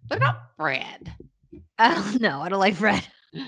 what 0.08 0.18
about 0.18 0.56
Fred? 0.58 1.14
I 1.80 1.96
don't 1.96 2.22
know. 2.22 2.42
I 2.42 2.50
don't 2.50 2.60
like 2.60 2.76
Fred. 2.76 3.06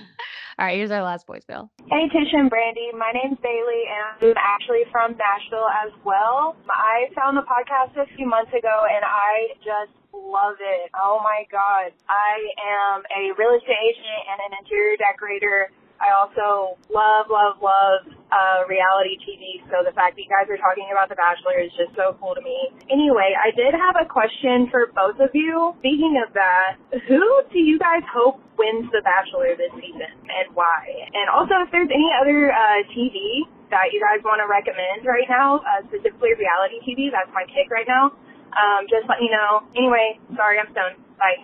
All 0.58 0.66
right, 0.66 0.74
here's 0.74 0.90
our 0.90 1.06
last 1.06 1.30
voicemail. 1.30 1.70
Hey, 1.86 2.10
Tish 2.10 2.34
and 2.34 2.50
Brandi. 2.50 2.90
My 2.98 3.14
name's 3.14 3.38
Bailey, 3.46 3.86
and 3.86 4.34
I'm 4.34 4.42
actually 4.42 4.90
from 4.90 5.14
Nashville 5.14 5.70
as 5.86 5.94
well. 6.02 6.58
I 6.66 7.14
found 7.14 7.38
the 7.38 7.46
podcast 7.46 7.94
a 7.94 8.10
few 8.18 8.26
months 8.26 8.50
ago, 8.50 8.74
and 8.90 9.06
I 9.06 9.54
just 9.62 9.94
love 10.10 10.58
it. 10.58 10.90
Oh 10.98 11.22
my 11.22 11.46
God. 11.54 11.94
I 12.10 12.42
am 12.58 13.06
a 13.06 13.38
real 13.38 13.54
estate 13.54 13.78
agent 13.86 14.22
and 14.34 14.50
an 14.50 14.52
interior 14.66 14.98
decorator. 14.98 15.70
I 16.00 16.14
also 16.14 16.78
love, 16.90 17.28
love, 17.30 17.60
love 17.62 18.06
uh, 18.30 18.68
reality 18.68 19.18
TV. 19.24 19.64
So 19.72 19.82
the 19.84 19.96
fact 19.96 20.16
that 20.16 20.22
you 20.22 20.32
guys 20.32 20.48
are 20.52 20.60
talking 20.60 20.88
about 20.92 21.10
The 21.10 21.20
Bachelor 21.20 21.60
is 21.64 21.72
just 21.76 21.96
so 21.96 22.16
cool 22.20 22.36
to 22.36 22.44
me. 22.44 22.72
Anyway, 22.92 23.34
I 23.34 23.52
did 23.56 23.74
have 23.74 23.96
a 24.00 24.08
question 24.08 24.68
for 24.70 24.92
both 24.92 25.20
of 25.20 25.32
you. 25.34 25.74
Speaking 25.80 26.20
of 26.22 26.34
that, 26.36 26.78
who 27.08 27.24
do 27.52 27.60
you 27.60 27.80
guys 27.80 28.04
hope 28.12 28.44
wins 28.60 28.90
The 28.92 29.02
Bachelor 29.04 29.56
this 29.56 29.72
season 29.80 30.12
and 30.28 30.52
why? 30.54 30.86
And 31.14 31.28
also, 31.32 31.64
if 31.64 31.72
there's 31.72 31.92
any 31.92 32.10
other 32.20 32.52
uh, 32.52 32.84
TV 32.92 33.48
that 33.70 33.92
you 33.92 34.00
guys 34.00 34.24
want 34.24 34.40
to 34.40 34.48
recommend 34.48 35.04
right 35.04 35.28
now, 35.28 35.60
uh, 35.60 35.84
specifically 35.92 36.32
reality 36.36 36.80
TV. 36.88 37.12
That's 37.12 37.32
my 37.36 37.44
take 37.52 37.72
right 37.72 37.88
now. 37.88 38.16
Um, 38.56 38.88
just 38.88 39.08
let 39.10 39.20
me 39.20 39.30
know. 39.30 39.68
Anyway, 39.76 40.20
sorry, 40.36 40.60
I'm 40.60 40.72
stoned. 40.72 41.04
Bye. 41.20 41.44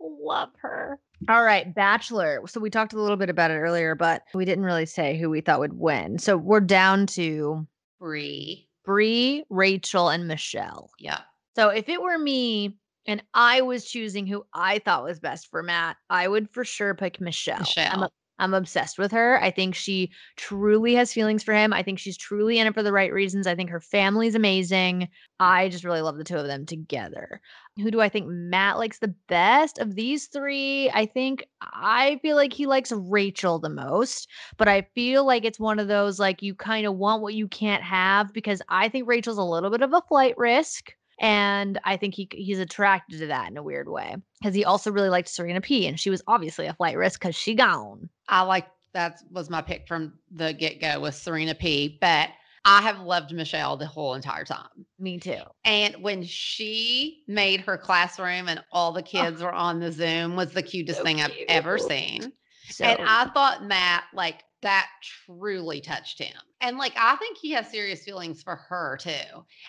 Love 0.00 0.50
her. 0.58 0.98
All 1.28 1.42
right, 1.42 1.74
Bachelor. 1.74 2.42
So 2.46 2.60
we 2.60 2.70
talked 2.70 2.92
a 2.92 3.00
little 3.00 3.16
bit 3.16 3.30
about 3.30 3.50
it 3.50 3.58
earlier, 3.58 3.94
but 3.94 4.22
we 4.34 4.44
didn't 4.44 4.64
really 4.64 4.86
say 4.86 5.18
who 5.18 5.28
we 5.30 5.40
thought 5.40 5.58
would 5.60 5.78
win. 5.78 6.18
So 6.18 6.36
we're 6.36 6.60
down 6.60 7.06
to 7.08 7.66
Bri. 7.98 8.68
Bri, 8.84 9.44
Rachel, 9.50 10.08
and 10.08 10.28
Michelle. 10.28 10.90
Yeah. 10.98 11.20
So 11.56 11.68
if 11.70 11.88
it 11.88 12.00
were 12.00 12.18
me 12.18 12.76
and 13.06 13.22
I 13.34 13.62
was 13.62 13.84
choosing 13.84 14.26
who 14.26 14.46
I 14.54 14.78
thought 14.78 15.02
was 15.04 15.18
best 15.18 15.50
for 15.50 15.62
Matt, 15.62 15.96
I 16.08 16.28
would 16.28 16.48
for 16.50 16.64
sure 16.64 16.94
pick 16.94 17.20
Michelle. 17.20 17.66
I'm, 17.76 18.02
a- 18.04 18.10
I'm 18.38 18.54
obsessed 18.54 18.98
with 18.98 19.12
her. 19.12 19.42
I 19.42 19.50
think 19.50 19.74
she 19.74 20.10
truly 20.36 20.94
has 20.94 21.12
feelings 21.12 21.42
for 21.42 21.54
him. 21.54 21.72
I 21.72 21.82
think 21.82 21.98
she's 21.98 22.16
truly 22.16 22.58
in 22.58 22.66
it 22.66 22.74
for 22.74 22.82
the 22.82 22.92
right 22.92 23.12
reasons. 23.12 23.46
I 23.46 23.54
think 23.54 23.70
her 23.70 23.80
family's 23.80 24.34
amazing. 24.34 25.08
I 25.40 25.68
just 25.68 25.84
really 25.84 26.00
love 26.00 26.16
the 26.16 26.24
two 26.24 26.36
of 26.36 26.46
them 26.46 26.64
together. 26.66 27.40
Who 27.76 27.90
do 27.90 28.00
I 28.00 28.08
think 28.08 28.26
Matt 28.28 28.78
likes 28.78 28.98
the 28.98 29.14
best 29.28 29.78
of 29.78 29.94
these 29.94 30.26
three? 30.26 30.90
I 30.90 31.06
think 31.06 31.44
I 31.62 32.18
feel 32.22 32.36
like 32.36 32.52
he 32.52 32.66
likes 32.66 32.92
Rachel 32.92 33.58
the 33.58 33.68
most, 33.68 34.28
but 34.56 34.68
I 34.68 34.82
feel 34.94 35.24
like 35.24 35.44
it's 35.44 35.60
one 35.60 35.78
of 35.78 35.88
those 35.88 36.18
like 36.18 36.42
you 36.42 36.54
kind 36.54 36.86
of 36.86 36.96
want 36.96 37.22
what 37.22 37.34
you 37.34 37.48
can't 37.48 37.82
have 37.82 38.32
because 38.32 38.62
I 38.68 38.88
think 38.88 39.08
Rachel's 39.08 39.38
a 39.38 39.42
little 39.42 39.70
bit 39.70 39.82
of 39.82 39.92
a 39.92 40.02
flight 40.08 40.34
risk. 40.36 40.92
And 41.20 41.78
I 41.84 41.96
think 41.96 42.14
he 42.14 42.28
he's 42.30 42.58
attracted 42.58 43.18
to 43.20 43.26
that 43.26 43.50
in 43.50 43.56
a 43.56 43.62
weird 43.62 43.88
way 43.88 44.16
because 44.40 44.54
he 44.54 44.64
also 44.64 44.92
really 44.92 45.08
liked 45.08 45.28
Serena 45.28 45.60
P, 45.60 45.86
and 45.86 45.98
she 45.98 46.10
was 46.10 46.22
obviously 46.26 46.66
a 46.66 46.74
flight 46.74 46.96
risk 46.96 47.20
because 47.20 47.34
she 47.34 47.54
gone. 47.54 48.08
I 48.28 48.42
like 48.42 48.66
that 48.92 49.18
was 49.30 49.50
my 49.50 49.62
pick 49.62 49.86
from 49.86 50.14
the 50.30 50.52
get 50.52 50.80
go 50.80 51.00
with 51.00 51.14
Serena 51.14 51.54
P. 51.54 51.98
But 52.00 52.30
I 52.64 52.82
have 52.82 53.00
loved 53.00 53.32
Michelle 53.32 53.76
the 53.76 53.86
whole 53.86 54.14
entire 54.14 54.44
time. 54.44 54.68
Me 54.98 55.18
too. 55.18 55.40
And 55.64 55.96
when 56.02 56.22
she 56.22 57.22
made 57.26 57.60
her 57.62 57.78
classroom 57.78 58.48
and 58.48 58.62
all 58.72 58.92
the 58.92 59.02
kids 59.02 59.42
were 59.42 59.52
on 59.52 59.80
the 59.80 59.90
Zoom 59.92 60.36
was 60.36 60.52
the 60.52 60.62
cutest 60.62 60.98
so 60.98 61.04
thing 61.04 61.20
I've 61.20 61.32
ever 61.48 61.78
seen. 61.78 62.32
So 62.70 62.84
and 62.84 63.00
I 63.08 63.26
thought 63.30 63.64
Matt, 63.64 64.04
like, 64.12 64.42
that 64.62 64.88
truly 65.26 65.80
touched 65.80 66.18
him. 66.18 66.34
And 66.60 66.78
like, 66.78 66.92
I 66.96 67.14
think 67.16 67.38
he 67.38 67.52
has 67.52 67.70
serious 67.70 68.02
feelings 68.04 68.42
for 68.42 68.56
her 68.56 68.96
too. 69.00 69.10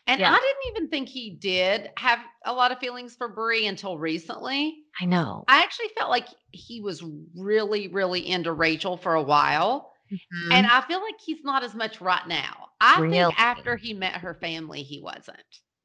And 0.08 0.20
Yeah. 0.20 0.32
I 0.32 0.36
didn't 0.40 0.76
even 0.78 0.90
think 0.90 1.08
he 1.10 1.32
did 1.32 1.92
have 1.98 2.20
a 2.46 2.54
lot 2.54 2.72
of 2.72 2.80
feelings 2.80 3.16
for 3.16 3.28
Bri 3.30 3.68
until 3.68 3.98
recently. 4.00 4.84
I 5.00 5.06
know. 5.06 5.44
I 5.48 5.62
actually 5.62 5.90
felt 5.98 6.10
like 6.10 6.28
he 6.52 6.82
was 6.82 7.04
really, 7.36 7.88
really 7.90 8.28
into 8.28 8.52
Rachel 8.54 8.98
for 8.98 9.14
a 9.14 9.22
while. 9.24 9.94
Mhm. 10.12 10.54
And 10.54 10.66
I 10.68 10.82
feel 10.82 11.02
like 11.02 11.20
he's 11.24 11.44
not 11.44 11.64
as 11.64 11.76
much 11.76 12.02
right 12.02 12.28
now. 12.28 12.70
I 12.82 13.00
Really? 13.00 13.18
think 13.20 13.40
after 13.40 13.76
he 13.76 13.94
met 13.94 14.14
her 14.16 14.34
family, 14.34 14.82
he 14.82 15.00
wasn't. 15.00 15.38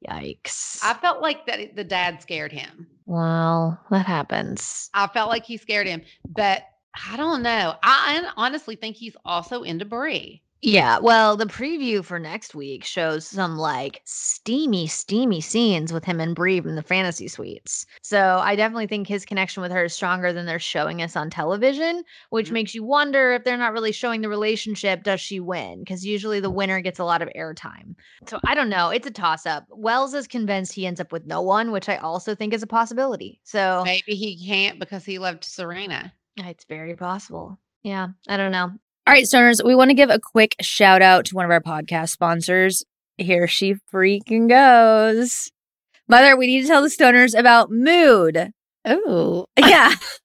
Yikes. 0.09 0.79
I 0.83 0.93
felt 0.95 1.21
like 1.21 1.45
that 1.45 1.75
the 1.75 1.83
dad 1.83 2.21
scared 2.21 2.51
him. 2.51 2.87
well, 3.05 3.79
that 3.91 4.05
happens. 4.07 4.89
I 4.95 5.05
felt 5.07 5.29
like 5.29 5.45
he 5.45 5.57
scared 5.57 5.85
him, 5.85 6.01
but 6.27 6.63
I 7.11 7.17
don't 7.17 7.41
know. 7.41 7.75
I 7.83 8.15
hon- 8.21 8.33
honestly 8.37 8.75
think 8.75 8.95
he's 8.95 9.15
also 9.25 9.63
into 9.63 9.85
Bri. 9.85 10.41
Yeah, 10.61 10.97
well, 10.97 11.37
the 11.37 11.45
preview 11.45 12.03
for 12.03 12.17
next 12.17 12.55
week 12.55 12.83
shows 12.83 13.27
some 13.27 13.55
like 13.57 14.01
steamy, 14.05 14.87
steamy 14.87 15.39
scenes 15.39 15.93
with 15.93 16.03
him 16.05 16.19
and 16.19 16.33
Bri 16.33 16.59
from 16.59 16.75
the 16.75 16.81
fantasy 16.81 17.27
suites. 17.27 17.85
So 18.01 18.39
I 18.41 18.55
definitely 18.55 18.87
think 18.87 19.05
his 19.07 19.25
connection 19.25 19.61
with 19.61 19.71
her 19.71 19.83
is 19.83 19.93
stronger 19.93 20.33
than 20.33 20.47
they're 20.47 20.57
showing 20.57 21.03
us 21.03 21.15
on 21.15 21.29
television, 21.29 22.03
which 22.31 22.49
Mhm. 22.49 22.53
makes 22.53 22.73
you 22.73 22.83
wonder 22.83 23.33
if 23.33 23.43
they're 23.43 23.57
not 23.57 23.73
really 23.73 23.91
showing 23.91 24.21
the 24.21 24.29
relationship, 24.29 25.03
does 25.03 25.21
she 25.21 25.39
win? 25.39 25.79
Because 25.81 26.03
usually 26.03 26.39
the 26.39 26.49
winner 26.49 26.81
gets 26.81 26.97
a 26.97 27.03
lot 27.05 27.21
of 27.21 27.29
airtime. 27.35 27.93
So 28.25 28.39
I 28.43 28.55
don't 28.55 28.69
know. 28.69 28.89
It's 28.89 29.05
a 29.05 29.11
toss 29.11 29.45
up. 29.45 29.65
Wells 29.69 30.15
is 30.15 30.27
convinced 30.27 30.73
he 30.73 30.87
ends 30.87 30.99
up 31.01 31.11
with 31.11 31.27
no 31.27 31.41
one, 31.41 31.71
which 31.71 31.89
I 31.89 31.97
also 31.97 32.33
think 32.33 32.53
is 32.55 32.63
a 32.63 32.67
possibility. 32.67 33.39
So 33.43 33.83
Maybe 33.85 34.15
he 34.15 34.43
can't 34.47 34.79
because 34.79 35.05
he 35.05 35.19
loved 35.19 35.43
Serena. 35.43 36.11
It's 36.37 36.65
very 36.65 36.95
possible. 36.95 37.57
Yeah, 37.83 38.09
I 38.27 38.37
don't 38.37 38.51
know. 38.51 38.71
All 39.07 39.13
right, 39.13 39.25
stoners, 39.25 39.63
we 39.63 39.75
want 39.75 39.89
to 39.89 39.95
give 39.95 40.09
a 40.09 40.19
quick 40.19 40.55
shout 40.61 41.01
out 41.01 41.25
to 41.25 41.35
one 41.35 41.45
of 41.45 41.51
our 41.51 41.61
podcast 41.61 42.09
sponsors. 42.09 42.83
Here 43.17 43.47
she 43.47 43.75
freaking 43.93 44.49
goes. 44.49 45.51
Mother, 46.07 46.35
we 46.35 46.47
need 46.47 46.61
to 46.63 46.67
tell 46.67 46.81
the 46.81 46.87
stoners 46.89 47.37
about 47.37 47.71
Mood. 47.71 48.51
Oh, 48.83 49.45
Yeah. 49.57 49.93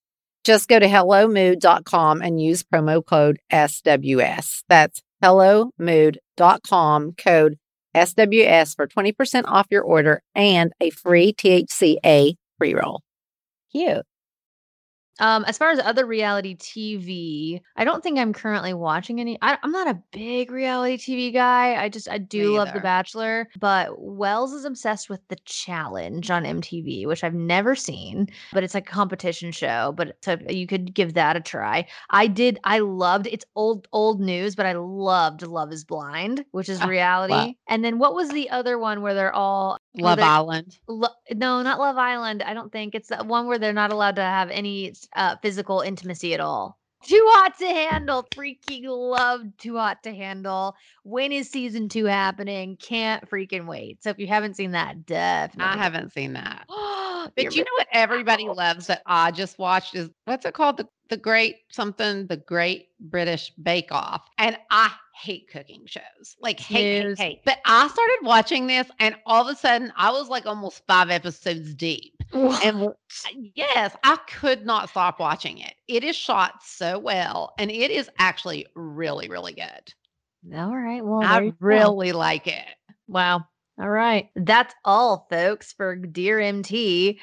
Just 0.43 0.67
go 0.67 0.79
to 0.79 0.87
hellomood.com 0.87 2.21
and 2.21 2.41
use 2.41 2.63
promo 2.63 3.05
code 3.05 3.39
SWS. 3.51 4.63
That's 4.67 5.01
hellomood.com 5.21 7.13
code 7.13 7.57
SWS 7.95 8.75
for 8.75 8.87
20% 8.87 9.43
off 9.45 9.67
your 9.69 9.83
order 9.83 10.23
and 10.33 10.73
a 10.81 10.89
free 10.89 11.33
THCA 11.33 12.35
pre 12.57 12.73
roll. 12.73 13.01
Cute. 13.71 14.05
Um, 15.21 15.45
as 15.45 15.57
far 15.57 15.69
as 15.69 15.79
other 15.79 16.05
reality 16.05 16.55
TV, 16.57 17.61
I 17.77 17.85
don't 17.85 18.03
think 18.03 18.19
I'm 18.19 18.33
currently 18.33 18.73
watching 18.73 19.21
any. 19.21 19.37
I, 19.41 19.57
I'm 19.63 19.71
not 19.71 19.87
a 19.87 20.01
big 20.11 20.51
reality 20.51 20.97
TV 20.97 21.31
guy. 21.33 21.81
I 21.81 21.87
just 21.89 22.09
I 22.09 22.17
do 22.17 22.55
love 22.57 22.73
The. 22.73 22.81
Bachelor, 22.81 23.47
but 23.59 24.01
Wells 24.01 24.51
is 24.53 24.65
obsessed 24.65 25.09
with 25.09 25.21
The 25.27 25.37
Challenge 25.45 26.29
on 26.31 26.43
MTV, 26.43 27.05
which 27.05 27.23
I've 27.23 27.35
never 27.35 27.75
seen, 27.75 28.27
but 28.51 28.63
it's 28.63 28.73
like 28.73 28.89
a 28.89 28.91
competition 28.91 29.51
show. 29.51 29.93
But 29.95 30.17
so 30.23 30.37
you 30.49 30.65
could 30.67 30.93
give 30.95 31.13
that 31.13 31.37
a 31.37 31.39
try. 31.39 31.85
I 32.09 32.25
did. 32.27 32.57
I 32.63 32.79
loved. 32.79 33.27
It's 33.27 33.45
old 33.55 33.87
old 33.93 34.19
news, 34.19 34.55
but 34.55 34.65
I 34.65 34.73
loved 34.73 35.43
Love 35.43 35.71
Is 35.71 35.85
Blind, 35.85 36.43
which 36.51 36.67
is 36.69 36.81
Ah, 36.81 36.87
reality. 36.87 37.33
wow. 37.33 37.53
And 37.67 37.85
then 37.85 37.99
what 37.99 38.15
was 38.15 38.29
the 38.29 38.49
other 38.49 38.79
one 38.79 39.01
where 39.03 39.13
they're 39.13 39.33
all 39.35 39.77
Love 39.95 40.19
Island. 40.19 40.77
Lo- 40.87 41.09
no, 41.33 41.61
not 41.61 41.79
Love 41.79 41.97
Island. 41.97 42.43
I 42.43 42.53
don't 42.53 42.71
think 42.71 42.95
it's 42.95 43.09
the 43.09 43.23
one 43.23 43.47
where 43.47 43.59
they're 43.59 43.73
not 43.73 43.91
allowed 43.91 44.15
to 44.15 44.23
have 44.23 44.49
any 44.49 44.93
uh, 45.15 45.35
physical 45.41 45.81
intimacy 45.81 46.33
at 46.33 46.39
all. 46.39 46.77
Too 47.03 47.25
hot 47.31 47.57
to 47.57 47.65
handle. 47.65 48.23
Freaking 48.35 48.83
love 48.85 49.41
Too 49.57 49.75
hot 49.75 50.03
to 50.03 50.13
handle. 50.13 50.75
When 51.03 51.31
is 51.31 51.49
season 51.49 51.89
two 51.89 52.05
happening? 52.05 52.77
Can't 52.77 53.27
freaking 53.29 53.65
wait. 53.65 54.03
So 54.03 54.11
if 54.11 54.19
you 54.19 54.27
haven't 54.27 54.55
seen 54.55 54.71
that, 54.71 55.05
definitely. 55.05 55.73
I 55.73 55.77
haven't 55.83 56.13
seen 56.13 56.33
that. 56.33 56.65
But 57.23 57.35
But 57.35 57.55
you 57.55 57.63
know 57.63 57.71
what 57.77 57.87
everybody 57.91 58.49
loves 58.49 58.87
that 58.87 59.03
I 59.05 59.29
just 59.29 59.59
watched 59.59 59.93
is 59.93 60.09
what's 60.25 60.43
it 60.43 60.55
called? 60.55 60.77
The 60.77 60.87
the 61.11 61.17
great 61.17 61.57
something, 61.69 62.25
the 62.27 62.37
Great 62.37 62.87
British 63.01 63.51
Bake 63.61 63.91
Off. 63.91 64.29
And 64.37 64.57
I 64.71 64.91
hate 65.13 65.49
cooking 65.51 65.83
shows. 65.85 66.37
Like 66.39 66.57
hate, 66.57 67.03
hate, 67.03 67.19
hate. 67.19 67.39
But 67.45 67.59
I 67.65 67.87
started 67.89 68.19
watching 68.23 68.65
this 68.65 68.89
and 68.97 69.15
all 69.25 69.47
of 69.47 69.53
a 69.53 69.59
sudden 69.59 69.91
I 69.97 70.09
was 70.09 70.29
like 70.29 70.45
almost 70.45 70.81
five 70.87 71.09
episodes 71.09 71.75
deep. 71.75 72.13
And 72.33 72.93
yes, 73.55 73.93
I 74.05 74.15
could 74.27 74.65
not 74.65 74.89
stop 74.89 75.19
watching 75.19 75.57
it. 75.57 75.73
It 75.89 76.05
is 76.05 76.15
shot 76.15 76.63
so 76.63 76.97
well 76.97 77.53
and 77.59 77.69
it 77.69 77.91
is 77.91 78.09
actually 78.17 78.65
really, 78.73 79.27
really 79.27 79.53
good. 79.53 80.55
All 80.57 80.75
right. 80.75 81.03
Well, 81.03 81.23
I 81.23 81.51
really 81.59 82.13
like 82.13 82.47
it. 82.47 82.65
Wow. 83.09 83.45
All 83.81 83.89
right. 83.89 84.29
That's 84.35 84.75
all, 84.85 85.25
folks, 85.31 85.73
for 85.73 85.95
Dear 85.95 86.39
MT. 86.39 87.19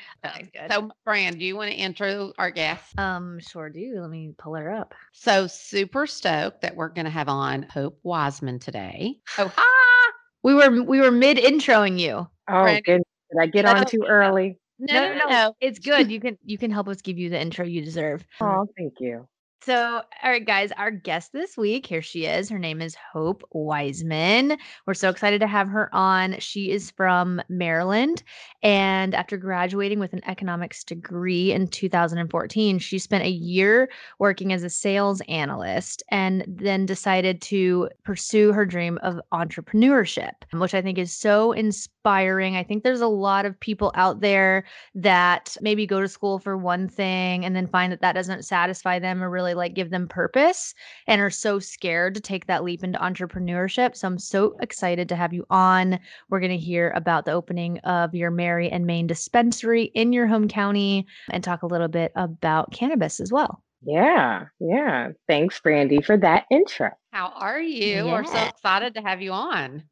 So, 0.69 0.91
Fran, 1.05 1.39
do 1.39 1.45
you 1.45 1.55
want 1.55 1.71
to 1.71 1.77
intro 1.77 2.33
our 2.37 2.51
guest? 2.51 2.99
Um, 2.99 3.39
sure 3.39 3.71
do. 3.71 3.99
Let 4.01 4.11
me 4.11 4.35
pull 4.37 4.57
her 4.57 4.73
up. 4.73 4.93
So, 5.13 5.47
super 5.47 6.09
stoked 6.09 6.63
that 6.63 6.75
we're 6.75 6.89
going 6.89 7.05
to 7.05 7.13
have 7.13 7.29
on 7.29 7.63
Hope 7.63 8.01
Wiseman 8.03 8.59
today. 8.59 9.21
Oh, 9.39 9.53
hi. 9.55 10.13
We 10.43 10.55
were 10.55 10.83
we 10.83 11.01
were 11.01 11.13
mid 11.13 11.37
introing 11.37 12.01
you. 12.01 12.27
Oh, 12.49 12.79
good. 12.85 13.03
Did 13.31 13.41
I 13.41 13.47
get 13.47 13.65
on 13.65 13.87
too 13.87 14.05
early? 14.09 14.59
No, 14.81 14.95
no, 14.95 15.15
no, 15.15 15.29
no. 15.29 15.55
It's 15.61 15.79
good. 15.79 16.11
You 16.11 16.21
can 16.21 16.39
you 16.45 16.59
can 16.59 16.73
help 16.73 16.89
us 16.89 17.03
give 17.03 17.19
you 17.19 17.31
the 17.31 17.41
intro 17.41 17.65
you 17.65 17.85
deserve. 17.85 18.25
Oh, 18.41 18.67
thank 18.77 18.95
you. 18.99 19.29
So, 19.61 20.03
all 20.23 20.31
right, 20.31 20.47
guys, 20.47 20.71
our 20.79 20.91
guest 20.93 21.33
this 21.33 21.57
week, 21.57 21.85
here 21.85 22.01
she 22.01 22.27
is. 22.27 22.49
Her 22.49 22.61
name 22.61 22.81
is 22.81 22.95
Hope 22.95 23.43
Wiseman. 23.51 24.57
We're 24.87 24.95
so 24.95 25.11
excited 25.11 25.41
to 25.41 25.49
have 25.49 25.69
her 25.69 25.93
on. 25.93 26.39
She 26.39 26.71
is 26.71 26.93
from 26.93 27.43
Maryland. 27.49 28.23
And 28.63 29.17
after 29.17 29.37
graduating 29.37 29.99
with 29.99 30.13
an 30.13 30.23
economics 30.29 30.85
degree 30.85 31.53
in 31.53 31.67
2014, 31.67 32.79
she 32.79 33.01
spent 33.01 33.25
a 33.25 33.31
year 33.31 33.91
working 34.21 34.53
as 34.53 34.63
a 34.63 34.71
sales 34.71 35.21
analyst 35.29 36.05
and 36.09 36.45
then 36.47 36.87
decided 36.87 37.43
to 37.43 37.89
pursue 38.05 38.53
her 38.53 38.65
dream 38.65 38.97
of 39.03 39.21
entrepreneurship, 39.33 40.35
which 40.53 40.75
I 40.75 40.81
think 40.81 40.99
is 40.99 41.13
so 41.13 41.51
inspiring. 41.51 42.57
I 42.57 42.63
think 42.63 42.85
there's 42.85 43.01
a 43.01 43.09
lot 43.09 43.45
of 43.45 43.59
people 43.59 43.91
out 43.97 44.21
there 44.21 44.65
that 44.95 45.57
maybe 45.61 45.85
go 45.85 46.01
to 46.01 46.09
school 46.09 46.39
for 46.39 46.57
one 46.57 46.89
thing 46.89 47.45
and 47.45 47.57
then 47.57 47.67
find 47.67 47.93
that 47.93 48.01
that 48.03 48.15
doesn't 48.15 48.45
satisfy 48.45 49.01
them 49.01 49.23
or 49.23 49.29
really 49.29 49.48
really 49.49 49.55
like 49.59 49.75
give 49.75 49.91
them 49.91 50.09
purpose 50.09 50.75
and 51.07 51.21
are 51.21 51.31
so 51.31 51.59
scared 51.59 52.15
to 52.15 52.21
take 52.21 52.47
that 52.47 52.65
leap 52.65 52.85
into 52.85 52.99
entrepreneurship. 52.99 53.97
So 53.97 54.07
I'm 54.07 54.19
so 54.19 54.57
excited 54.61 55.09
to 55.09 55.17
have 55.17 55.33
you 55.33 55.47
on. 55.51 55.99
We're 56.29 56.41
going 56.41 56.53
to 56.53 56.59
hear 56.59 56.93
about 56.95 57.25
the 57.25 57.33
opening 57.33 57.79
of 57.81 58.15
your 58.15 58.31
Mary 58.31 58.71
and 58.71 58.87
Main 58.87 59.07
dispensary 59.07 59.85
in 59.95 60.13
your 60.13 60.27
home 60.27 60.49
county 60.49 61.07
and 61.31 61.43
talk 61.43 61.63
a 61.63 61.67
little 61.67 61.89
bit 61.89 62.13
about 62.15 62.73
cannabis 62.73 63.21
as 63.21 63.33
well. 63.33 63.63
Yeah, 63.83 64.47
yeah. 64.59 65.11
Thanks, 65.29 65.61
Brandi, 65.61 66.05
for 66.05 66.17
that 66.17 66.47
intro. 66.51 66.91
How 67.13 67.33
are 67.37 67.61
you? 67.61 68.07
Yeah. 68.07 68.13
We're 68.13 68.25
so 68.25 68.39
excited 68.39 68.95
to 68.95 69.01
have 69.03 69.23
you 69.23 69.33
on. 69.33 69.85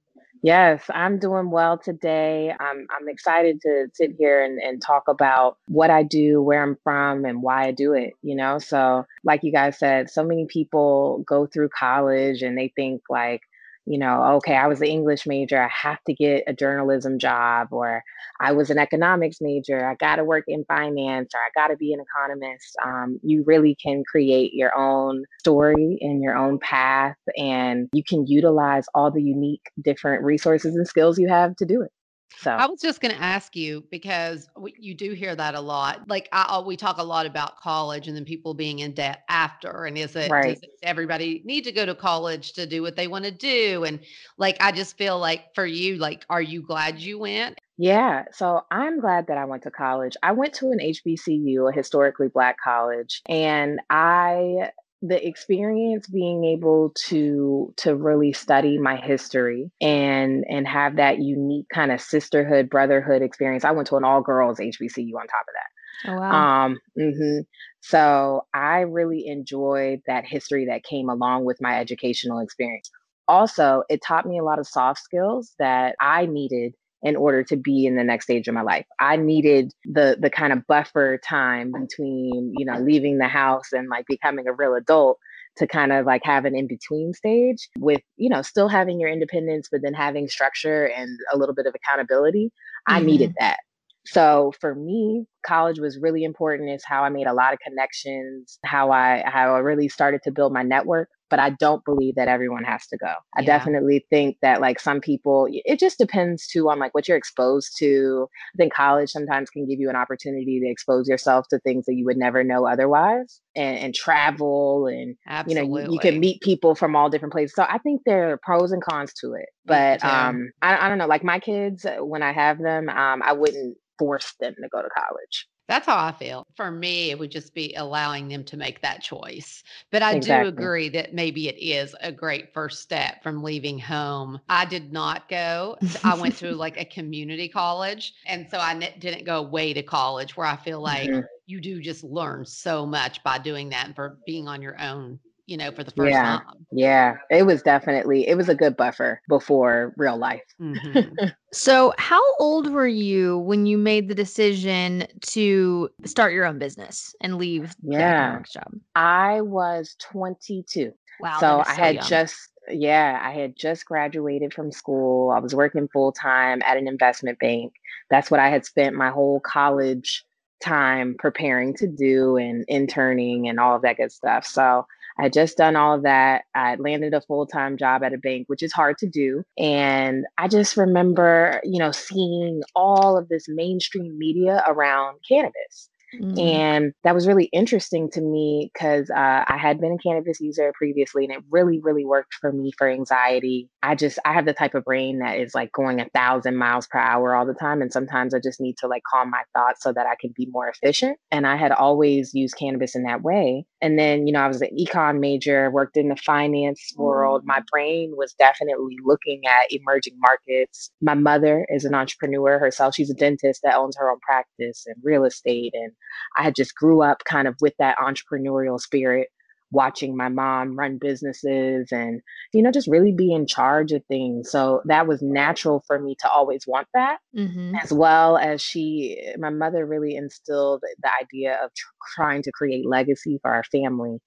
Yes, 0.46 0.84
I'm 0.94 1.18
doing 1.18 1.50
well 1.50 1.76
today. 1.76 2.52
I'm 2.60 2.86
I'm 2.96 3.08
excited 3.08 3.60
to 3.62 3.88
sit 3.94 4.12
here 4.16 4.44
and, 4.44 4.60
and 4.60 4.80
talk 4.80 5.08
about 5.08 5.58
what 5.66 5.90
I 5.90 6.04
do, 6.04 6.40
where 6.40 6.62
I'm 6.62 6.76
from, 6.84 7.24
and 7.24 7.42
why 7.42 7.66
I 7.66 7.72
do 7.72 7.94
it. 7.94 8.12
You 8.22 8.36
know, 8.36 8.60
so 8.60 9.06
like 9.24 9.42
you 9.42 9.50
guys 9.50 9.76
said, 9.76 10.08
so 10.08 10.22
many 10.22 10.46
people 10.46 11.24
go 11.26 11.46
through 11.46 11.70
college 11.70 12.42
and 12.42 12.56
they 12.56 12.72
think 12.76 13.02
like, 13.10 13.42
you 13.86 13.98
know, 13.98 14.22
okay, 14.36 14.56
I 14.56 14.66
was 14.66 14.80
an 14.80 14.88
English 14.88 15.26
major, 15.26 15.62
I 15.62 15.68
have 15.68 16.02
to 16.04 16.14
get 16.14 16.44
a 16.46 16.52
journalism 16.52 17.18
job, 17.18 17.68
or 17.70 18.02
I 18.40 18.52
was 18.52 18.70
an 18.70 18.78
economics 18.78 19.38
major, 19.40 19.88
I 19.88 19.94
got 19.94 20.16
to 20.16 20.24
work 20.24 20.44
in 20.48 20.64
finance, 20.64 21.32
or 21.34 21.40
I 21.40 21.50
got 21.54 21.68
to 21.68 21.76
be 21.76 21.92
an 21.92 22.00
economist. 22.00 22.76
Um, 22.84 23.20
you 23.22 23.44
really 23.46 23.76
can 23.80 24.02
create 24.04 24.52
your 24.54 24.76
own 24.76 25.24
story 25.38 25.98
and 26.00 26.22
your 26.22 26.36
own 26.36 26.58
path, 26.58 27.16
and 27.36 27.88
you 27.92 28.02
can 28.02 28.26
utilize 28.26 28.86
all 28.94 29.10
the 29.10 29.22
unique 29.22 29.70
different 29.80 30.24
resources 30.24 30.74
and 30.74 30.86
skills 30.86 31.18
you 31.18 31.28
have 31.28 31.54
to 31.56 31.64
do 31.64 31.82
it. 31.82 31.92
So 32.38 32.50
I 32.50 32.66
was 32.66 32.80
just 32.80 33.00
going 33.00 33.14
to 33.14 33.22
ask 33.22 33.56
you 33.56 33.84
because 33.90 34.48
you 34.78 34.94
do 34.94 35.12
hear 35.12 35.34
that 35.34 35.54
a 35.54 35.60
lot. 35.60 36.08
Like 36.08 36.28
I, 36.32 36.42
uh, 36.42 36.62
we 36.62 36.76
talk 36.76 36.98
a 36.98 37.02
lot 37.02 37.26
about 37.26 37.58
college 37.60 38.08
and 38.08 38.16
then 38.16 38.24
people 38.24 38.54
being 38.54 38.80
in 38.80 38.92
debt 38.92 39.22
after. 39.28 39.84
And 39.84 39.96
is 39.96 40.14
it, 40.16 40.30
right. 40.30 40.60
does 40.60 40.70
everybody 40.82 41.42
need 41.44 41.64
to 41.64 41.72
go 41.72 41.86
to 41.86 41.94
college 41.94 42.52
to 42.54 42.66
do 42.66 42.82
what 42.82 42.96
they 42.96 43.08
want 43.08 43.24
to 43.24 43.30
do? 43.30 43.84
And 43.84 44.00
like, 44.36 44.56
I 44.60 44.72
just 44.72 44.98
feel 44.98 45.18
like 45.18 45.54
for 45.54 45.66
you, 45.66 45.96
like, 45.96 46.24
are 46.28 46.42
you 46.42 46.62
glad 46.62 47.00
you 47.00 47.18
went? 47.18 47.58
Yeah, 47.78 48.24
so 48.32 48.62
I'm 48.70 49.00
glad 49.00 49.26
that 49.26 49.36
I 49.36 49.44
went 49.44 49.62
to 49.64 49.70
college. 49.70 50.14
I 50.22 50.32
went 50.32 50.54
to 50.54 50.70
an 50.70 50.78
HBCU, 50.78 51.68
a 51.68 51.74
historically 51.74 52.28
black 52.28 52.56
college, 52.62 53.20
and 53.28 53.80
I 53.90 54.70
the 55.02 55.26
experience 55.26 56.06
being 56.06 56.44
able 56.44 56.90
to 56.94 57.72
to 57.76 57.94
really 57.94 58.32
study 58.32 58.78
my 58.78 58.96
history 58.96 59.70
and 59.80 60.44
and 60.48 60.66
have 60.66 60.96
that 60.96 61.18
unique 61.18 61.66
kind 61.72 61.92
of 61.92 62.00
sisterhood 62.00 62.70
brotherhood 62.70 63.20
experience 63.20 63.64
i 63.64 63.70
went 63.70 63.86
to 63.86 63.96
an 63.96 64.04
all 64.04 64.22
girls 64.22 64.58
hbcu 64.58 65.12
on 65.14 65.26
top 65.26 65.44
of 65.46 65.54
that 65.54 66.10
oh, 66.10 66.16
wow. 66.16 66.64
um 66.64 66.78
mm-hmm. 66.98 67.40
so 67.82 68.42
i 68.54 68.80
really 68.80 69.26
enjoyed 69.26 70.00
that 70.06 70.24
history 70.24 70.64
that 70.64 70.82
came 70.82 71.10
along 71.10 71.44
with 71.44 71.58
my 71.60 71.78
educational 71.78 72.40
experience 72.40 72.90
also 73.28 73.82
it 73.90 74.00
taught 74.02 74.26
me 74.26 74.38
a 74.38 74.44
lot 74.44 74.58
of 74.58 74.66
soft 74.66 75.00
skills 75.00 75.52
that 75.58 75.94
i 76.00 76.24
needed 76.24 76.72
in 77.06 77.14
order 77.14 77.44
to 77.44 77.56
be 77.56 77.86
in 77.86 77.94
the 77.94 78.02
next 78.02 78.24
stage 78.24 78.48
of 78.48 78.54
my 78.54 78.62
life. 78.62 78.84
I 78.98 79.14
needed 79.14 79.72
the 79.84 80.16
the 80.20 80.28
kind 80.28 80.52
of 80.52 80.66
buffer 80.66 81.18
time 81.18 81.70
between, 81.70 82.52
you 82.58 82.66
know, 82.66 82.80
leaving 82.80 83.18
the 83.18 83.28
house 83.28 83.72
and 83.72 83.88
like 83.88 84.06
becoming 84.08 84.48
a 84.48 84.52
real 84.52 84.74
adult 84.74 85.18
to 85.58 85.68
kind 85.68 85.92
of 85.92 86.04
like 86.04 86.22
have 86.24 86.44
an 86.44 86.56
in 86.56 86.66
between 86.66 87.14
stage 87.14 87.68
with, 87.78 88.00
you 88.16 88.28
know, 88.28 88.42
still 88.42 88.66
having 88.66 88.98
your 88.98 89.08
independence 89.08 89.68
but 89.70 89.82
then 89.84 89.94
having 89.94 90.26
structure 90.26 90.86
and 90.86 91.16
a 91.32 91.38
little 91.38 91.54
bit 91.54 91.66
of 91.66 91.76
accountability. 91.76 92.46
Mm-hmm. 92.88 92.94
I 92.96 92.98
needed 93.06 93.30
mm-hmm. 93.30 93.44
that. 93.44 93.60
So 94.04 94.52
for 94.60 94.74
me, 94.74 95.26
college 95.46 95.78
was 95.78 95.98
really 96.00 96.24
important. 96.24 96.70
It's 96.70 96.84
how 96.84 97.02
I 97.02 97.08
made 97.08 97.26
a 97.26 97.32
lot 97.32 97.52
of 97.52 97.58
connections, 97.60 98.58
how 98.64 98.90
I 98.90 99.22
how 99.26 99.54
I 99.54 99.58
really 99.58 99.88
started 99.88 100.22
to 100.24 100.32
build 100.32 100.52
my 100.52 100.62
network 100.62 101.08
but 101.28 101.38
I 101.38 101.50
don't 101.50 101.84
believe 101.84 102.14
that 102.16 102.28
everyone 102.28 102.64
has 102.64 102.86
to 102.88 102.96
go. 102.96 103.12
I 103.36 103.40
yeah. 103.40 103.46
definitely 103.46 104.06
think 104.10 104.36
that 104.42 104.60
like 104.60 104.78
some 104.78 105.00
people, 105.00 105.48
it 105.50 105.78
just 105.78 105.98
depends 105.98 106.46
too 106.46 106.68
on 106.68 106.78
like 106.78 106.94
what 106.94 107.08
you're 107.08 107.16
exposed 107.16 107.76
to. 107.78 108.28
I 108.54 108.56
think 108.56 108.72
college 108.72 109.10
sometimes 109.10 109.50
can 109.50 109.66
give 109.66 109.80
you 109.80 109.90
an 109.90 109.96
opportunity 109.96 110.60
to 110.60 110.70
expose 110.70 111.08
yourself 111.08 111.46
to 111.50 111.58
things 111.60 111.86
that 111.86 111.94
you 111.94 112.04
would 112.04 112.16
never 112.16 112.44
know 112.44 112.66
otherwise 112.66 113.40
and, 113.54 113.78
and 113.78 113.94
travel 113.94 114.86
and, 114.86 115.16
Absolutely. 115.26 115.62
you 115.62 115.68
know, 115.68 115.86
you, 115.86 115.92
you, 115.94 115.98
can 115.98 116.20
meet 116.20 116.40
people 116.42 116.74
from 116.74 116.94
all 116.94 117.10
different 117.10 117.32
places. 117.32 117.54
So 117.54 117.64
I 117.64 117.78
think 117.78 118.02
there 118.06 118.32
are 118.32 118.40
pros 118.42 118.72
and 118.72 118.82
cons 118.82 119.12
to 119.20 119.34
it, 119.34 119.48
but 119.64 120.04
um, 120.04 120.50
I, 120.62 120.86
I 120.86 120.88
don't 120.88 120.98
know, 120.98 121.06
like 121.06 121.24
my 121.24 121.40
kids, 121.40 121.84
uh, 121.84 121.96
when 122.04 122.22
I 122.22 122.32
have 122.32 122.58
them, 122.58 122.88
um, 122.88 123.22
I 123.24 123.32
wouldn't 123.32 123.76
force 123.98 124.34
them 124.40 124.54
to 124.62 124.68
go 124.68 124.82
to 124.82 124.88
college. 124.96 125.35
That's 125.68 125.86
how 125.86 125.96
I 125.96 126.12
feel. 126.12 126.46
For 126.56 126.70
me, 126.70 127.10
it 127.10 127.18
would 127.18 127.30
just 127.30 127.54
be 127.54 127.74
allowing 127.74 128.28
them 128.28 128.44
to 128.44 128.56
make 128.56 128.80
that 128.82 129.02
choice. 129.02 129.64
But 129.90 130.02
I 130.02 130.14
exactly. 130.14 130.50
do 130.50 130.56
agree 130.56 130.88
that 130.90 131.12
maybe 131.12 131.48
it 131.48 131.58
is 131.58 131.94
a 132.00 132.12
great 132.12 132.52
first 132.54 132.82
step 132.82 133.22
from 133.22 133.42
leaving 133.42 133.78
home. 133.78 134.40
I 134.48 134.64
did 134.64 134.92
not 134.92 135.28
go. 135.28 135.76
I 136.04 136.14
went 136.14 136.36
to 136.36 136.52
like 136.52 136.80
a 136.80 136.84
community 136.84 137.48
college. 137.48 138.14
And 138.26 138.46
so 138.48 138.58
I 138.58 138.78
didn't 138.98 139.24
go 139.24 139.38
away 139.38 139.72
to 139.72 139.82
college 139.82 140.36
where 140.36 140.46
I 140.46 140.56
feel 140.56 140.80
like 140.80 141.10
mm-hmm. 141.10 141.20
you 141.46 141.60
do 141.60 141.80
just 141.80 142.04
learn 142.04 142.46
so 142.46 142.86
much 142.86 143.22
by 143.24 143.38
doing 143.38 143.68
that 143.70 143.86
and 143.86 143.96
for 143.96 144.18
being 144.24 144.46
on 144.46 144.62
your 144.62 144.80
own 144.80 145.18
you 145.46 145.56
know, 145.56 145.70
for 145.70 145.84
the 145.84 145.90
first 145.92 146.10
yeah. 146.10 146.38
time. 146.38 146.66
Yeah, 146.72 147.16
it 147.30 147.44
was 147.44 147.62
definitely 147.62 148.28
it 148.28 148.36
was 148.36 148.48
a 148.48 148.54
good 148.54 148.76
buffer 148.76 149.20
before 149.28 149.94
real 149.96 150.16
life. 150.16 150.42
Mm-hmm. 150.60 151.26
so, 151.52 151.94
how 151.98 152.22
old 152.38 152.70
were 152.70 152.86
you 152.86 153.38
when 153.38 153.66
you 153.66 153.78
made 153.78 154.08
the 154.08 154.14
decision 154.14 155.06
to 155.22 155.88
start 156.04 156.32
your 156.32 156.44
own 156.44 156.58
business 156.58 157.14
and 157.20 157.38
leave 157.38 157.74
yeah. 157.82 158.40
job? 158.52 158.72
I 158.94 159.40
was 159.40 159.96
22. 160.00 160.92
Wow. 161.20 161.38
So, 161.40 161.62
so 161.64 161.70
I 161.70 161.74
had 161.74 161.94
young. 161.96 162.06
just 162.06 162.50
yeah, 162.68 163.20
I 163.22 163.32
had 163.32 163.56
just 163.56 163.86
graduated 163.86 164.52
from 164.52 164.72
school. 164.72 165.30
I 165.30 165.38
was 165.38 165.54
working 165.54 165.88
full 165.88 166.12
time 166.12 166.60
at 166.64 166.76
an 166.76 166.88
investment 166.88 167.38
bank. 167.38 167.74
That's 168.10 168.30
what 168.30 168.40
I 168.40 168.48
had 168.48 168.64
spent 168.64 168.96
my 168.96 169.10
whole 169.10 169.40
college 169.40 170.24
time 170.60 171.14
preparing 171.18 171.74
to 171.74 171.86
do 171.86 172.36
and 172.36 172.64
interning 172.68 173.48
and 173.48 173.60
all 173.60 173.76
of 173.76 173.82
that 173.82 173.98
good 173.98 174.10
stuff. 174.10 174.46
So 174.46 174.86
I 175.18 175.24
had 175.24 175.32
just 175.32 175.56
done 175.56 175.76
all 175.76 175.94
of 175.94 176.02
that. 176.02 176.44
I 176.54 176.76
landed 176.76 177.14
a 177.14 177.20
full 177.20 177.46
time 177.46 177.76
job 177.76 178.02
at 178.02 178.12
a 178.12 178.18
bank, 178.18 178.48
which 178.48 178.62
is 178.62 178.72
hard 178.72 178.98
to 178.98 179.08
do. 179.08 179.42
And 179.58 180.24
I 180.38 180.48
just 180.48 180.76
remember, 180.76 181.60
you 181.64 181.78
know, 181.78 181.92
seeing 181.92 182.62
all 182.74 183.16
of 183.16 183.28
this 183.28 183.46
mainstream 183.48 184.18
media 184.18 184.62
around 184.66 185.18
cannabis. 185.28 185.90
Mm-hmm. 186.14 186.38
And 186.38 186.92
that 187.04 187.14
was 187.14 187.26
really 187.26 187.46
interesting 187.52 188.10
to 188.12 188.20
me 188.20 188.70
because 188.72 189.10
uh, 189.10 189.44
I 189.46 189.58
had 189.60 189.80
been 189.80 189.92
a 189.92 189.98
cannabis 189.98 190.40
user 190.40 190.72
previously 190.76 191.24
and 191.24 191.32
it 191.32 191.42
really, 191.50 191.80
really 191.82 192.04
worked 192.04 192.34
for 192.40 192.52
me 192.52 192.72
for 192.76 192.88
anxiety. 192.88 193.68
I 193.82 193.94
just, 193.94 194.18
I 194.24 194.32
have 194.32 194.46
the 194.46 194.52
type 194.52 194.74
of 194.74 194.84
brain 194.84 195.18
that 195.18 195.38
is 195.38 195.54
like 195.54 195.72
going 195.72 196.00
a 196.00 196.08
thousand 196.14 196.56
miles 196.56 196.86
per 196.86 196.98
hour 196.98 197.34
all 197.34 197.46
the 197.46 197.54
time. 197.54 197.82
And 197.82 197.92
sometimes 197.92 198.34
I 198.34 198.38
just 198.42 198.60
need 198.60 198.76
to 198.78 198.88
like 198.88 199.02
calm 199.10 199.30
my 199.30 199.42
thoughts 199.54 199.82
so 199.82 199.92
that 199.92 200.06
I 200.06 200.14
can 200.20 200.32
be 200.36 200.46
more 200.50 200.68
efficient. 200.68 201.18
And 201.30 201.46
I 201.46 201.56
had 201.56 201.72
always 201.72 202.32
used 202.34 202.56
cannabis 202.56 202.94
in 202.94 203.04
that 203.04 203.22
way. 203.22 203.66
And 203.82 203.98
then, 203.98 204.26
you 204.26 204.32
know, 204.32 204.40
I 204.40 204.48
was 204.48 204.62
an 204.62 204.70
econ 204.78 205.20
major, 205.20 205.70
worked 205.70 205.96
in 205.96 206.08
the 206.08 206.16
finance 206.16 206.92
world. 206.96 207.42
Mm. 207.42 207.46
My 207.46 207.60
brain 207.70 208.14
was 208.16 208.34
definitely 208.38 208.96
looking 209.04 209.42
at 209.46 209.66
emerging 209.70 210.18
markets. 210.18 210.90
My 211.02 211.14
mother 211.14 211.66
is 211.68 211.84
an 211.84 211.94
entrepreneur 211.94 212.58
herself. 212.58 212.94
She's 212.94 213.10
a 213.10 213.14
dentist 213.14 213.60
that 213.64 213.76
owns 213.76 213.96
her 213.98 214.10
own 214.10 214.18
practice 214.20 214.84
and 214.86 214.96
real 215.02 215.24
estate. 215.24 215.74
And 215.74 215.92
I 216.38 216.42
had 216.42 216.54
just 216.54 216.74
grew 216.74 217.02
up 217.02 217.24
kind 217.24 217.46
of 217.46 217.56
with 217.60 217.74
that 217.78 217.98
entrepreneurial 217.98 218.80
spirit 218.80 219.28
watching 219.76 220.16
my 220.16 220.28
mom 220.28 220.76
run 220.76 220.98
businesses 220.98 221.92
and 221.92 222.20
you 222.54 222.62
know 222.62 222.72
just 222.72 222.88
really 222.88 223.12
be 223.12 223.32
in 223.32 223.46
charge 223.46 223.92
of 223.92 224.02
things. 224.06 224.50
So 224.50 224.82
that 224.86 225.06
was 225.06 225.22
natural 225.22 225.84
for 225.86 226.00
me 226.00 226.16
to 226.20 226.30
always 226.30 226.64
want 226.66 226.88
that 226.94 227.18
Mm-hmm. 227.36 227.74
as 227.82 227.92
well 227.92 228.38
as 228.38 228.62
she 228.62 229.20
my 229.38 229.50
mother 229.50 229.84
really 229.84 230.16
instilled 230.16 230.82
the 231.02 231.10
idea 231.22 231.58
of 231.62 231.70
tr- 231.74 231.86
trying 232.14 232.42
to 232.42 232.52
create 232.52 232.88
legacy 232.88 233.38
for 233.42 233.52
our 233.52 233.64
family 233.64 234.18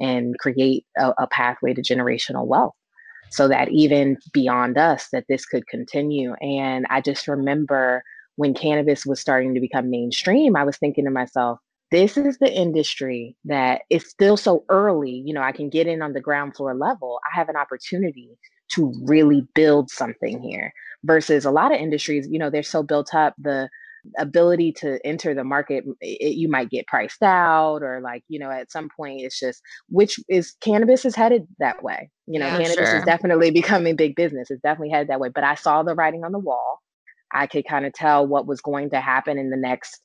and 0.00 0.34
create 0.38 0.86
a, 0.96 1.12
a 1.18 1.26
pathway 1.26 1.74
to 1.74 1.82
generational 1.82 2.46
wealth 2.46 2.72
so 3.30 3.48
that 3.48 3.70
even 3.70 4.16
beyond 4.32 4.78
us 4.78 5.08
that 5.12 5.24
this 5.28 5.44
could 5.44 5.66
continue. 5.66 6.32
And 6.40 6.86
i 6.88 7.02
just 7.02 7.28
remember 7.28 8.02
when 8.36 8.54
cannabis 8.54 9.04
was 9.04 9.20
starting 9.20 9.54
to 9.54 9.60
become 9.60 9.90
mainstream 9.90 10.56
i 10.56 10.64
was 10.64 10.78
thinking 10.78 11.04
to 11.04 11.10
myself 11.10 11.58
this 11.94 12.16
is 12.16 12.38
the 12.38 12.52
industry 12.52 13.36
that 13.44 13.82
is 13.88 14.04
still 14.08 14.36
so 14.36 14.64
early 14.68 15.22
you 15.24 15.32
know 15.32 15.42
i 15.42 15.52
can 15.52 15.70
get 15.70 15.86
in 15.86 16.02
on 16.02 16.12
the 16.12 16.20
ground 16.20 16.56
floor 16.56 16.74
level 16.74 17.20
i 17.32 17.38
have 17.38 17.48
an 17.48 17.56
opportunity 17.56 18.36
to 18.68 18.92
really 19.04 19.46
build 19.54 19.88
something 19.90 20.42
here 20.42 20.72
versus 21.04 21.44
a 21.44 21.52
lot 21.52 21.72
of 21.72 21.80
industries 21.80 22.26
you 22.28 22.38
know 22.38 22.50
they're 22.50 22.64
so 22.64 22.82
built 22.82 23.14
up 23.14 23.32
the 23.38 23.68
ability 24.18 24.72
to 24.72 24.98
enter 25.06 25.34
the 25.34 25.44
market 25.44 25.84
it, 26.00 26.34
you 26.34 26.48
might 26.48 26.68
get 26.68 26.86
priced 26.88 27.22
out 27.22 27.78
or 27.82 28.00
like 28.02 28.24
you 28.28 28.40
know 28.40 28.50
at 28.50 28.72
some 28.72 28.88
point 28.96 29.20
it's 29.22 29.38
just 29.38 29.62
which 29.88 30.18
is 30.28 30.56
cannabis 30.60 31.04
is 31.04 31.14
headed 31.14 31.46
that 31.60 31.80
way 31.82 32.10
you 32.26 32.40
know 32.40 32.46
Yeah, 32.46 32.58
cannabis 32.58 32.88
sure. 32.88 32.98
is 32.98 33.04
definitely 33.04 33.50
becoming 33.62 33.94
big 33.94 34.16
business 34.16 34.50
it's 34.50 34.62
definitely 34.62 34.90
headed 34.90 35.08
that 35.08 35.20
way 35.20 35.30
but 35.32 35.44
i 35.44 35.54
saw 35.54 35.84
the 35.84 35.94
writing 35.94 36.24
on 36.24 36.32
the 36.32 36.40
wall 36.40 36.80
i 37.32 37.46
could 37.46 37.66
kind 37.66 37.86
of 37.86 37.92
tell 37.92 38.26
what 38.26 38.48
was 38.48 38.60
going 38.60 38.90
to 38.90 39.00
happen 39.00 39.38
in 39.38 39.50
the 39.50 39.56
next 39.56 40.00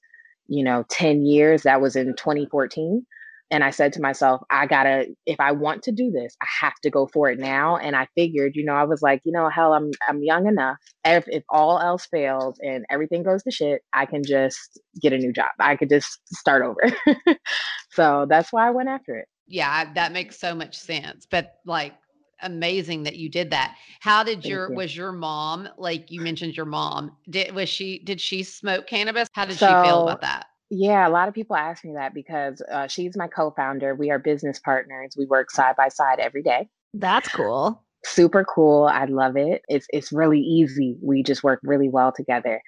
you 0.49 0.63
know 0.63 0.83
10 0.89 1.25
years 1.25 1.63
that 1.63 1.81
was 1.81 1.95
in 1.95 2.07
2014 2.15 3.05
and 3.51 3.63
i 3.63 3.69
said 3.69 3.93
to 3.93 4.01
myself 4.01 4.41
i 4.51 4.65
gotta 4.65 5.05
if 5.25 5.39
i 5.39 5.51
want 5.51 5.83
to 5.83 5.91
do 5.91 6.11
this 6.11 6.35
i 6.41 6.47
have 6.61 6.73
to 6.83 6.89
go 6.89 7.07
for 7.07 7.29
it 7.29 7.39
now. 7.39 7.77
And 7.77 7.95
i 7.95 8.07
figured 8.15 8.55
you 8.55 8.65
know 8.65 8.73
i 8.73 8.83
was 8.83 9.01
like 9.01 9.21
you 9.23 9.31
know 9.31 9.49
hell 9.49 9.73
i'm 9.73 9.91
i'm 10.07 10.23
young 10.23 10.47
enough. 10.47 10.77
If, 11.05 11.25
if 11.27 11.43
all 11.49 11.79
else 11.79 12.07
fails 12.11 12.57
and 12.61 12.85
everything 12.89 13.23
goes 13.23 13.43
to 13.43 13.51
shit 13.51 13.81
i 13.93 14.05
can 14.05 14.23
just 14.23 14.79
get 15.01 15.13
a 15.13 15.17
new 15.17 15.33
job. 15.33 15.51
I 15.59 15.75
could 15.75 15.89
just 15.89 16.19
start 16.33 16.63
over. 16.63 16.81
So 17.91 18.27
that's 18.29 18.53
why 18.53 18.67
i 18.67 18.71
went 18.71 18.89
after 18.89 19.17
it. 19.17 19.27
Yeah, 19.47 19.91
that 19.93 20.11
makes 20.11 20.39
so 20.39 20.53
much 20.53 20.77
sense. 20.77 21.25
But 21.29 21.55
like 21.65 21.93
amazing 22.41 23.03
that 23.03 23.15
you 23.17 23.29
did 23.29 23.51
that. 23.51 23.75
How 23.99 24.23
did 24.23 24.35
Thank 24.41 24.45
your 24.45 24.69
you. 24.69 24.75
was 24.75 24.95
your 24.95 25.11
mom, 25.11 25.69
like 25.77 26.11
you 26.11 26.21
mentioned 26.21 26.55
your 26.55 26.65
mom, 26.65 27.15
did 27.29 27.53
was 27.53 27.69
she 27.69 27.99
did 27.99 28.19
she 28.21 28.43
smoke 28.43 28.87
cannabis? 28.87 29.29
How 29.33 29.45
did 29.45 29.57
she 29.57 29.65
feel 29.65 30.01
about 30.01 30.21
that? 30.21 30.47
yeah, 30.69 31.07
a 31.07 31.09
lot 31.09 31.27
of 31.27 31.33
people 31.33 31.55
ask 31.55 31.83
me 31.83 31.93
that 31.93 32.13
because 32.13 32.61
uh, 32.71 32.87
she's 32.87 33.17
my 33.17 33.27
co-founder. 33.27 33.95
We 33.95 34.11
are 34.11 34.19
business 34.19 34.59
partners. 34.59 35.15
We 35.17 35.25
work 35.25 35.49
side 35.49 35.75
by 35.75 35.89
side 35.89 36.19
every 36.19 36.43
day. 36.43 36.69
That's 36.93 37.27
cool. 37.29 37.83
Super 38.05 38.45
cool. 38.45 38.85
I 38.85 39.05
love 39.05 39.35
it. 39.35 39.63
It's 39.67 39.87
it's 39.89 40.11
really 40.11 40.39
easy. 40.39 40.97
We 41.01 41.23
just 41.23 41.43
work 41.43 41.59
really 41.63 41.89
well 41.89 42.11
together. 42.15 42.61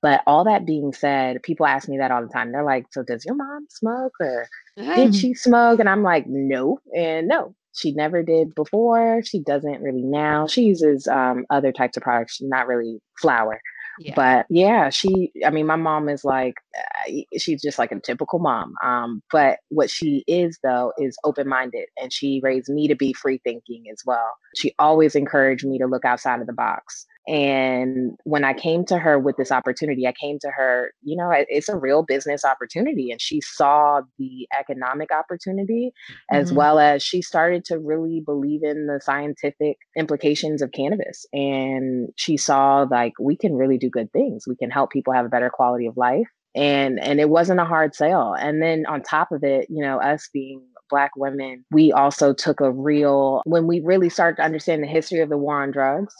But 0.00 0.22
all 0.28 0.44
that 0.44 0.64
being 0.64 0.92
said, 0.92 1.42
people 1.42 1.66
ask 1.66 1.88
me 1.88 1.98
that 1.98 2.12
all 2.12 2.22
the 2.22 2.32
time. 2.32 2.52
They're 2.52 2.64
like, 2.64 2.86
"So 2.92 3.02
does 3.02 3.24
your 3.24 3.34
mom 3.34 3.66
smoke 3.68 4.12
or 4.20 4.48
did 4.94 5.14
she 5.16 5.34
smoke?" 5.34 5.80
And 5.80 5.88
I'm 5.88 6.02
like, 6.02 6.26
"No." 6.26 6.78
And 6.96 7.28
no. 7.28 7.54
She 7.78 7.92
never 7.92 8.22
did 8.22 8.54
before. 8.54 9.22
She 9.24 9.40
doesn't 9.40 9.82
really 9.82 10.02
now. 10.02 10.46
She 10.46 10.62
uses 10.62 11.06
um, 11.06 11.46
other 11.50 11.72
types 11.72 11.96
of 11.96 12.02
products, 12.02 12.40
not 12.42 12.66
really 12.66 13.00
flour. 13.20 13.60
Yeah. 14.00 14.14
But 14.14 14.46
yeah, 14.48 14.90
she, 14.90 15.32
I 15.44 15.50
mean, 15.50 15.66
my 15.66 15.76
mom 15.76 16.08
is 16.08 16.24
like, 16.24 16.54
she's 17.38 17.62
just 17.62 17.78
like 17.78 17.92
a 17.92 18.00
typical 18.00 18.38
mom. 18.38 18.74
Um, 18.82 19.22
but 19.32 19.58
what 19.68 19.90
she 19.90 20.24
is, 20.26 20.58
though, 20.62 20.92
is 20.98 21.18
open 21.24 21.48
minded. 21.48 21.88
And 22.00 22.12
she 22.12 22.40
raised 22.42 22.68
me 22.68 22.88
to 22.88 22.96
be 22.96 23.12
free 23.12 23.40
thinking 23.44 23.84
as 23.92 24.02
well. 24.06 24.32
She 24.56 24.74
always 24.78 25.14
encouraged 25.14 25.66
me 25.66 25.78
to 25.78 25.86
look 25.86 26.04
outside 26.04 26.40
of 26.40 26.46
the 26.46 26.52
box. 26.52 27.06
And 27.26 28.12
when 28.24 28.42
I 28.42 28.54
came 28.54 28.86
to 28.86 28.96
her 28.96 29.18
with 29.18 29.36
this 29.36 29.52
opportunity, 29.52 30.06
I 30.06 30.12
came 30.12 30.38
to 30.40 30.48
her, 30.48 30.92
you 31.02 31.14
know, 31.14 31.30
it's 31.30 31.68
a 31.68 31.76
real 31.76 32.02
business 32.02 32.42
opportunity. 32.42 33.10
And 33.10 33.20
she 33.20 33.42
saw 33.42 34.00
the 34.18 34.48
economic 34.58 35.10
opportunity 35.12 35.92
as 36.30 36.50
Mhm. 36.50 36.56
well 36.56 36.78
as 36.78 37.02
she 37.02 37.20
started 37.20 37.66
to 37.66 37.78
really 37.78 38.22
believe 38.24 38.62
in 38.62 38.86
the 38.86 39.00
scientific 39.02 39.76
implications 39.94 40.62
of 40.62 40.72
cannabis. 40.72 41.26
And 41.34 42.08
she 42.16 42.38
saw 42.38 42.86
like 42.90 43.12
we 43.20 43.36
can 43.36 43.54
really 43.56 43.76
do 43.76 43.90
good 43.90 44.10
things. 44.12 44.46
We 44.48 44.56
can 44.56 44.70
help 44.70 44.90
people 44.90 45.12
have 45.12 45.26
a 45.26 45.30
better 45.30 45.50
quality 45.50 45.86
of 45.86 45.98
life. 45.98 46.28
And 46.58 46.98
and 47.00 47.20
it 47.20 47.30
wasn't 47.30 47.60
a 47.60 47.64
hard 47.64 47.94
sale. 47.94 48.34
And 48.38 48.60
then 48.60 48.84
on 48.86 49.02
top 49.02 49.30
of 49.30 49.44
it, 49.44 49.66
you 49.70 49.82
know, 49.82 50.00
us 50.00 50.28
being 50.32 50.62
black 50.90 51.12
women, 51.16 51.64
we 51.70 51.92
also 51.92 52.32
took 52.32 52.60
a 52.60 52.72
real 52.72 53.42
when 53.44 53.66
we 53.66 53.80
really 53.80 54.08
started 54.08 54.36
to 54.36 54.44
understand 54.44 54.82
the 54.82 54.88
history 54.88 55.20
of 55.20 55.28
the 55.28 55.38
war 55.38 55.62
on 55.62 55.70
drugs, 55.70 56.14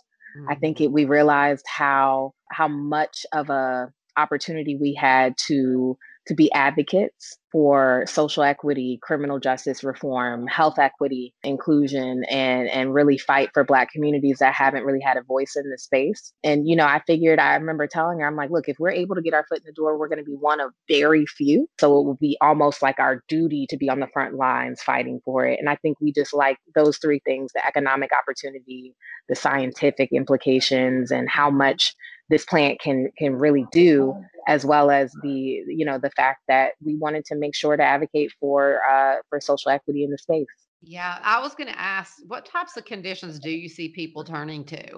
I 0.49 0.53
mm-hmm. 0.53 0.61
think 0.61 0.80
it, 0.80 0.93
we 0.93 1.05
realized 1.05 1.64
how 1.66 2.32
how 2.51 2.68
much 2.68 3.26
of 3.32 3.51
a 3.51 3.89
opportunity 4.16 4.76
we 4.80 4.95
had 4.95 5.34
to 5.47 5.97
to 6.29 6.35
be 6.35 6.53
advocates 6.53 7.39
for 7.51 8.05
social 8.07 8.43
equity, 8.43 8.99
criminal 9.03 9.41
justice 9.41 9.83
reform, 9.83 10.47
health 10.47 10.79
equity, 10.79 11.35
inclusion, 11.43 12.22
and 12.24 12.68
and 12.68 12.93
really 12.93 13.16
fight 13.16 13.49
for 13.55 13.64
Black 13.64 13.91
communities 13.91 14.39
that 14.39 14.55
haven't 14.55 14.85
really 14.85 15.01
had 15.01 15.16
a 15.16 15.22
voice 15.22 15.57
in 15.57 15.68
this 15.70 15.85
space. 15.85 16.33
And 16.45 16.68
you 16.68 16.76
know, 16.76 16.85
I 16.85 17.01
figured 17.07 17.39
I 17.39 17.55
remember 17.55 17.87
telling 17.87 18.20
her, 18.20 18.26
I'm 18.26 18.37
like, 18.37 18.51
look, 18.51 18.68
if 18.68 18.79
we're 18.79 18.91
able 18.91 19.14
to 19.16 19.22
get 19.22 19.35
our 19.35 19.47
foot 19.49 19.59
in 19.59 19.64
the 19.66 19.72
door, 19.72 19.99
we're 19.99 20.09
going 20.09 20.18
to 20.18 20.24
be 20.24 20.37
one 20.39 20.61
of 20.61 20.72
very 20.89 21.24
few. 21.26 21.66
So 21.81 21.99
it 21.99 22.05
will 22.05 22.18
be 22.20 22.37
almost 22.41 22.83
like 22.83 22.99
our 22.99 23.22
duty 23.29 23.66
to 23.70 23.76
be 23.76 23.89
on 23.89 24.01
the 24.01 24.09
front 24.12 24.35
lines 24.35 24.83
fighting 24.83 25.20
for 25.24 25.47
it. 25.47 25.59
And 25.59 25.68
I 25.68 25.76
think 25.76 25.99
we 26.01 26.12
just 26.12 26.35
like 26.35 26.59
those 26.74 26.99
three 26.99 27.20
things: 27.24 27.53
the 27.55 27.66
economic 27.66 28.11
opportunity, 28.12 28.95
the 29.29 29.35
scientific 29.35 30.11
implications, 30.12 31.11
and 31.11 31.29
how 31.31 31.51
much 31.51 31.95
this 32.29 32.45
plant 32.45 32.81
can 32.81 33.11
can 33.18 33.35
really 33.37 33.66
do 33.72 34.14
as 34.47 34.64
well 34.64 34.91
as 34.91 35.12
the 35.22 35.31
you 35.31 35.85
know 35.85 35.99
the 35.99 36.11
fact 36.11 36.41
that 36.49 36.72
we 36.83 36.97
wanted 36.97 37.24
to 37.26 37.37
make 37.37 37.55
sure 37.55 37.76
to 37.76 37.83
advocate 37.83 38.33
for 38.41 38.81
uh, 38.89 39.16
for 39.29 39.41
social 39.41 39.70
equity 39.70 40.05
in 40.05 40.11
the 40.11 40.18
space. 40.18 40.47
Yeah, 40.81 41.18
I 41.22 41.41
was 41.41 41.55
going 41.55 41.68
to 41.68 41.79
ask 41.79 42.14
what 42.26 42.47
types 42.47 42.76
of 42.76 42.85
conditions 42.85 43.41
do 43.41 43.51
you 43.51 43.68
see 43.68 43.89
people 43.89 44.22
turning 44.22 44.64
to? 44.66 44.97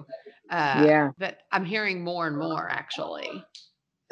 Uh, 0.49 0.83
Yeah. 0.85 1.09
But 1.17 1.39
I'm 1.51 1.65
hearing 1.65 2.03
more 2.03 2.27
and 2.27 2.37
more 2.37 2.69
actually. 2.69 3.43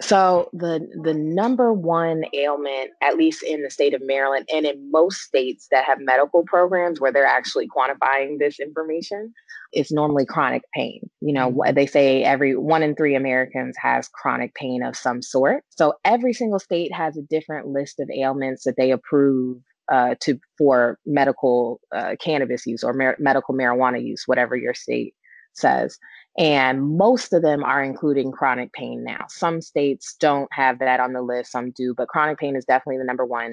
So 0.02 0.50
the 0.54 0.88
the 1.04 1.14
number 1.14 1.74
one 1.74 2.24
ailment, 2.34 2.91
at 3.02 3.18
least 3.18 3.43
in 3.43 3.64
the 3.64 3.70
state 3.70 3.93
of 3.93 4.02
Maryland 4.06 4.47
and 4.54 4.66
in 4.66 4.89
most 4.91 5.22
states 5.22 5.68
that 5.72 5.84
have 5.84 6.00
medical 6.00 6.43
programs 6.45 7.02
where 7.02 7.12
they're 7.12 7.26
actually 7.26 7.68
quantifying 7.68 8.39
this 8.39 8.60
information, 8.60 9.34
is 9.74 9.91
normally 9.91 10.26
chronic 10.26 10.64
pain. 10.74 11.02
You 11.20 11.34
know, 11.34 11.64
they 11.74 11.86
say 11.86 12.24
every 12.24 12.56
one 12.56 12.82
in 12.82 12.95
three 12.95 13.16
Americans 13.16 13.76
has 13.82 14.08
chronic 14.08 14.56
pain 14.56 14.84
of 14.84 14.95
some 14.95 15.22
sort. 15.22 15.64
So 15.70 15.93
every 16.06 16.34
single 16.34 16.60
state 16.60 16.93
has 16.93 17.18
a 17.18 17.22
different 17.22 17.68
list 17.68 18.00
of 18.00 18.10
ailments 18.10 18.64
that 18.64 18.76
they 18.78 18.91
approve 18.91 19.58
uh, 19.91 20.16
to 20.22 20.39
for 20.58 20.97
medical 21.06 21.82
uh, 21.93 22.16
cannabis 22.22 22.66
use 22.66 22.84
or 22.84 22.93
mar- 22.93 23.18
medical 23.20 23.54
marijuana 23.54 24.04
use, 24.04 24.24
whatever 24.28 24.56
your 24.56 24.74
state 24.74 25.14
says. 25.54 25.97
And 26.38 26.98
most 26.98 27.34
of 27.34 27.42
them 27.42 27.64
are 27.64 27.84
including 27.84 28.32
chronic 28.32 28.72
pain 28.74 29.04
now. 29.04 29.26
Some 29.30 29.62
states 29.62 30.16
don't 30.20 30.48
have 30.54 30.80
that 30.80 31.00
on 31.00 31.14
the 31.14 31.22
list, 31.22 31.52
some 31.52 31.72
do, 31.72 31.94
but 31.96 32.08
chronic 32.08 32.38
pain 32.38 32.56
is 32.56 32.66
definitely 32.66 32.98
the 33.00 33.04
number 33.04 33.26
one. 33.26 33.52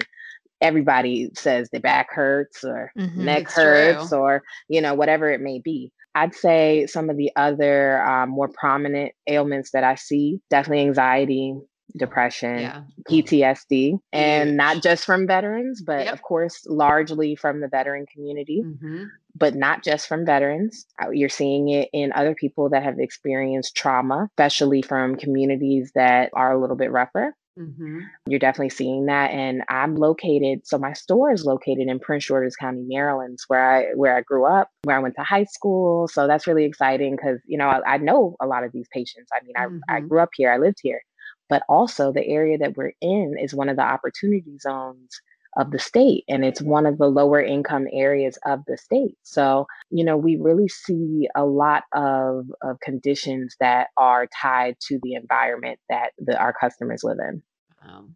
Everybody 0.61 1.29
says 1.35 1.69
their 1.69 1.81
back 1.81 2.11
hurts 2.11 2.63
or 2.63 2.91
Mhm. 2.97 3.15
neck 3.17 3.49
hurts 3.49 4.09
true. 4.09 4.17
or, 4.19 4.43
you 4.69 4.81
know, 4.81 4.93
whatever 4.93 5.29
it 5.29 5.41
may 5.41 5.59
be. 5.59 5.91
I'd 6.15 6.33
say 6.33 6.87
some 6.87 7.09
of 7.11 7.17
the 7.17 7.31
other 7.35 8.01
um, 8.03 8.29
more 8.29 8.47
prominent 8.47 9.11
ailments 9.27 9.71
that 9.71 9.83
I 9.83 9.95
see 9.95 10.39
definitely 10.49 10.85
anxiety, 10.85 11.55
depression, 11.95 12.59
Yeah. 12.61 12.83
PTSD, 13.07 13.99
and 14.13 14.49
Huge. 14.49 14.57
not 14.57 14.81
just 14.81 15.05
from 15.05 15.27
veterans, 15.27 15.83
but 15.83 16.05
Yep. 16.05 16.13
of 16.13 16.21
course, 16.23 16.65
largely 16.67 17.35
from 17.35 17.59
the 17.59 17.67
veteran 17.67 18.05
community 18.07 18.61
hmm 18.61 19.03
but 19.37 19.55
not 19.55 19.83
just 19.83 20.07
from 20.07 20.25
veterans. 20.25 20.85
Uh, 21.03 21.11
You're 21.11 21.29
seeing 21.29 21.69
it 21.69 21.89
in 21.93 22.11
other 22.13 22.35
people 22.35 22.69
that 22.69 22.83
have 22.83 22.99
experienced 22.99 23.75
trauma, 23.75 24.27
especially 24.31 24.81
from 24.81 25.15
communities 25.17 25.91
that 25.95 26.31
are 26.33 26.53
a 26.53 26.59
little 26.59 26.77
bit 26.77 26.91
rougher. 26.91 27.33
hmm 27.57 27.99
You're 28.27 28.39
definitely 28.39 28.69
seeing 28.71 29.05
that. 29.07 29.31
And 29.31 29.63
I'm 29.69 29.95
located, 29.95 30.67
so 30.67 30.77
my 30.77 30.93
store 30.93 31.31
is 31.31 31.45
located 31.45 31.87
in 31.87 31.99
Prince 31.99 32.25
George's 32.25 32.55
County, 32.55 32.83
Maryland, 32.87 33.39
where 33.47 33.71
I 33.71 33.85
where 33.95 34.17
I 34.17 34.21
grew 34.21 34.45
up, 34.45 34.69
where 34.83 34.97
I 34.97 34.99
went 34.99 35.15
to 35.17 35.23
high 35.23 35.45
school. 35.45 36.07
So 36.07 36.27
that's 36.27 36.47
really 36.47 36.65
exciting 36.65 37.15
because 37.15 37.39
you 37.45 37.57
know 37.57 37.67
I, 37.69 37.95
I 37.95 37.97
know 37.97 38.35
a 38.41 38.47
lot 38.47 38.63
of 38.63 38.71
these 38.73 38.87
patients. 38.93 39.29
I 39.33 39.43
mean, 39.45 39.55
I, 39.89 39.97
I 39.97 40.01
Mhm. 40.01 40.07
grew 40.07 40.19
up 40.19 40.29
here, 40.35 40.51
I 40.51 40.57
lived 40.57 40.79
here, 40.81 41.01
but 41.49 41.63
also 41.69 42.11
the 42.11 42.25
area 42.27 42.57
that 42.57 42.75
we're 42.77 42.93
in 43.01 43.35
is 43.41 43.53
one 43.55 43.69
of 43.69 43.77
the 43.77 43.83
opportunity 43.83 44.57
zones 44.59 45.09
of 45.55 45.71
the 45.71 45.79
state 45.79 46.23
and 46.27 46.43
it's 46.43 46.61
one 46.61 46.85
of 46.85 46.97
the 46.97 47.07
lower 47.07 47.41
income 47.41 47.87
areas 47.93 48.37
of 48.45 48.59
the 48.67 48.77
state. 48.77 49.17
So 49.23 49.65
you 49.89 50.03
know 50.03 50.17
we 50.17 50.35
really 50.35 50.67
see 50.67 51.27
a 51.35 51.45
lot 51.45 51.83
of, 51.93 52.45
of 52.61 52.79
conditions 52.81 53.55
that 53.59 53.87
are 53.97 54.27
tied 54.41 54.75
to 54.87 54.99
the 55.03 55.13
environment 55.13 55.79
that 55.89 56.11
the, 56.17 56.37
our 56.37 56.53
customers 56.53 57.03
live 57.03 57.17
in. 57.19 57.41
Um, 57.87 58.15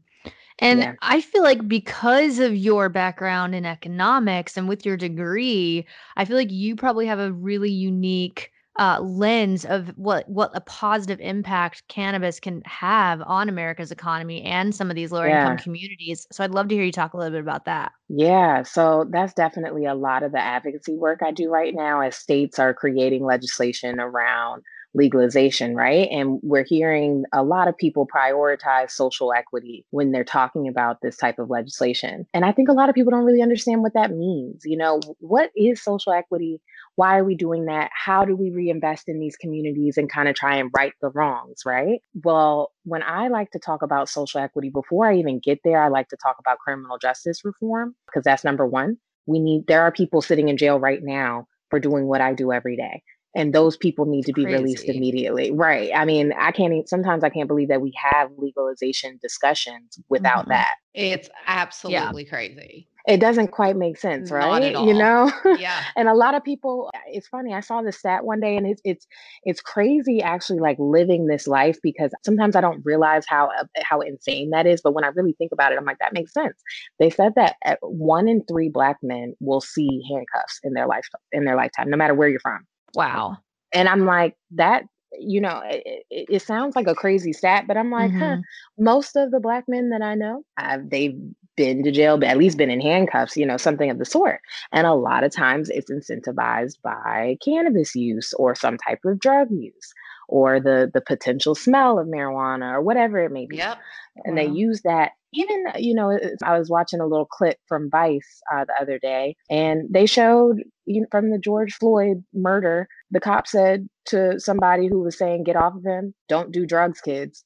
And 0.59 0.79
Yeah. 0.79 0.93
I 1.01 1.21
feel 1.21 1.43
like 1.43 1.67
because 1.67 2.39
of 2.39 2.55
your 2.55 2.89
background 2.89 3.55
in 3.55 3.65
economics 3.65 4.57
and 4.57 4.69
with 4.69 4.85
your 4.85 4.97
degree, 4.97 5.87
I 6.17 6.25
feel 6.25 6.37
like 6.37 6.51
you 6.51 6.75
probably 6.75 7.07
have 7.07 7.19
a 7.19 7.31
really 7.33 7.71
unique 7.71 8.51
uh, 8.81 8.99
lens 8.99 9.63
of 9.63 9.89
what 9.89 10.27
what 10.27 10.49
a 10.55 10.61
positive 10.61 11.19
impact 11.19 11.83
cannabis 11.87 12.39
can 12.39 12.63
have 12.65 13.21
on 13.27 13.47
America's 13.47 13.91
economy 13.91 14.41
and 14.41 14.73
some 14.73 14.89
of 14.89 14.95
these 14.95 15.11
lower 15.11 15.27
income 15.27 15.55
communities. 15.57 16.25
So 16.31 16.43
I'd 16.43 16.49
love 16.49 16.67
to 16.69 16.73
hear 16.73 16.83
you 16.83 16.91
talk 16.91 17.13
a 17.13 17.17
little 17.17 17.31
bit 17.31 17.41
about 17.41 17.65
that. 17.65 17.91
Yeah, 18.09 18.63
so 18.63 19.05
that's 19.11 19.35
definitely 19.35 19.85
a 19.85 19.93
lot 19.93 20.23
of 20.23 20.31
the 20.31 20.39
advocacy 20.39 20.95
work 20.95 21.19
I 21.23 21.29
do 21.29 21.47
right 21.47 21.75
now 21.75 22.01
as 22.01 22.15
states 22.15 22.57
are 22.57 22.73
creating 22.73 23.23
legislation 23.23 23.99
around 23.99 24.63
legalization, 24.93 25.75
right? 25.75 26.07
And 26.11 26.39
we're 26.43 26.65
hearing 26.65 27.23
a 27.31 27.43
lot 27.43 27.67
of 27.67 27.77
people 27.77 28.07
prioritize 28.07 28.91
social 28.91 29.31
equity 29.31 29.85
when 29.91 30.11
they're 30.11 30.23
talking 30.23 30.67
about 30.67 31.01
this 31.01 31.17
type 31.17 31.39
of 31.39 31.49
legislation. 31.49 32.25
And 32.33 32.43
I 32.45 32.51
think 32.51 32.67
a 32.67 32.73
lot 32.73 32.89
of 32.89 32.95
people 32.95 33.11
don't 33.11 33.23
really 33.23 33.41
understand 33.41 33.83
what 33.83 33.93
that 33.93 34.11
means. 34.11 34.63
You 34.65 34.77
know, 34.77 34.99
what 35.19 35.51
is 35.55 35.81
social 35.81 36.13
equity? 36.13 36.59
Why 36.95 37.17
are 37.17 37.23
we 37.23 37.35
doing 37.35 37.65
that? 37.65 37.89
How 37.93 38.25
do 38.25 38.35
we 38.35 38.51
reinvest 38.51 39.07
in 39.07 39.19
these 39.19 39.35
communities 39.37 39.97
and 39.97 40.11
kind 40.11 40.27
of 40.27 40.35
try 40.35 40.57
and 40.57 40.69
right 40.75 40.93
the 41.01 41.09
wrongs, 41.09 41.61
right? 41.65 41.99
Well, 42.23 42.71
when 42.83 43.01
I 43.03 43.29
like 43.29 43.51
to 43.51 43.59
talk 43.59 43.81
about 43.81 44.09
social 44.09 44.41
equity, 44.41 44.69
before 44.69 45.07
I 45.09 45.15
even 45.17 45.39
get 45.39 45.59
there, 45.63 45.81
I 45.81 45.87
like 45.87 46.09
to 46.09 46.17
talk 46.21 46.35
about 46.39 46.59
criminal 46.59 46.97
justice 46.97 47.43
reform 47.45 47.95
because 48.07 48.23
that's 48.23 48.43
number 48.43 48.67
one. 48.67 48.97
We 49.25 49.39
need, 49.39 49.67
there 49.67 49.81
are 49.83 49.91
people 49.91 50.21
sitting 50.21 50.49
in 50.49 50.57
jail 50.57 50.79
right 50.79 51.01
now 51.01 51.47
for 51.69 51.79
doing 51.79 52.07
what 52.07 52.21
I 52.21 52.33
do 52.33 52.51
every 52.51 52.75
day. 52.75 53.01
And 53.33 53.55
those 53.55 53.77
people 53.77 54.05
need 54.05 54.25
to 54.25 54.33
be 54.33 54.45
released 54.45 54.89
immediately. 54.89 55.51
Right. 55.51 55.89
I 55.95 56.03
mean, 56.03 56.33
I 56.33 56.51
can't, 56.51 56.73
even, 56.73 56.87
sometimes 56.87 57.23
I 57.23 57.29
can't 57.29 57.47
believe 57.47 57.69
that 57.69 57.79
we 57.79 57.93
have 58.11 58.29
legalization 58.37 59.17
discussions 59.21 59.97
without 60.09 60.45
Mhm. 60.45 60.49
that. 60.49 60.75
it's 60.93 61.29
absolutely 61.47 62.25
crazy. 62.25 62.89
It 63.07 63.19
doesn't 63.19 63.49
quite 63.51 63.75
make 63.75 63.97
sense, 63.97 64.31
right? 64.31 64.73
You 64.77 64.93
know? 64.93 65.31
Yeah. 65.57 65.83
and 65.95 66.07
a 66.07 66.13
lot 66.13 66.33
of 66.35 66.43
people 66.43 66.89
it's 67.07 67.27
funny, 67.27 67.53
I 67.53 67.59
saw 67.59 67.81
this 67.81 67.97
stat 67.97 68.23
one 68.25 68.39
day 68.39 68.55
and 68.55 68.65
it's 68.65 68.81
it's 68.85 69.07
it's 69.43 69.61
crazy 69.61 70.21
actually 70.21 70.59
like 70.59 70.77
living 70.79 71.27
this 71.27 71.47
life 71.47 71.77
because 71.83 72.11
sometimes 72.23 72.55
I 72.55 72.61
don't 72.61 72.81
realize 72.85 73.25
how 73.27 73.47
uh, 73.59 73.65
how 73.83 74.01
insane 74.01 74.51
that 74.51 74.65
is, 74.65 74.81
but 74.81 74.93
when 74.93 75.03
I 75.03 75.07
really 75.09 75.33
think 75.33 75.51
about 75.51 75.71
it, 75.71 75.77
I'm 75.77 75.85
like 75.85 75.99
that 75.99 76.13
makes 76.13 76.33
sense. 76.33 76.55
They 76.99 77.09
said 77.09 77.33
that 77.35 77.55
uh, 77.65 77.75
1 77.81 78.27
in 78.27 78.43
3 78.45 78.69
black 78.69 78.97
men 79.01 79.33
will 79.39 79.61
see 79.61 80.01
handcuffs 80.09 80.59
in 80.63 80.73
their 80.73 80.87
life 80.87 81.05
in 81.31 81.45
their 81.45 81.55
lifetime 81.55 81.89
no 81.89 81.97
matter 81.97 82.13
where 82.13 82.29
you're 82.29 82.39
from. 82.39 82.65
Wow. 82.95 83.37
And 83.73 83.87
I'm 83.89 84.05
like 84.05 84.35
that 84.51 84.83
you 85.19 85.41
know, 85.41 85.61
it, 85.65 86.05
it, 86.09 86.25
it 86.29 86.41
sounds 86.41 86.73
like 86.75 86.87
a 86.87 86.95
crazy 86.95 87.33
stat, 87.33 87.65
but 87.67 87.75
I'm 87.75 87.91
like, 87.91 88.11
huh, 88.17 88.37
Mhm. 88.37 88.43
most 88.77 89.17
of 89.17 89.31
the 89.31 89.41
black 89.41 89.65
men 89.67 89.89
that 89.89 90.01
I 90.01 90.15
know, 90.15 90.43
uh, 90.57 90.77
they've 90.85 91.19
been 91.57 91.83
to 91.83 91.91
jail, 91.91 92.17
but 92.17 92.29
at 92.29 92.37
least 92.37 92.57
been 92.57 92.69
in 92.71 92.81
handcuffs, 92.81 93.35
you 93.37 93.45
know, 93.45 93.57
something 93.57 93.89
of 93.89 93.97
the 93.99 94.05
sort. 94.05 94.39
And 94.71 94.87
a 94.87 94.93
lot 94.93 95.23
of 95.23 95.31
times 95.33 95.69
it's 95.69 95.91
incentivized 95.91 96.81
by 96.83 97.37
cannabis 97.43 97.95
use 97.95 98.33
or 98.33 98.55
some 98.55 98.77
type 98.77 98.99
of 99.05 99.19
drug 99.19 99.49
use 99.51 99.93
or 100.27 100.59
the 100.61 100.89
the 100.93 101.01
potential 101.01 101.55
smell 101.55 101.99
of 101.99 102.07
marijuana 102.07 102.71
or 102.73 102.81
whatever 102.81 103.19
it 103.19 103.31
may 103.31 103.45
be 103.45 103.57
Yep. 103.57 103.77
and 104.23 104.37
they 104.37 104.47
use 104.47 104.81
that 104.83 105.11
even 105.33 105.65
you 105.77 105.93
know 105.93 106.17
i 106.43 106.57
was 106.57 106.69
watching 106.69 107.01
a 107.01 107.05
little 107.05 107.25
clip 107.25 107.57
from 107.67 107.89
vice 107.89 108.41
uh, 108.53 108.63
the 108.63 108.73
other 108.81 108.97
day 108.99 109.35
and 109.49 109.87
they 109.91 110.05
showed 110.05 110.63
you 110.85 111.01
know, 111.01 111.07
from 111.11 111.31
the 111.31 111.37
george 111.39 111.73
floyd 111.73 112.23
murder 112.33 112.87
the 113.09 113.19
cop 113.19 113.45
said 113.45 113.89
to 114.05 114.39
somebody 114.39 114.87
who 114.87 115.01
was 115.01 115.17
saying 115.17 115.43
get 115.43 115.57
off 115.57 115.75
of 115.75 115.83
him 115.83 116.13
don't 116.29 116.51
do 116.53 116.65
drugs 116.65 117.01
kids 117.01 117.43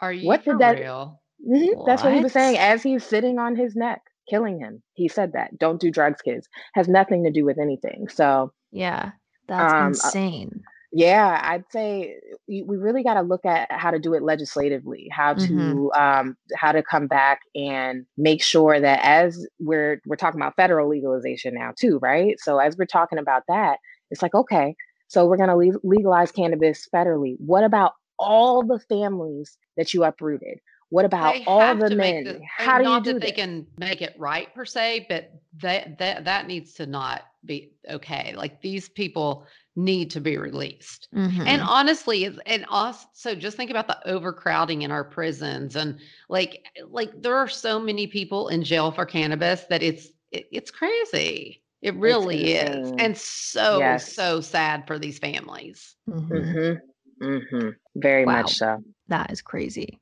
Are 0.00 0.12
you 0.12 0.26
What 0.26 0.44
did 0.44 0.58
that- 0.58 0.78
real? 0.78 1.19
Mhm, 1.46 1.84
that's 1.86 2.02
what 2.04 2.12
he 2.12 2.20
was 2.20 2.32
saying 2.32 2.58
as 2.58 2.82
he's 2.82 3.04
sitting 3.04 3.38
on 3.38 3.56
his 3.56 3.74
neck 3.74 4.02
killing 4.28 4.60
him 4.60 4.82
he 4.94 5.08
said 5.08 5.32
that 5.32 5.58
don't 5.58 5.80
do 5.80 5.90
drugs 5.90 6.20
kids 6.22 6.48
has 6.74 6.86
nothing 6.88 7.24
to 7.24 7.30
do 7.32 7.44
with 7.44 7.58
anything 7.58 8.08
so 8.08 8.52
Yeah. 8.72 9.12
That's 9.48 9.72
Um, 9.72 9.88
uh, 10.04 10.12
insane. 10.12 10.62
yeah, 10.92 11.40
I'd 11.44 11.64
say 11.70 12.16
we 12.48 12.64
really 12.76 13.02
got 13.04 13.14
to 13.14 13.22
look 13.22 13.44
at 13.46 13.70
how 13.72 13.90
to 13.90 13.98
do 13.98 14.14
it 14.14 14.22
legislatively, 14.22 15.08
how 15.12 15.34
to 15.34 15.90
Mhm. 15.92 15.96
um, 15.96 16.36
how 16.56 16.72
to 16.72 16.82
come 16.82 17.06
back 17.06 17.40
and 17.54 18.06
make 18.16 18.42
sure 18.42 18.80
that 18.80 19.00
as 19.04 19.46
we're 19.60 20.00
we're 20.06 20.16
talking 20.16 20.40
about 20.40 20.56
federal 20.56 20.88
legalization 20.88 21.54
now 21.54 21.72
too, 21.78 21.98
right? 22.00 22.38
So 22.40 22.58
as 22.58 22.76
we're 22.76 22.86
talking 22.86 23.18
about 23.18 23.44
that, 23.48 23.78
it's 24.10 24.22
like 24.22 24.34
okay, 24.34 24.74
so 25.08 25.26
we're 25.26 25.36
going 25.36 25.48
to 25.50 25.56
le- 25.56 25.80
legalize 25.84 26.32
cannabis 26.32 26.88
federally. 26.94 27.36
What 27.38 27.64
about 27.64 27.92
all 28.18 28.62
the 28.64 28.80
families 28.88 29.56
that 29.76 29.94
you 29.94 30.04
uprooted? 30.04 30.58
What 30.90 31.04
about 31.04 31.34
They 31.34 31.44
all 31.46 31.74
the 31.76 31.94
men? 31.94 32.24
the, 32.24 32.40
how 32.56 32.78
mean, 32.78 32.86
do 32.86 32.90
you 32.92 33.00
do 33.02 33.12
that 33.14 33.22
they 33.22 33.32
can 33.32 33.66
make 33.78 34.02
it 34.02 34.14
right 34.18 34.52
per 34.54 34.64
se, 34.64 35.06
but 35.08 35.32
that 35.62 35.98
that 35.98 36.24
that 36.24 36.46
needs 36.46 36.74
to 36.74 36.86
not 36.86 37.22
be 37.44 37.72
okay. 37.88 38.34
Like 38.36 38.60
these 38.60 38.88
people 38.88 39.46
need 39.76 40.10
to 40.10 40.20
be 40.20 40.36
released. 40.36 41.08
And 41.12 41.30
Mhm. 41.30 41.64
honestly, 41.66 42.24
it's- 42.24 42.40
and 42.44 42.66
also 42.68 43.34
just 43.36 43.56
think 43.56 43.70
about 43.70 43.86
the 43.86 43.98
overcrowding 44.08 44.82
in 44.82 44.90
our 44.90 45.04
prisons 45.04 45.76
and 45.76 45.98
like 46.28 46.66
like 46.88 47.10
there 47.22 47.36
are 47.36 47.48
so 47.48 47.78
many 47.78 48.06
people 48.08 48.48
in 48.48 48.62
jail 48.64 48.90
for 48.90 49.06
cannabis 49.06 49.64
that 49.70 49.82
it's 49.82 50.08
it, 50.32 50.48
it's 50.52 50.70
crazy. 50.70 51.62
It 51.82 51.94
really 51.96 52.54
is. 52.54 52.92
And 52.98 53.16
so 53.16 53.78
Yes. 53.78 54.12
so 54.12 54.40
sad 54.40 54.86
for 54.86 54.98
these 54.98 55.18
families. 55.18 55.96
Mhm. 56.08 56.28
Mm-hmm. 56.28 57.24
Mm-hmm. 57.24 57.68
Very 57.94 58.24
Wow. 58.24 58.26
much 58.26 58.56
so. 58.56 58.82
That 59.08 59.32
is 59.32 59.42
crazy. 59.42 59.98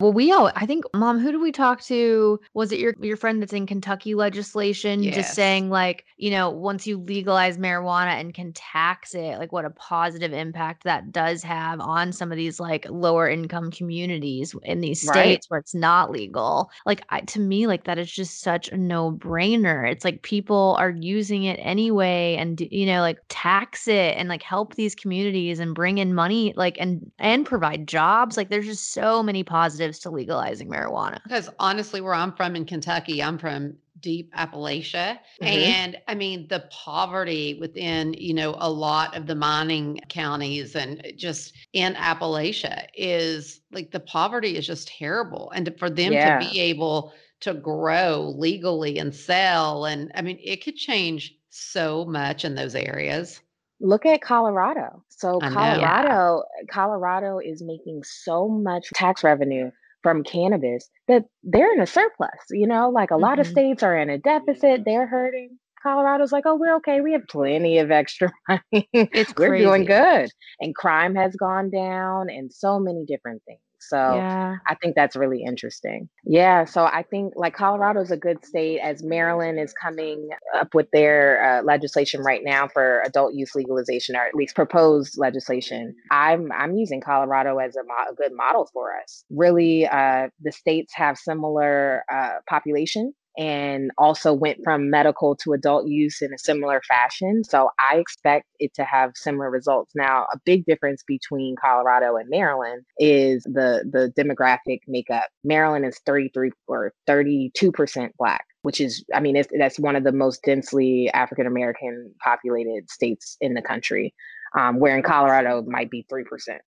Well, 0.00 0.12
we 0.12 0.32
all 0.32 0.52
I 0.54 0.66
think 0.66 0.84
mom, 0.94 1.18
who 1.18 1.32
did 1.32 1.40
we 1.40 1.50
talk 1.52 1.80
to? 1.84 2.38
Was 2.52 2.72
it 2.72 2.78
your 2.80 2.94
your 3.00 3.16
friend 3.16 3.40
that's 3.40 3.54
in 3.54 3.66
Kentucky 3.66 4.14
legislation 4.14 5.10
just 5.10 5.32
saying 5.34 5.70
like, 5.70 6.04
you 6.18 6.30
know, 6.30 6.50
once 6.50 6.86
you 6.86 6.98
legalize 6.98 7.56
marijuana 7.56 8.20
and 8.20 8.34
can 8.34 8.52
tax 8.52 9.14
it, 9.14 9.38
like 9.38 9.50
what 9.52 9.64
a 9.64 9.70
positive 9.70 10.32
impact 10.34 10.84
that 10.84 11.10
does 11.12 11.42
have 11.42 11.80
on 11.80 12.12
some 12.12 12.30
of 12.32 12.36
these 12.36 12.60
like 12.60 12.86
lower 12.90 13.28
income 13.28 13.70
communities 13.70 14.54
in 14.64 14.80
these 14.80 15.02
Right. 15.02 15.40
states 15.40 15.48
where 15.48 15.60
it's 15.60 15.74
not 15.74 16.10
legal. 16.10 16.70
Like 16.84 17.02
I, 17.08 17.20
to 17.22 17.40
me 17.40 17.66
like 17.66 17.84
that 17.84 17.98
is 17.98 18.10
just 18.12 18.40
such 18.42 18.68
a 18.68 18.76
no-brainer. 18.76 19.90
It's 19.90 20.04
like 20.04 20.22
people 20.22 20.76
are 20.78 20.90
using 20.90 21.44
it 21.44 21.58
anyway 21.62 22.36
and 22.38 22.60
you 22.60 22.84
know 22.86 23.00
like 23.00 23.18
tax 23.30 23.88
it 23.88 24.16
and 24.18 24.28
like 24.28 24.42
help 24.42 24.74
these 24.74 24.94
communities 24.94 25.60
and 25.60 25.74
bring 25.74 25.98
in 25.98 26.14
money 26.14 26.52
like 26.56 26.76
and 26.78 27.10
and 27.18 27.39
provide 27.44 27.86
jobs. 27.88 28.36
Like 28.36 28.48
there's 28.50 28.66
just 28.66 28.92
so 28.92 29.22
many 29.22 29.42
positives 29.44 29.98
to 30.00 30.10
legalizing 30.10 30.68
marijuana. 30.68 31.22
Because 31.24 31.50
honestly, 31.58 32.00
where 32.00 32.14
I'm 32.14 32.32
from 32.32 32.56
in 32.56 32.64
Kentucky, 32.64 33.22
I'm 33.22 33.38
from 33.38 33.76
deep 34.00 34.32
Appalachia. 34.34 35.18
Mhm. 35.42 35.46
And 35.46 35.98
I 36.08 36.14
mean, 36.14 36.48
the 36.48 36.64
poverty 36.70 37.58
within, 37.60 38.14
you 38.14 38.32
know, 38.32 38.54
a 38.58 38.70
lot 38.70 39.14
of 39.14 39.26
the 39.26 39.34
mining 39.34 40.00
counties 40.08 40.74
and 40.74 41.06
just 41.16 41.52
in 41.74 41.94
Appalachia 41.94 42.86
is 42.94 43.60
like 43.72 43.90
the 43.90 44.00
poverty 44.00 44.56
is 44.56 44.66
just 44.66 44.88
terrible. 44.88 45.50
And 45.54 45.74
for 45.78 45.90
them 45.90 46.14
Yeah. 46.14 46.24
to 46.24 46.32
be 46.32 46.58
able 46.60 47.12
to 47.40 47.52
grow 47.54 48.34
legally 48.36 48.98
and 48.98 49.14
sell, 49.14 49.84
and 49.84 50.10
I 50.14 50.22
mean, 50.22 50.38
it 50.42 50.64
could 50.64 50.76
change 50.76 51.36
so 51.50 52.04
much 52.06 52.44
in 52.44 52.54
those 52.54 52.74
areas. 52.74 53.40
Look 53.80 54.04
at 54.06 54.20
Colorado. 54.20 55.02
So 55.08 55.40
Colorado, 55.40 56.44
Colorado 56.70 57.38
is 57.38 57.62
making 57.62 58.02
so 58.04 58.48
much 58.48 58.88
tax 58.94 59.24
revenue 59.24 59.70
from 60.02 60.22
cannabis 60.24 60.88
that 61.08 61.24
they're 61.42 61.72
in 61.72 61.80
a 61.80 61.86
surplus. 61.86 62.30
You 62.50 62.66
know, 62.66 62.90
like 62.90 63.10
a 63.10 63.16
lot 63.16 63.38
of 63.38 63.46
Mhm. 63.46 63.50
states 63.50 63.82
are 63.82 63.96
in 63.96 64.10
a 64.10 64.18
deficit, 64.18 64.84
they're 64.84 65.06
hurting. 65.06 65.58
Colorado's 65.82 66.30
like, 66.30 66.44
oh, 66.46 66.56
we're 66.56 66.76
okay. 66.76 67.00
We 67.00 67.12
have 67.12 67.26
plenty 67.30 67.78
of 67.78 67.90
extra 67.90 68.30
money. 68.48 68.88
It's 68.92 69.34
we're 69.36 69.56
doing 69.56 69.86
good. 69.86 70.30
And 70.60 70.74
crime 70.74 71.14
has 71.14 71.34
gone 71.36 71.70
down 71.70 72.28
and 72.28 72.52
so 72.52 72.78
many 72.78 73.04
different 73.06 73.42
things. 73.46 73.60
So 73.80 73.96
Yeah. 73.96 74.56
I 74.66 74.74
think 74.76 74.94
that's 74.94 75.16
really 75.16 75.42
interesting. 75.42 76.08
Yeah. 76.24 76.64
So 76.64 76.84
I 76.84 77.02
think 77.02 77.34
like 77.36 77.54
Colorado 77.54 78.00
is 78.00 78.10
a 78.10 78.16
good 78.16 78.44
state 78.44 78.80
as 78.80 79.02
Maryland 79.02 79.58
is 79.58 79.72
coming 79.72 80.28
up 80.54 80.74
with 80.74 80.90
their 80.92 81.42
uh, 81.42 81.62
legislation 81.62 82.22
right 82.22 82.42
now 82.44 82.68
for 82.68 83.02
adult 83.06 83.34
use 83.34 83.54
legalization 83.54 84.16
or 84.16 84.20
at 84.20 84.34
least 84.34 84.54
proposed 84.54 85.16
legislation. 85.18 85.94
I'm 86.10 86.52
I'm 86.52 86.76
using 86.76 87.00
Colorado 87.00 87.58
as 87.58 87.76
a, 87.76 87.82
mo- 87.84 88.10
a 88.10 88.14
good 88.14 88.32
model 88.34 88.68
for 88.72 88.90
us. 89.02 89.24
Really, 89.30 89.86
uh, 89.86 90.28
the 90.42 90.52
states 90.52 90.92
have 90.94 91.16
similar 91.18 92.04
uh, 92.12 92.38
population 92.48 93.14
and 93.40 93.90
also 93.96 94.34
went 94.34 94.58
from 94.62 94.90
medical 94.90 95.34
to 95.34 95.54
adult 95.54 95.88
use 95.88 96.20
in 96.20 96.30
a 96.34 96.38
similar 96.38 96.82
fashion. 96.86 97.42
So 97.42 97.70
I 97.78 97.96
expect 97.96 98.46
it 98.58 98.74
to 98.74 98.84
have 98.84 99.12
similar 99.14 99.50
results. 99.50 99.92
Now, 99.96 100.26
a 100.30 100.38
big 100.44 100.66
difference 100.66 101.02
between 101.02 101.56
Colorado 101.56 102.16
and 102.16 102.28
Maryland 102.28 102.84
is 102.98 103.42
the 103.44 103.82
the 103.90 104.12
demographic 104.22 104.80
makeup. 104.86 105.24
Maryland 105.42 105.86
is 105.86 105.98
33 106.04 106.50
or 106.68 106.92
32% 107.08 108.10
black 108.18 108.44
which 108.62 108.78
is 108.78 109.02
i 109.14 109.20
mean 109.20 109.42
that's 109.58 109.78
one 109.78 109.96
of 109.96 110.04
the 110.04 110.12
most 110.12 110.42
densely 110.42 111.10
african 111.14 111.46
american 111.46 112.12
populated 112.22 112.90
states 112.90 113.38
in 113.40 113.54
the 113.54 113.62
country 113.62 114.12
um, 114.58 114.78
where 114.80 114.96
in 114.96 115.02
Colorado 115.02 115.58
it 115.58 115.66
might 115.66 115.90
be 115.90 116.04
3%. 116.12 116.24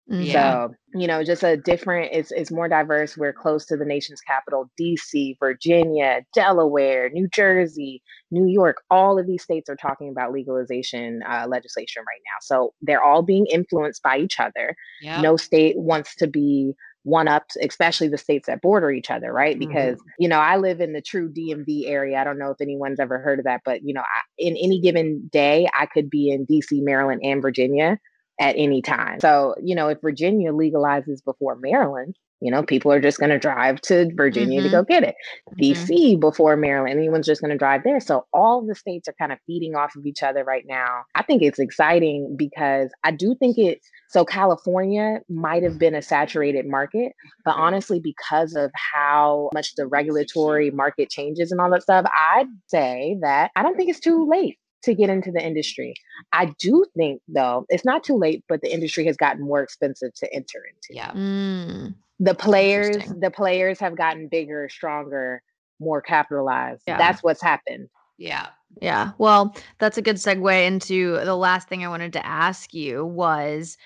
Yeah. 0.08 0.32
So, 0.32 0.74
you 0.94 1.06
know, 1.06 1.24
just 1.24 1.42
a 1.42 1.56
different, 1.56 2.10
it's, 2.12 2.30
it's 2.30 2.50
more 2.50 2.68
diverse. 2.68 3.16
We're 3.16 3.32
close 3.32 3.66
to 3.66 3.76
the 3.76 3.84
nation's 3.84 4.20
capital, 4.20 4.70
DC, 4.80 5.36
Virginia, 5.40 6.22
Delaware, 6.34 7.10
New 7.10 7.28
Jersey, 7.28 8.02
New 8.30 8.46
York. 8.46 8.82
All 8.90 9.18
of 9.18 9.26
these 9.26 9.42
states 9.42 9.68
are 9.68 9.76
talking 9.76 10.10
about 10.10 10.32
legalization 10.32 11.22
uh, 11.28 11.46
legislation 11.48 12.02
right 12.02 12.20
now. 12.26 12.38
So 12.40 12.74
they're 12.82 13.02
all 13.02 13.22
being 13.22 13.46
influenced 13.46 14.02
by 14.02 14.18
each 14.18 14.38
other. 14.38 14.76
Yeah. 15.00 15.20
No 15.20 15.36
state 15.36 15.76
wants 15.76 16.14
to 16.16 16.26
be 16.26 16.74
one 17.04 17.28
up, 17.28 17.44
especially 17.62 18.08
the 18.08 18.18
states 18.18 18.46
that 18.46 18.62
border 18.62 18.90
each 18.90 19.10
other, 19.10 19.32
right? 19.32 19.58
Mm-hmm. 19.58 19.68
Because, 19.68 19.98
you 20.18 20.28
know, 20.28 20.38
I 20.38 20.56
live 20.56 20.80
in 20.80 20.92
the 20.92 21.02
true 21.02 21.32
DMV 21.32 21.88
area. 21.88 22.18
I 22.18 22.24
don't 22.24 22.38
know 22.38 22.50
if 22.50 22.60
anyone's 22.60 23.00
ever 23.00 23.18
heard 23.18 23.38
of 23.38 23.44
that, 23.44 23.62
but, 23.64 23.82
you 23.82 23.92
know, 23.94 24.02
I, 24.02 24.20
in 24.38 24.56
any 24.56 24.80
given 24.80 25.28
day, 25.32 25.68
I 25.78 25.86
could 25.86 26.08
be 26.08 26.30
in 26.30 26.46
DC, 26.46 26.82
Maryland, 26.82 27.22
and 27.24 27.42
Virginia 27.42 27.98
at 28.40 28.54
any 28.56 28.82
time. 28.82 29.20
So, 29.20 29.54
you 29.62 29.74
know, 29.74 29.88
if 29.88 30.00
Virginia 30.00 30.52
legalizes 30.52 31.24
before 31.24 31.56
Maryland, 31.56 32.16
you 32.42 32.50
know, 32.50 32.62
people 32.62 32.90
are 32.90 33.00
just 33.00 33.18
going 33.18 33.30
to 33.30 33.38
drive 33.38 33.80
to 33.82 34.10
Virginia 34.16 34.60
to 34.62 34.68
Mhm. 34.68 34.72
go 34.72 34.82
get 34.82 35.04
it. 35.04 35.14
Mhm. 35.52 35.56
DC 35.58 36.16
before 36.16 36.56
Maryland, 36.56 36.98
anyone's 36.98 37.26
just 37.26 37.40
going 37.40 37.52
to 37.52 37.56
drive 37.56 37.82
there. 37.84 38.00
So 38.00 38.26
all 38.32 38.62
the 38.66 38.74
states 38.74 39.08
are 39.08 39.14
kind 39.18 39.32
of 39.32 39.38
feeding 39.46 39.76
off 39.76 39.94
of 39.96 40.04
each 40.04 40.22
other 40.22 40.42
right 40.42 40.64
now. 40.66 41.04
I 41.14 41.22
think 41.22 41.42
it's 41.42 41.60
exciting 41.60 42.34
because 42.36 42.90
I 43.04 43.12
do 43.12 43.36
think 43.36 43.58
it. 43.58 43.78
So 44.08 44.24
California 44.24 45.20
might 45.28 45.62
have 45.62 45.78
been 45.78 45.94
a 45.94 46.02
saturated 46.02 46.66
market, 46.66 47.12
but 47.44 47.54
honestly, 47.56 48.00
because 48.00 48.54
of 48.56 48.70
how 48.74 49.48
much 49.54 49.74
the 49.76 49.86
regulatory 49.86 50.70
market 50.70 51.08
changes 51.10 51.52
and 51.52 51.60
all 51.60 51.70
that 51.70 51.82
stuff, 51.82 52.04
I'd 52.34 52.48
say 52.66 53.16
that 53.22 53.52
I 53.56 53.62
don't 53.62 53.76
think 53.76 53.88
it's 53.88 54.00
too 54.00 54.26
late 54.28 54.58
to 54.82 54.94
get 54.94 55.08
into 55.08 55.30
the 55.30 55.40
industry. 55.40 55.94
I 56.32 56.46
do 56.58 56.84
think 56.96 57.22
though, 57.28 57.66
it's 57.68 57.84
not 57.84 58.02
too 58.02 58.16
late, 58.16 58.42
but 58.48 58.62
the 58.62 58.72
industry 58.74 59.04
has 59.06 59.16
gotten 59.16 59.44
more 59.44 59.62
expensive 59.62 60.12
to 60.14 60.34
enter 60.34 60.58
into 60.68 60.88
Yeah. 60.90 61.12
Mm. 61.12 61.94
The 62.22 62.34
players 62.34 62.96
the 63.18 63.30
players 63.30 63.78
have 63.80 63.96
gotten 63.96 64.28
bigger 64.28 64.68
stronger 64.68 65.42
more 65.80 66.00
capitalized 66.00 66.82
Yeah. 66.86 66.98
that's 66.98 67.22
what's 67.22 67.42
happened 67.42 67.88
Yeah. 68.18 68.48
Yeah. 68.80 69.10
Well, 69.18 69.54
that's 69.78 69.98
a 69.98 70.02
good 70.02 70.16
segue 70.16 70.66
into 70.66 71.18
the 71.24 71.36
last 71.36 71.68
thing 71.68 71.84
I 71.84 71.88
wanted 71.88 72.12
to 72.14 72.24
ask 72.24 72.72
you 72.72 73.04
was 73.04 73.76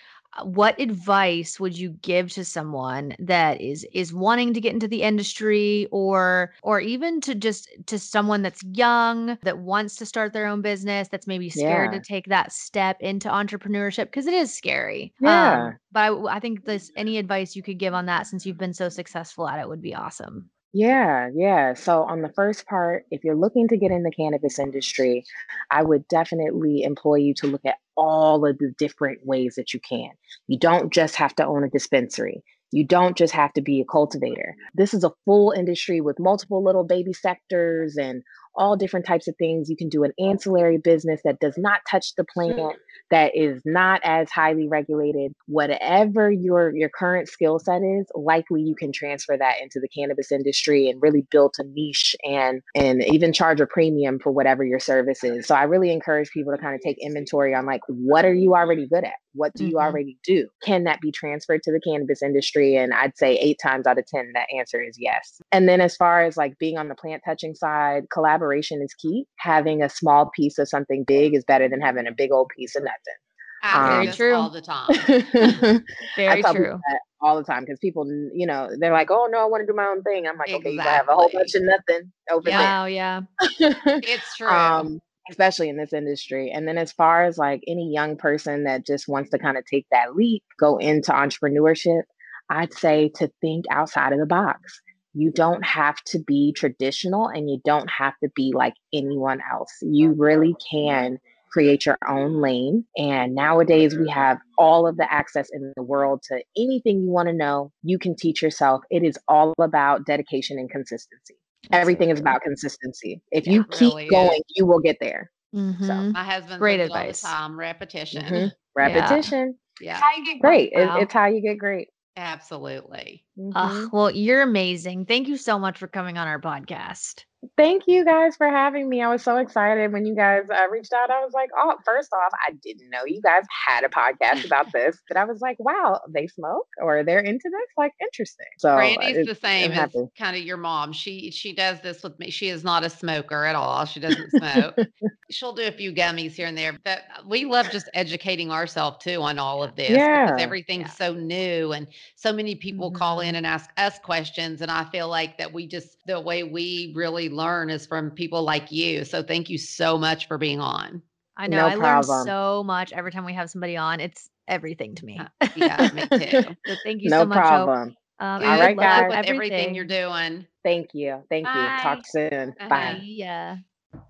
what 0.44 0.78
advice 0.80 1.58
would 1.60 1.76
you 1.78 1.90
give 2.02 2.30
to 2.32 2.44
someone 2.44 3.14
that 3.18 3.60
is 3.60 3.86
is 3.92 4.12
wanting 4.12 4.52
to 4.54 4.60
get 4.60 4.72
into 4.72 4.88
the 4.88 5.02
industry 5.02 5.86
or 5.90 6.52
or 6.62 6.80
even 6.80 7.20
to 7.20 7.34
just 7.34 7.68
to 7.86 7.98
someone 7.98 8.42
that's 8.42 8.62
young 8.72 9.38
that 9.42 9.58
wants 9.58 9.96
to 9.96 10.06
start 10.06 10.32
their 10.32 10.46
own 10.46 10.62
business 10.62 11.08
that's 11.08 11.26
maybe 11.26 11.48
scared 11.50 11.92
Yeah. 11.92 11.98
to 11.98 12.00
take 12.00 12.26
that 12.26 12.52
step 12.52 12.96
into 13.00 13.28
entrepreneurship 13.28 14.04
because 14.06 14.26
it 14.26 14.34
is 14.34 14.52
scary. 14.54 15.12
Yeah. 15.20 15.68
Um, 15.68 15.78
but 15.92 16.00
I, 16.12 16.36
I 16.36 16.40
think 16.40 16.64
this 16.64 16.90
any 16.96 17.18
advice 17.18 17.56
you 17.56 17.62
could 17.62 17.78
give 17.78 17.94
on 17.94 18.06
that 18.06 18.26
since 18.26 18.44
you've 18.46 18.58
been 18.58 18.74
so 18.74 18.88
successful 18.88 19.48
at 19.48 19.60
it 19.60 19.68
would 19.68 19.82
be 19.82 19.94
awesome. 19.94 20.50
yeah 20.72 21.28
yeah 21.34 21.72
so 21.74 22.02
on 22.02 22.22
the 22.22 22.32
first 22.34 22.66
part 22.66 23.06
if 23.10 23.24
you're 23.24 23.36
looking 23.36 23.68
to 23.68 23.76
get 23.76 23.90
in 23.92 24.02
the 24.02 24.10
cannabis 24.10 24.58
industry 24.58 25.24
i 25.70 25.82
would 25.82 26.06
definitely 26.08 26.82
employ 26.82 27.14
you 27.16 27.32
to 27.32 27.46
look 27.46 27.64
at 27.64 27.76
all 27.96 28.46
of 28.46 28.58
the 28.58 28.72
different 28.78 29.24
ways 29.24 29.54
that 29.56 29.72
you 29.74 29.80
can. 29.80 30.10
You 30.46 30.58
don't 30.58 30.92
just 30.92 31.16
have 31.16 31.34
to 31.36 31.46
own 31.46 31.64
a 31.64 31.68
dispensary. 31.70 32.42
You 32.72 32.84
don't 32.84 33.16
just 33.16 33.32
have 33.32 33.52
to 33.54 33.62
be 33.62 33.80
a 33.80 33.84
cultivator. 33.84 34.54
This 34.74 34.92
is 34.92 35.04
a 35.04 35.12
full 35.24 35.52
industry 35.52 36.00
with 36.00 36.18
multiple 36.18 36.62
little 36.62 36.84
baby 36.84 37.12
sectors 37.12 37.96
and 37.96 38.22
all 38.56 38.76
different 38.76 39.06
types 39.06 39.28
of 39.28 39.34
things. 39.38 39.68
You 39.70 39.76
can 39.76 39.88
do 39.88 40.04
an 40.04 40.12
ancillary 40.18 40.78
business 40.78 41.20
that 41.24 41.40
does 41.40 41.56
not 41.56 41.80
touch 41.90 42.14
the 42.16 42.24
plant 42.24 42.76
that 43.10 43.36
is 43.36 43.62
not 43.64 44.00
as 44.04 44.30
highly 44.30 44.66
regulated. 44.68 45.32
Whatever 45.46 46.30
your 46.30 46.74
your 46.76 46.88
current 46.88 47.28
skill 47.28 47.58
set 47.58 47.82
is 47.82 48.06
likely 48.14 48.62
you 48.62 48.74
can 48.74 48.92
transfer 48.92 49.36
that 49.36 49.54
into 49.62 49.78
the 49.80 49.88
cannabis 49.88 50.32
industry 50.32 50.88
and 50.88 51.00
really 51.00 51.26
build 51.30 51.54
a 51.58 51.64
niche 51.64 52.16
and 52.24 52.62
and 52.74 53.02
even 53.04 53.32
charge 53.32 53.60
a 53.60 53.66
premium 53.66 54.18
for 54.18 54.32
whatever 54.32 54.64
your 54.64 54.80
service 54.80 55.22
is. 55.22 55.46
So 55.46 55.54
i 55.54 55.62
really 55.62 55.92
encourage 55.92 56.30
people 56.30 56.52
to 56.52 56.58
kind 56.60 56.74
of 56.74 56.80
take 56.80 56.96
inventory 57.00 57.54
on 57.54 57.66
like 57.66 57.80
what 57.88 58.24
are 58.24 58.34
you 58.34 58.54
already 58.54 58.86
good 58.88 59.04
at? 59.04 59.14
What 59.34 59.52
do 59.54 59.66
you 59.66 59.74
Mhm. 59.76 59.82
already 59.82 60.18
do? 60.24 60.48
Can 60.62 60.84
that 60.84 61.00
be 61.00 61.12
transferred 61.12 61.62
to 61.64 61.72
the 61.72 61.80
cannabis 61.80 62.22
industry? 62.22 62.76
And 62.76 62.92
i'd 62.94 63.16
say 63.16 63.36
eight 63.36 63.58
times 63.62 63.86
out 63.86 63.98
of 63.98 64.06
ten 64.06 64.32
that 64.34 64.46
answer 64.56 64.80
is 64.82 64.96
yes. 64.98 65.40
And 65.52 65.68
then 65.68 65.80
as 65.80 65.94
far 65.96 66.22
as 66.22 66.36
like 66.36 66.58
being 66.58 66.78
on 66.78 66.88
the 66.88 66.94
plant 66.94 67.22
touching 67.24 67.54
side 67.54 68.08
collaboration 68.46 68.82
is 68.82 68.94
key 68.94 69.26
having 69.38 69.82
a 69.82 69.88
small 69.88 70.30
piece 70.34 70.58
of 70.58 70.68
something 70.68 71.04
big 71.06 71.34
is 71.34 71.44
better 71.44 71.68
than 71.68 71.80
having 71.80 72.06
a 72.06 72.12
big 72.12 72.30
old 72.32 72.50
piece 72.56 72.76
of 72.76 72.82
nothing 72.82 73.14
I 73.62 73.88
Very 74.04 74.12
true. 74.12 74.34
all 74.34 74.50
the 74.50 74.60
time. 74.60 74.86
I 74.90 75.80
Very 76.16 76.42
tell 76.42 76.54
true. 76.54 76.78
that 76.88 77.00
all 77.20 77.36
the 77.36 77.42
time 77.42 77.62
because 77.64 77.78
people, 77.80 78.04
you 78.32 78.46
know, 78.46 78.68
they're 78.78 78.92
like, 78.92 79.10
"Oh 79.10 79.26
no, 79.30 79.38
I 79.40 79.46
want 79.46 79.62
to 79.62 79.66
do 79.66 79.74
my 79.74 79.86
own 79.86 80.02
thing." 80.02 80.26
I'm 80.26 80.36
like, 80.36 80.50
"Okay, 80.50 80.70
you 80.72 80.78
have 80.80 81.08
a 81.08 81.14
whole 81.14 81.30
bunch 81.32 81.54
of 81.54 81.62
nothing 81.64 82.12
over 82.30 82.48
Wow, 82.48 82.84
yeah. 82.84 83.22
there." 83.58 83.74
It's 84.04 84.36
true. 84.36 84.46
um, 84.46 85.00
especially 85.30 85.68
in 85.68 85.76
this 85.78 85.92
industry. 85.92 86.52
And 86.54 86.68
then 86.68 86.78
as 86.78 86.92
far 86.92 87.24
as 87.24 87.38
like 87.38 87.62
any 87.66 87.90
young 87.92 88.16
person 88.16 88.64
that 88.64 88.86
just 88.86 89.08
wants 89.08 89.30
to 89.30 89.38
kind 89.38 89.56
of 89.56 89.64
take 89.64 89.86
that 89.90 90.14
leap, 90.14 90.44
go 90.60 90.76
into 90.76 91.10
entrepreneurship, 91.10 92.02
I'd 92.50 92.72
say 92.74 93.10
to 93.16 93.28
think 93.40 93.64
outside 93.70 94.12
of 94.12 94.20
the 94.20 94.26
box. 94.26 94.80
You 95.16 95.30
don't 95.30 95.64
have 95.64 95.96
to 96.08 96.18
be 96.18 96.52
traditional 96.52 97.28
and 97.28 97.48
you 97.48 97.58
don't 97.64 97.88
have 97.90 98.12
to 98.22 98.28
be 98.36 98.52
like 98.54 98.74
anyone 98.92 99.40
else. 99.50 99.72
You 99.80 100.12
really 100.12 100.54
can 100.70 101.18
create 101.50 101.86
your 101.86 101.96
own 102.06 102.42
lane. 102.42 102.84
And 102.98 103.34
nowadays, 103.34 103.96
we 103.96 104.10
have 104.10 104.36
all 104.58 104.86
of 104.86 104.98
the 104.98 105.10
access 105.10 105.48
in 105.50 105.72
the 105.74 105.82
world 105.82 106.22
to 106.28 106.42
anything 106.54 107.00
you 107.00 107.08
want 107.08 107.28
to 107.28 107.32
know. 107.32 107.72
You 107.82 107.98
can 107.98 108.14
teach 108.14 108.42
yourself. 108.42 108.82
It 108.90 109.04
is 109.04 109.18
all 109.26 109.54
about 109.58 110.04
dedication 110.04 110.58
and 110.58 110.68
consistency. 110.70 111.36
Everything 111.72 112.10
is 112.10 112.20
about 112.20 112.42
consistency. 112.42 113.22
If 113.30 113.46
you 113.46 113.64
keep 113.64 113.94
really 113.94 114.04
is. 114.04 114.10
going, 114.10 114.42
you 114.54 114.66
will 114.66 114.80
get 114.80 114.98
there. 115.00 115.30
Mhm. 115.54 116.12
My 116.12 116.24
husband 116.24 116.58
Great 116.58 116.80
says 116.80 116.90
it 116.90 116.92
all 116.92 116.98
the 116.98 117.08
advice. 117.08 117.20
time, 117.22 117.58
repetition. 117.58 118.22
Mhm. 118.22 118.52
Repetition. 118.74 119.58
Yeah. 119.80 120.00
Great. 120.40 120.72
It- 120.72 120.88
Wow. 120.88 121.00
it's 121.00 121.12
how 121.14 121.26
you 121.26 121.40
get 121.40 121.56
great. 121.58 121.88
Absolutely. 122.16 123.24
Mhm. 123.38 123.52
Ugh, 123.54 123.90
well, 123.92 124.10
you're 124.10 124.42
amazing. 124.42 125.04
Thank 125.06 125.28
you 125.28 125.36
so 125.36 125.58
much 125.58 125.78
for 125.78 125.86
coming 125.86 126.18
on 126.18 126.26
our 126.28 126.40
podcast. 126.40 127.24
Thank 127.56 127.84
you 127.86 128.04
guys 128.04 128.36
for 128.36 128.48
having 128.48 128.88
me. 128.88 129.02
I 129.02 129.08
was 129.08 129.22
so 129.22 129.36
excited 129.38 129.92
when 129.92 130.06
you 130.06 130.14
guys 130.14 130.42
uh, 130.52 130.68
reached 130.70 130.92
out. 130.92 131.10
I 131.10 131.24
was 131.24 131.32
like, 131.32 131.50
oh, 131.56 131.74
first 131.84 132.10
off, 132.12 132.32
I 132.46 132.52
didn't 132.62 132.90
know 132.90 133.00
you 133.06 133.20
guys 133.22 133.42
had 133.66 133.84
a 133.84 133.88
podcast 133.88 134.44
about 134.46 134.72
this, 134.72 134.98
but 135.08 135.16
I 135.16 135.24
was 135.24 135.40
like, 135.40 135.56
wow, 135.58 136.00
they 136.08 136.26
smoke 136.26 136.66
or 136.80 137.02
they're 137.04 137.20
into 137.20 137.44
this? 137.50 137.68
Like, 137.76 137.92
interesting. 138.00 138.46
So 138.58 138.70
uh, 138.70 138.76
Brandi's 138.76 139.16
it- 139.18 139.26
the 139.26 139.34
same 139.34 139.72
as 139.72 139.94
kind 140.18 140.36
of 140.36 140.42
your 140.42 140.56
mom. 140.56 140.92
She 140.92 141.30
she 141.30 141.52
does 141.54 141.80
this 141.80 142.02
with 142.02 142.18
me. 142.18 142.30
She 142.30 142.48
is 142.48 142.62
not 142.64 142.84
a 142.84 142.90
smoker 142.90 143.44
at 143.44 143.54
all. 143.56 143.84
She 143.86 144.00
doesn't 144.00 144.30
smoke. 144.30 144.76
She'll 145.30 145.52
do 145.54 145.66
a 145.66 145.72
few 145.72 145.92
gummies 145.92 146.32
here 146.32 146.46
and 146.46 146.56
there, 146.56 146.78
but 146.84 147.02
we 147.26 147.44
love 147.44 147.70
just 147.70 147.88
educating 147.94 148.52
ourselves 148.52 148.98
too 149.02 149.20
on 149.22 149.38
all 149.40 149.62
of 149.64 149.74
this 149.74 149.90
Yeah. 149.90 150.26
because 150.26 150.42
everything's 150.42 150.92
so 150.92 151.14
new 151.14 151.72
and 151.72 151.88
so 152.14 152.32
many 152.32 152.54
people 152.54 152.90
call 152.92 153.06
Mm-hmm. 153.16 153.28
in 153.30 153.34
and 153.36 153.46
ask 153.46 153.70
us 153.78 153.98
questions 154.00 154.60
and 154.60 154.70
I 154.70 154.84
feel 154.90 155.08
like 155.08 155.38
that 155.38 155.52
we 155.52 155.66
just 155.66 155.96
the 156.06 156.20
way 156.20 156.42
we 156.42 156.92
really 156.94 157.28
learn 157.36 157.70
is 157.70 157.86
from 157.86 158.10
people 158.10 158.42
like 158.42 158.72
you. 158.72 159.04
So 159.04 159.22
thank 159.22 159.48
you 159.50 159.58
so 159.58 159.98
much 159.98 160.26
for 160.28 160.38
being 160.38 160.60
on. 160.60 161.02
I 161.36 161.46
know 161.48 161.58
No 161.58 161.66
I 161.66 161.74
learn 161.74 162.02
so 162.24 162.62
much 162.64 162.92
every 162.92 163.12
time 163.12 163.24
we 163.24 163.34
have 163.34 163.50
somebody 163.50 163.76
on. 163.76 164.00
It's 164.00 164.30
everything 164.48 164.94
to 164.96 165.04
me. 165.04 165.20
Yeah, 165.54 165.90
me 165.92 166.02
too. 166.18 166.42
So 166.66 166.74
thank 166.82 167.02
you 167.02 167.10
no 167.10 167.20
so 167.20 167.26
much. 167.26 167.38
Hope. 167.38 167.46
problem. 167.46 167.96
Um, 168.18 168.42
All 168.42 168.58
right, 168.58 168.74
good 168.74 168.82
guys. 168.82 169.08
with 169.08 169.18
with 169.18 169.26
everything 169.26 169.74
you're 169.74 169.84
doing. 169.84 170.46
Thank 170.64 170.94
you. 170.94 171.22
Thank 171.28 171.46
you. 171.46 171.52
Talk 171.52 172.06
soon. 172.06 172.32
Uh-huh. 172.32 172.68
Bye. 172.68 173.00
Yeah. 173.02 173.58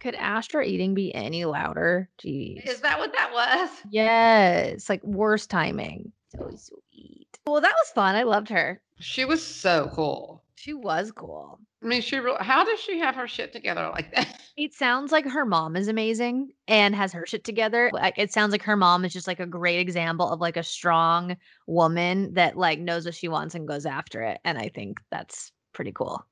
Could 0.01 0.15
Astra 0.15 0.65
eating 0.65 0.95
be 0.95 1.15
any 1.15 1.45
louder? 1.45 2.09
Jeez. 2.23 2.67
Is 2.69 2.81
that 2.81 2.99
what 2.99 3.13
that 3.13 3.33
was? 3.33 3.71
Yes. 3.91 4.89
Like 4.89 5.03
worst 5.05 5.51
timing. 5.51 6.13
So 6.37 6.51
sweet. 6.57 7.27
Well, 7.47 7.61
that 7.61 7.75
was 7.75 7.91
fun. 7.95 8.15
I 8.15 8.23
loved 8.23 8.49
her. 8.49 8.81
She 9.01 9.25
was 9.25 9.45
so 9.45 9.91
cool. 9.95 10.43
She 10.55 10.73
was 10.75 11.13
cool. 11.13 11.61
I 11.87 11.89
mean, 11.89 12.03
she. 12.03 12.19
Re- 12.19 12.35
how 12.41 12.65
does 12.65 12.81
she 12.81 12.99
have 12.99 13.15
her 13.15 13.29
shit 13.29 13.53
together 13.53 13.89
like 13.95 14.13
that? 14.15 14.43
It 14.57 14.73
sounds 14.73 15.13
like 15.13 15.27
her 15.29 15.45
mom 15.45 15.77
is 15.77 15.87
amazing 15.87 16.53
and 16.67 16.95
has 16.95 17.13
her 17.13 17.27
shit 17.27 17.45
together. 17.45 17.91
Like 17.93 18.15
it 18.17 18.33
sounds 18.33 18.53
like 18.53 18.63
her 18.63 18.75
mom 18.75 19.05
is 19.05 19.13
just 19.13 19.27
like 19.27 19.39
a 19.39 19.45
great 19.45 19.79
example 19.81 20.31
of 20.31 20.41
like 20.41 20.57
a 20.57 20.63
strong 20.63 21.37
woman 21.67 22.33
that 22.33 22.57
like 22.57 22.79
knows 22.79 23.05
what 23.05 23.15
she 23.15 23.29
wants 23.29 23.55
and 23.55 23.69
goes 23.69 23.85
after 23.85 24.23
it. 24.23 24.41
And 24.47 24.57
I 24.57 24.71
think 24.71 24.97
that's 25.11 25.53
pretty 25.75 25.93
cool. 25.93 26.25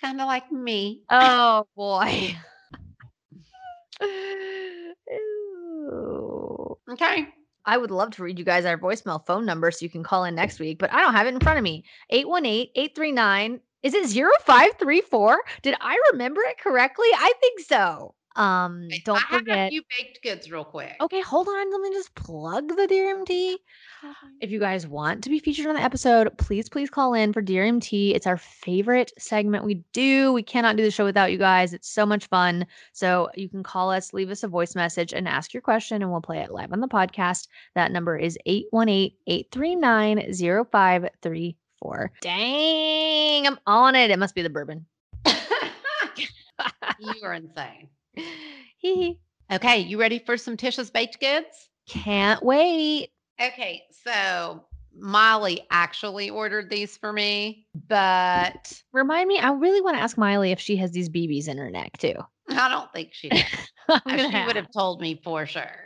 kind 0.00 0.22
of 0.22 0.26
like 0.26 0.50
me. 0.50 1.02
Oh 1.10 1.66
boy. 1.76 2.34
Okay. 6.90 7.28
I 7.66 7.76
would 7.76 7.90
love 7.90 8.12
to 8.12 8.22
read 8.22 8.38
you 8.38 8.44
guys 8.44 8.64
our 8.64 8.78
voicemail 8.78 9.26
phone 9.26 9.44
number 9.44 9.70
so 9.70 9.84
you 9.84 9.90
can 9.90 10.02
call 10.02 10.24
in 10.24 10.34
next 10.34 10.60
week, 10.60 10.78
but 10.78 10.92
I 10.92 11.00
don't 11.02 11.14
have 11.14 11.26
it 11.26 11.34
in 11.34 11.40
front 11.40 11.58
of 11.58 11.62
me. 11.64 11.84
818-839. 12.12 13.60
Is 13.86 13.94
it 13.94 14.08
0534? 14.08 15.38
Did 15.62 15.76
I 15.80 15.96
remember 16.10 16.40
it 16.42 16.58
correctly? 16.58 17.06
I 17.14 17.32
think 17.40 17.60
so. 17.60 18.16
Um, 18.34 18.88
don't 19.04 19.16
I 19.16 19.20
have 19.20 19.34
a 19.36 19.38
forget. 19.38 19.70
few 19.70 19.82
baked 19.96 20.22
goods 20.24 20.50
real 20.50 20.64
quick. 20.64 20.96
Okay, 21.00 21.20
hold 21.20 21.46
on. 21.46 21.70
Let 21.70 21.80
me 21.80 21.90
just 21.92 22.12
plug 22.16 22.68
the 22.76 22.88
Dear 22.88 23.10
MT. 23.10 23.58
If 24.40 24.50
you 24.50 24.58
guys 24.58 24.88
want 24.88 25.22
to 25.22 25.30
be 25.30 25.38
featured 25.38 25.66
on 25.66 25.76
the 25.76 25.80
episode, 25.82 26.36
please, 26.36 26.68
please 26.68 26.90
call 26.90 27.14
in 27.14 27.32
for 27.32 27.40
Dear 27.40 27.64
MT. 27.64 28.12
It's 28.12 28.26
our 28.26 28.36
favorite 28.36 29.12
segment 29.18 29.64
we 29.64 29.84
do. 29.92 30.32
We 30.32 30.42
cannot 30.42 30.76
do 30.76 30.82
the 30.82 30.90
show 30.90 31.04
without 31.04 31.30
you 31.30 31.38
guys. 31.38 31.72
It's 31.72 31.88
so 31.88 32.04
much 32.04 32.26
fun. 32.26 32.66
So 32.92 33.30
you 33.36 33.48
can 33.48 33.62
call 33.62 33.92
us, 33.92 34.12
leave 34.12 34.30
us 34.30 34.42
a 34.42 34.48
voice 34.48 34.74
message, 34.74 35.12
and 35.14 35.28
ask 35.28 35.54
your 35.54 35.62
question, 35.62 36.02
and 36.02 36.10
we'll 36.10 36.20
play 36.20 36.40
it 36.40 36.50
live 36.50 36.72
on 36.72 36.80
the 36.80 36.88
podcast. 36.88 37.46
That 37.76 37.92
number 37.92 38.18
is 38.18 38.36
818 38.46 39.12
839 39.28 40.32
0534. 40.34 41.65
Dang, 42.20 43.46
I'm 43.46 43.58
on 43.66 43.94
it. 43.94 44.10
It 44.10 44.18
must 44.18 44.34
be 44.34 44.42
the 44.42 44.50
bourbon. 44.50 44.86
you 46.98 47.22
are 47.22 47.34
insane. 47.34 47.88
Okay, 49.52 49.78
you 49.78 49.98
ready 50.00 50.18
for 50.18 50.36
some 50.36 50.56
Tisha's 50.56 50.90
baked 50.90 51.20
goods? 51.20 51.68
Can't 51.88 52.42
wait. 52.42 53.10
Okay, 53.40 53.84
so 53.90 54.64
Molly 54.98 55.60
actually 55.70 56.30
ordered 56.30 56.68
these 56.68 56.96
for 56.96 57.12
me, 57.12 57.66
but 57.88 58.82
Remind 58.92 59.28
me, 59.28 59.38
I 59.38 59.52
really 59.52 59.80
want 59.80 59.96
to 59.96 60.02
ask 60.02 60.18
Miley 60.18 60.50
if 60.50 60.58
she 60.58 60.76
has 60.76 60.90
these 60.90 61.08
BBs 61.08 61.48
in 61.48 61.58
her 61.58 61.70
neck 61.70 61.98
too. 61.98 62.14
I 62.48 62.68
don't 62.68 62.92
think 62.92 63.10
she 63.12 63.28
gonna 63.88 64.30
she 64.30 64.46
would 64.46 64.56
have 64.56 64.72
told 64.72 65.00
me 65.00 65.20
for 65.22 65.46
sure. 65.46 65.85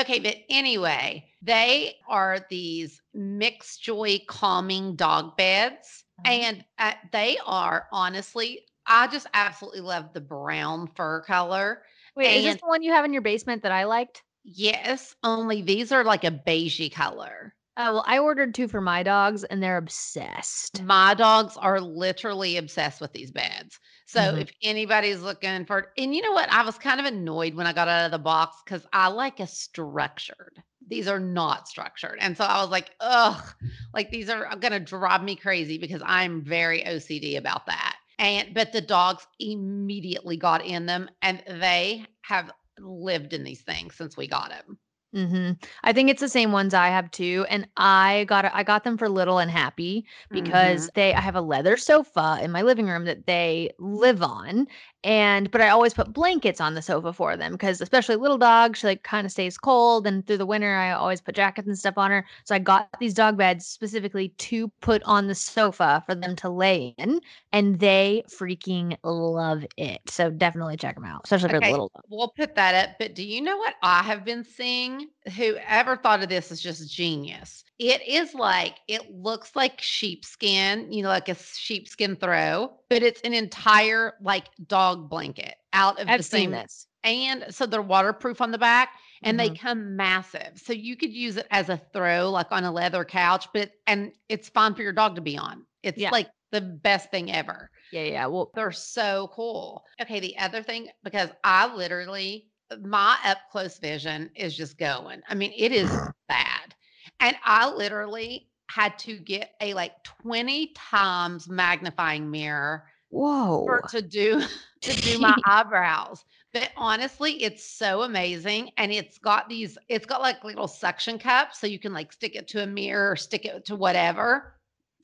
Okay, 0.00 0.18
but 0.20 0.36
anyway, 0.48 1.24
they 1.42 1.96
are 2.08 2.46
these 2.50 3.00
mixed 3.14 3.82
joy 3.82 4.20
calming 4.26 4.96
dog 4.96 5.36
beds. 5.36 6.04
Uh-huh. 6.24 6.32
And 6.32 6.64
uh, 6.78 6.92
they 7.12 7.38
are 7.44 7.86
honestly, 7.92 8.66
I 8.86 9.08
just 9.08 9.26
absolutely 9.34 9.80
love 9.80 10.12
the 10.12 10.20
brown 10.20 10.88
fur 10.94 11.22
color. 11.22 11.82
Wait, 12.16 12.36
is 12.38 12.44
this 12.44 12.60
the 12.60 12.68
one 12.68 12.82
you 12.82 12.92
have 12.92 13.04
in 13.04 13.12
your 13.12 13.22
basement 13.22 13.62
that 13.62 13.72
I 13.72 13.84
liked? 13.84 14.22
Yes, 14.44 15.14
only 15.22 15.62
these 15.62 15.92
are 15.92 16.04
like 16.04 16.24
a 16.24 16.30
beigey 16.30 16.92
color. 16.92 17.54
Oh, 17.80 17.94
well, 17.94 18.04
I 18.08 18.18
ordered 18.18 18.54
two 18.54 18.66
for 18.66 18.80
my 18.80 19.04
dogs 19.04 19.44
and 19.44 19.62
they're 19.62 19.76
obsessed. 19.76 20.82
My 20.82 21.14
dogs 21.14 21.56
are 21.56 21.80
literally 21.80 22.56
obsessed 22.56 23.00
with 23.00 23.12
these 23.12 23.30
beds. 23.30 23.78
So 24.06 24.20
Mhm. 24.20 24.40
if 24.40 24.50
anybody's 24.62 25.20
looking 25.22 25.64
for, 25.64 25.92
and 25.96 26.12
you 26.12 26.22
know 26.22 26.32
what? 26.32 26.50
I 26.52 26.64
was 26.64 26.76
kind 26.76 26.98
of 26.98 27.06
annoyed 27.06 27.54
when 27.54 27.68
I 27.68 27.72
got 27.72 27.86
out 27.86 28.06
of 28.06 28.10
the 28.10 28.18
box 28.18 28.56
because 28.64 28.84
I 28.92 29.06
like 29.08 29.38
a 29.38 29.46
structured. 29.46 30.60
These 30.88 31.06
are 31.06 31.20
not 31.20 31.68
structured. 31.68 32.18
And 32.20 32.36
so 32.36 32.44
I 32.44 32.60
was 32.60 32.70
like, 32.70 32.90
ugh, 32.98 33.54
like 33.94 34.10
these 34.10 34.28
are 34.28 34.56
going 34.56 34.72
to 34.72 34.80
drive 34.80 35.22
me 35.22 35.36
crazy 35.36 35.78
because 35.78 36.02
I'm 36.04 36.42
very 36.42 36.82
OCD 36.84 37.36
about 37.36 37.66
that. 37.66 37.96
And, 38.18 38.54
but 38.54 38.72
the 38.72 38.80
dogs 38.80 39.24
immediately 39.38 40.36
got 40.36 40.64
in 40.64 40.86
them 40.86 41.08
and 41.22 41.44
they 41.46 42.06
have 42.22 42.50
lived 42.80 43.34
in 43.34 43.44
these 43.44 43.62
things 43.62 43.94
since 43.94 44.16
we 44.16 44.26
got 44.26 44.48
them. 44.50 44.78
Hmm 45.14 45.52
I 45.82 45.94
think 45.94 46.10
it's 46.10 46.20
the 46.20 46.28
same 46.28 46.52
ones 46.52 46.74
I 46.74 46.88
have 46.88 47.10
too, 47.10 47.46
and 47.48 47.66
I 47.78 48.24
got 48.28 48.44
I 48.44 48.62
got 48.62 48.84
them 48.84 48.98
for 48.98 49.08
Little 49.08 49.38
and 49.38 49.50
Happy 49.50 50.06
because 50.32 50.90
they 50.94 51.14
I 51.14 51.20
have 51.20 51.34
a 51.34 51.40
leather 51.40 51.78
sofa 51.78 52.38
in 52.42 52.50
my 52.50 52.60
living 52.60 52.86
room 52.86 53.06
that 53.06 53.26
they 53.26 53.70
live 53.78 54.22
on, 54.22 54.66
and 55.02 55.50
but 55.50 55.62
I 55.62 55.70
always 55.70 55.94
put 55.94 56.12
blankets 56.12 56.60
on 56.60 56.74
the 56.74 56.82
sofa 56.82 57.14
for 57.14 57.38
them 57.38 57.52
because 57.52 57.80
especially 57.80 58.16
little 58.16 58.36
dog, 58.36 58.76
she 58.76 58.86
like 58.86 59.02
kind 59.02 59.24
of 59.24 59.32
stays 59.32 59.56
cold, 59.56 60.06
and 60.06 60.26
through 60.26 60.36
the 60.38 60.44
winter 60.46 60.74
I 60.74 60.92
always 60.92 61.22
put 61.22 61.36
jackets 61.36 61.66
and 61.68 61.78
stuff 61.78 61.96
on 61.96 62.10
her. 62.10 62.26
So 62.44 62.54
I 62.54 62.58
got 62.58 62.90
these 63.00 63.14
dog 63.14 63.38
beds 63.38 63.66
specifically 63.66 64.28
to 64.30 64.68
put 64.82 65.02
on 65.04 65.26
the 65.26 65.34
sofa 65.34 66.02
for 66.04 66.14
them 66.14 66.36
to 66.36 66.50
lay 66.50 66.94
in, 66.98 67.20
and 67.52 67.78
they 67.80 68.24
freaking 68.28 68.96
love 69.02 69.64
it. 69.78 70.00
So 70.10 70.28
definitely 70.30 70.76
check 70.76 70.96
them 70.96 71.04
out, 71.06 71.22
especially 71.24 71.48
for 71.48 71.60
the 71.62 71.68
little 71.70 71.90
dog. 71.94 72.04
We'll 72.08 72.28
put 72.36 72.54
that 72.56 72.74
up. 72.74 72.96
But 72.98 73.14
do 73.14 73.24
you 73.24 73.40
know 73.40 73.56
what 73.56 73.74
I 73.82 74.02
have 74.02 74.24
been 74.24 74.44
seeing? 74.44 74.97
Whoever 75.36 75.96
thought 75.96 76.22
of 76.22 76.28
this 76.28 76.50
is 76.52 76.60
just 76.60 76.92
genius. 76.92 77.64
It 77.78 78.06
is 78.06 78.34
like, 78.34 78.76
it 78.88 79.10
looks 79.10 79.54
like 79.54 79.80
sheepskin, 79.80 80.90
you 80.92 81.02
know, 81.02 81.08
like 81.08 81.28
a 81.28 81.34
sheepskin 81.34 82.16
throw, 82.16 82.72
but 82.90 83.02
it's 83.02 83.20
an 83.22 83.34
entire 83.34 84.14
like 84.20 84.46
dog 84.66 85.08
blanket 85.08 85.54
out 85.72 86.00
of 86.00 86.08
I've 86.08 86.18
the 86.18 86.22
same. 86.24 86.50
this. 86.50 86.86
And 87.04 87.44
so 87.50 87.66
they're 87.66 87.80
waterproof 87.82 88.40
on 88.40 88.50
the 88.50 88.58
back 88.58 88.90
and 89.22 89.38
they 89.38 89.50
Mhm. 89.50 89.58
come 89.60 89.96
massive. 89.96 90.52
So 90.56 90.72
you 90.72 90.96
could 90.96 91.12
use 91.12 91.36
it 91.36 91.46
as 91.50 91.68
a 91.68 91.76
throw, 91.92 92.30
like 92.30 92.50
on 92.50 92.64
a 92.64 92.72
leather 92.72 93.04
couch, 93.04 93.46
but 93.54 93.70
and 93.86 94.12
it's 94.28 94.48
fun 94.48 94.74
for 94.74 94.82
your 94.82 94.92
dog 94.92 95.14
to 95.14 95.20
be 95.20 95.38
on. 95.38 95.64
It's 95.82 95.98
Yeah. 95.98 96.10
like 96.10 96.28
the 96.50 96.60
best 96.60 97.10
thing 97.10 97.30
ever. 97.30 97.70
Yeah, 97.92 98.02
yeah. 98.02 98.26
Well, 98.26 98.50
They're 98.54 98.72
so 98.72 99.30
cool. 99.32 99.84
Okay, 100.00 100.18
the 100.20 100.36
other 100.38 100.62
thing, 100.62 100.88
because 101.04 101.30
I 101.44 101.72
literally, 101.74 102.48
my 102.82 103.16
up 103.24 103.38
close 103.50 103.78
vision 103.78 104.30
is 104.34 104.56
just 104.56 104.78
going. 104.78 105.22
I 105.28 105.34
mean, 105.34 105.52
it 105.56 105.72
is 105.72 105.90
bad. 106.28 106.74
And 107.20 107.36
I 107.44 107.70
literally 107.70 108.48
had 108.70 108.98
to 109.00 109.18
get 109.18 109.52
a 109.60 109.74
like 109.74 110.02
20 110.04 110.72
times 110.74 111.48
magnifying 111.48 112.30
mirror 112.30 112.84
whoa. 113.10 113.64
for, 113.64 113.82
to 113.90 114.02
do 114.02 114.42
to 114.82 114.92
do 114.94 115.18
my 115.18 115.36
eyebrows. 115.46 116.24
But 116.52 116.70
honestly, 116.76 117.42
it's 117.42 117.64
so 117.64 118.02
amazing. 118.02 118.70
And 118.78 118.90
it's 118.90 119.18
got 119.18 119.48
these, 119.48 119.76
it's 119.88 120.06
got 120.06 120.22
like 120.22 120.44
little 120.44 120.68
suction 120.68 121.18
cups. 121.18 121.60
So 121.60 121.66
you 121.66 121.78
can 121.78 121.92
like 121.92 122.12
stick 122.12 122.36
it 122.36 122.48
to 122.48 122.62
a 122.62 122.66
mirror 122.66 123.12
or 123.12 123.16
stick 123.16 123.44
it 123.44 123.64
to 123.66 123.76
whatever. 123.76 124.54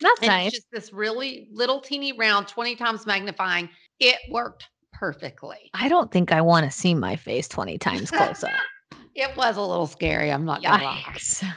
That's 0.00 0.20
And 0.20 0.28
nice. 0.28 0.46
It's 0.48 0.56
just 0.56 0.70
this 0.72 0.92
really 0.92 1.48
little 1.52 1.80
teeny 1.80 2.12
round, 2.12 2.48
20 2.48 2.76
times 2.76 3.06
magnifying. 3.06 3.68
It 4.00 4.16
worked 4.30 4.68
perfectly. 4.94 5.70
I 5.74 5.88
don't 5.88 6.10
think 6.10 6.32
I 6.32 6.40
want 6.40 6.64
to 6.64 6.70
see 6.70 6.94
my 6.94 7.16
face 7.16 7.48
20 7.48 7.78
times 7.78 8.10
close 8.10 8.44
up. 8.44 8.52
It 9.16 9.36
was 9.36 9.56
a 9.56 9.60
little 9.60 9.86
scary. 9.86 10.32
I'm 10.32 10.44
not 10.44 10.60
gonna 10.60 10.82
lie. 10.82 11.04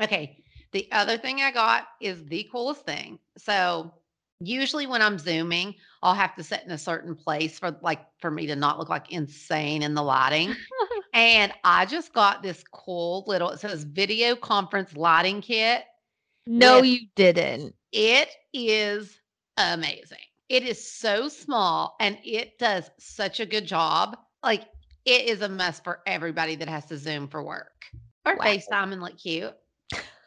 Okay. 0.00 0.42
The 0.72 0.88
other 0.92 1.16
thing 1.16 1.40
I 1.40 1.50
got 1.50 1.86
is 2.00 2.24
the 2.26 2.48
coolest 2.52 2.84
thing. 2.84 3.18
So 3.38 3.94
usually 4.40 4.86
when 4.86 5.00
I'm 5.00 5.18
zooming, 5.18 5.74
I'll 6.02 6.14
have 6.14 6.34
to 6.36 6.42
sit 6.42 6.62
in 6.64 6.70
a 6.70 6.78
certain 6.78 7.14
place 7.14 7.58
for 7.58 7.76
like 7.82 8.00
for 8.18 8.30
me 8.30 8.46
to 8.46 8.56
not 8.56 8.78
look 8.78 8.88
like 8.88 9.12
insane 9.12 9.82
in 9.82 9.94
the 9.94 10.02
lighting. 10.02 10.54
and 11.14 11.52
I 11.64 11.86
just 11.86 12.12
got 12.12 12.42
this 12.42 12.64
cool 12.72 13.24
little 13.26 13.50
it 13.50 13.60
says 13.60 13.84
video 13.84 14.34
conference 14.34 14.94
lighting 14.96 15.40
kit. 15.40 15.84
No, 16.46 16.76
with- 16.76 16.86
you 16.86 17.00
didn't. 17.14 17.74
It 17.92 18.28
is 18.52 19.18
amazing. 19.56 20.18
It 20.52 20.64
is 20.64 20.86
so 20.86 21.28
small 21.28 21.96
and 21.98 22.18
it 22.22 22.58
does 22.58 22.90
such 22.98 23.40
a 23.40 23.46
good 23.46 23.64
job. 23.64 24.18
Like 24.42 24.64
it 25.06 25.24
is 25.24 25.40
a 25.40 25.48
must 25.48 25.82
for 25.82 26.00
everybody 26.06 26.56
that 26.56 26.68
has 26.68 26.84
to 26.86 26.98
Zoom 26.98 27.26
for 27.26 27.42
work 27.42 27.86
or 28.26 28.36
Wow. 28.36 28.44
FaceTime 28.44 28.92
and 28.92 29.00
look 29.00 29.16
cute. 29.16 29.54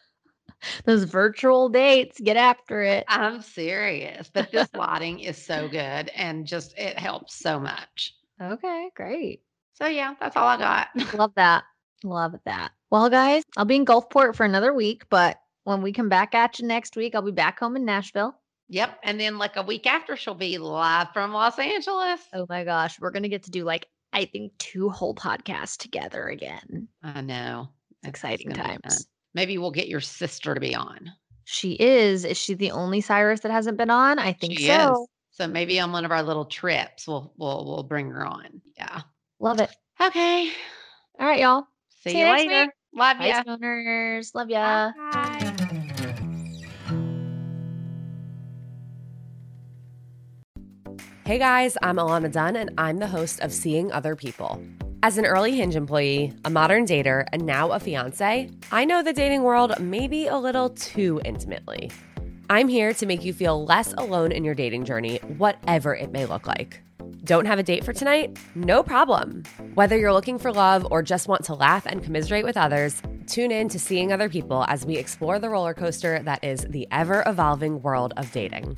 Those 0.86 1.04
virtual 1.04 1.70
dates, 1.70 2.20
get 2.20 2.38
after 2.38 2.82
it. 2.82 3.06
I'm 3.08 3.40
serious, 3.44 4.32
but 4.34 4.50
this 4.52 4.68
lighting 4.76 5.20
is 5.20 5.38
so 5.38 5.68
good 5.68 6.10
and 6.16 6.48
just 6.48 6.76
it 6.76 6.98
helps 6.98 7.36
so 7.36 7.60
much. 7.60 8.16
Okay, 8.42 8.90
great. 8.96 9.44
So 9.76 9.86
yeah, 9.86 10.16
that's 10.20 10.36
all 10.36 10.48
I 10.48 10.58
got. 10.58 10.88
Love 11.14 11.34
that. 11.36 11.66
Love 12.04 12.34
that. 12.46 12.72
Well, 12.90 13.12
guys, 13.12 13.44
I'll 13.58 13.66
be 13.66 13.76
in 13.76 13.86
Gulfport 13.86 14.36
for 14.36 14.44
another 14.44 14.74
week, 14.74 15.04
but 15.12 15.38
when 15.66 15.84
we 15.84 15.94
come 15.94 16.10
back 16.10 16.34
at 16.34 16.58
you 16.58 16.66
next 16.66 16.96
week, 16.96 17.14
I'll 17.14 17.22
be 17.22 17.32
back 17.32 17.60
home 17.60 17.76
in 17.76 17.86
Nashville. 17.86 18.36
Yep, 18.70 19.00
and 19.04 19.20
then 19.20 19.38
like 19.38 19.56
a 19.58 19.64
week 19.64 19.86
after 19.86 20.16
she'll 20.16 20.34
be 20.34 20.58
live 20.58 21.10
from 21.14 21.32
Los 21.34 21.60
Angeles. 21.60 22.22
Oh 22.34 22.46
my 22.50 22.64
gosh, 22.64 23.00
we're 23.00 23.12
going 23.12 23.24
to 23.24 23.30
get 23.30 23.44
to 23.44 23.52
do 23.52 23.64
like, 23.64 23.88
I 24.12 24.26
think, 24.26 24.58
two 24.58 24.90
whole 24.90 25.14
podcasts 25.14 25.78
together 25.78 26.28
again. 26.28 26.88
I 27.04 27.22
know. 27.22 27.70
It's 28.02 28.10
Exciting 28.10 28.50
gonna 28.50 28.64
be 28.64 28.70
fun. 28.70 28.82
times. 28.84 29.08
Maybe 29.34 29.58
we'll 29.58 29.72
get 29.72 29.88
your 29.88 30.02
sister 30.02 30.54
to 30.54 30.60
be 30.60 30.74
on. 30.76 31.12
She 31.44 31.74
is. 31.74 32.26
Is 32.26 32.38
she 32.38 32.54
the 32.56 32.72
only 32.72 33.02
Cyrus 33.02 33.42
that 33.42 33.52
hasn't 33.52 33.78
been 33.78 33.92
on? 33.92 34.18
I 34.18 34.34
think 34.34 34.58
She 34.58 34.66
so. 34.68 34.94
is. 34.94 35.08
So 35.32 35.48
maybe 35.48 35.80
on 35.80 35.92
one 35.92 36.06
of 36.06 36.12
our 36.12 36.24
little 36.24 36.46
trips, 36.46 37.08
we'll 37.08 37.34
we'll 37.38 37.66
we'll 37.66 37.84
bring 37.84 38.10
her 38.10 38.26
on. 38.26 38.62
Yeah. 38.78 39.02
Love 39.40 39.60
it. 39.60 39.70
Okay. 40.02 40.50
All 41.20 41.28
right, 41.28 41.42
y'all. 41.42 41.68
See, 42.04 42.12
See 42.12 42.20
you 42.20 42.26
you 42.28 42.32
later. 42.34 42.62
week. 42.62 42.70
Love 42.96 43.18
Bye, 43.20 43.28
ya. 43.28 43.44
stoners. 43.44 44.34
Love 44.34 44.50
ya. 44.50 44.92
Hey 51.26 51.40
guys, 51.40 51.76
I'm 51.82 51.96
Alana 51.96 52.32
Dunn, 52.32 52.56
and 52.56 52.70
I'm 52.78 53.00
the 53.00 53.08
host 53.08 53.40
of 53.40 53.52
Seeing 53.52 53.92
Other 53.92 54.16
People. 54.16 54.62
As 55.02 55.18
an 55.18 55.26
early 55.26 55.56
Hinge 55.56 55.76
employee, 55.76 56.32
a 56.46 56.52
modern 56.52 56.86
dater, 56.86 57.26
and 57.34 57.48
now 57.48 57.72
a 57.72 57.80
fiance, 57.80 58.52
I 58.72 58.86
know 58.86 59.02
the 59.02 59.12
dating 59.12 59.42
world 59.42 59.74
maybe 59.80 60.28
a 60.28 60.38
little 60.38 60.70
too 60.70 61.20
intimately. 61.26 61.90
I'm 62.48 62.68
here 62.68 62.94
to 62.94 63.06
make 63.08 63.26
you 63.26 63.34
feel 63.34 63.66
less 63.66 63.92
alone 63.94 64.32
in 64.32 64.44
your 64.44 64.54
dating 64.54 64.86
journey, 64.86 65.18
whatever 65.40 65.96
it 65.96 66.12
may 66.12 66.28
look 66.28 66.46
like. 66.46 66.84
Don't 67.24 67.46
have 67.48 67.58
a 67.58 67.64
date 67.64 67.84
for 67.84 67.92
tonight? 67.92 68.38
No 68.54 68.84
problem. 68.84 69.42
Whether 69.74 69.98
you're 69.98 70.14
looking 70.14 70.38
for 70.38 70.54
love 70.54 70.86
or 70.92 71.02
just 71.02 71.28
want 71.28 71.44
to 71.46 71.56
laugh 71.56 71.88
and 71.88 72.04
commiserate 72.04 72.46
with 72.46 72.56
others, 72.56 73.02
tune 73.26 73.50
in 73.50 73.68
to 73.70 73.80
Seeing 73.80 74.12
Other 74.12 74.30
People 74.30 74.64
as 74.68 74.86
we 74.86 74.98
explore 74.98 75.40
the 75.40 75.50
roller 75.50 75.74
coaster 75.74 76.22
that 76.22 76.44
is 76.44 76.68
the 76.70 76.88
ever 76.92 77.24
evolving 77.26 77.82
world 77.82 78.14
of 78.16 78.32
dating. 78.32 78.78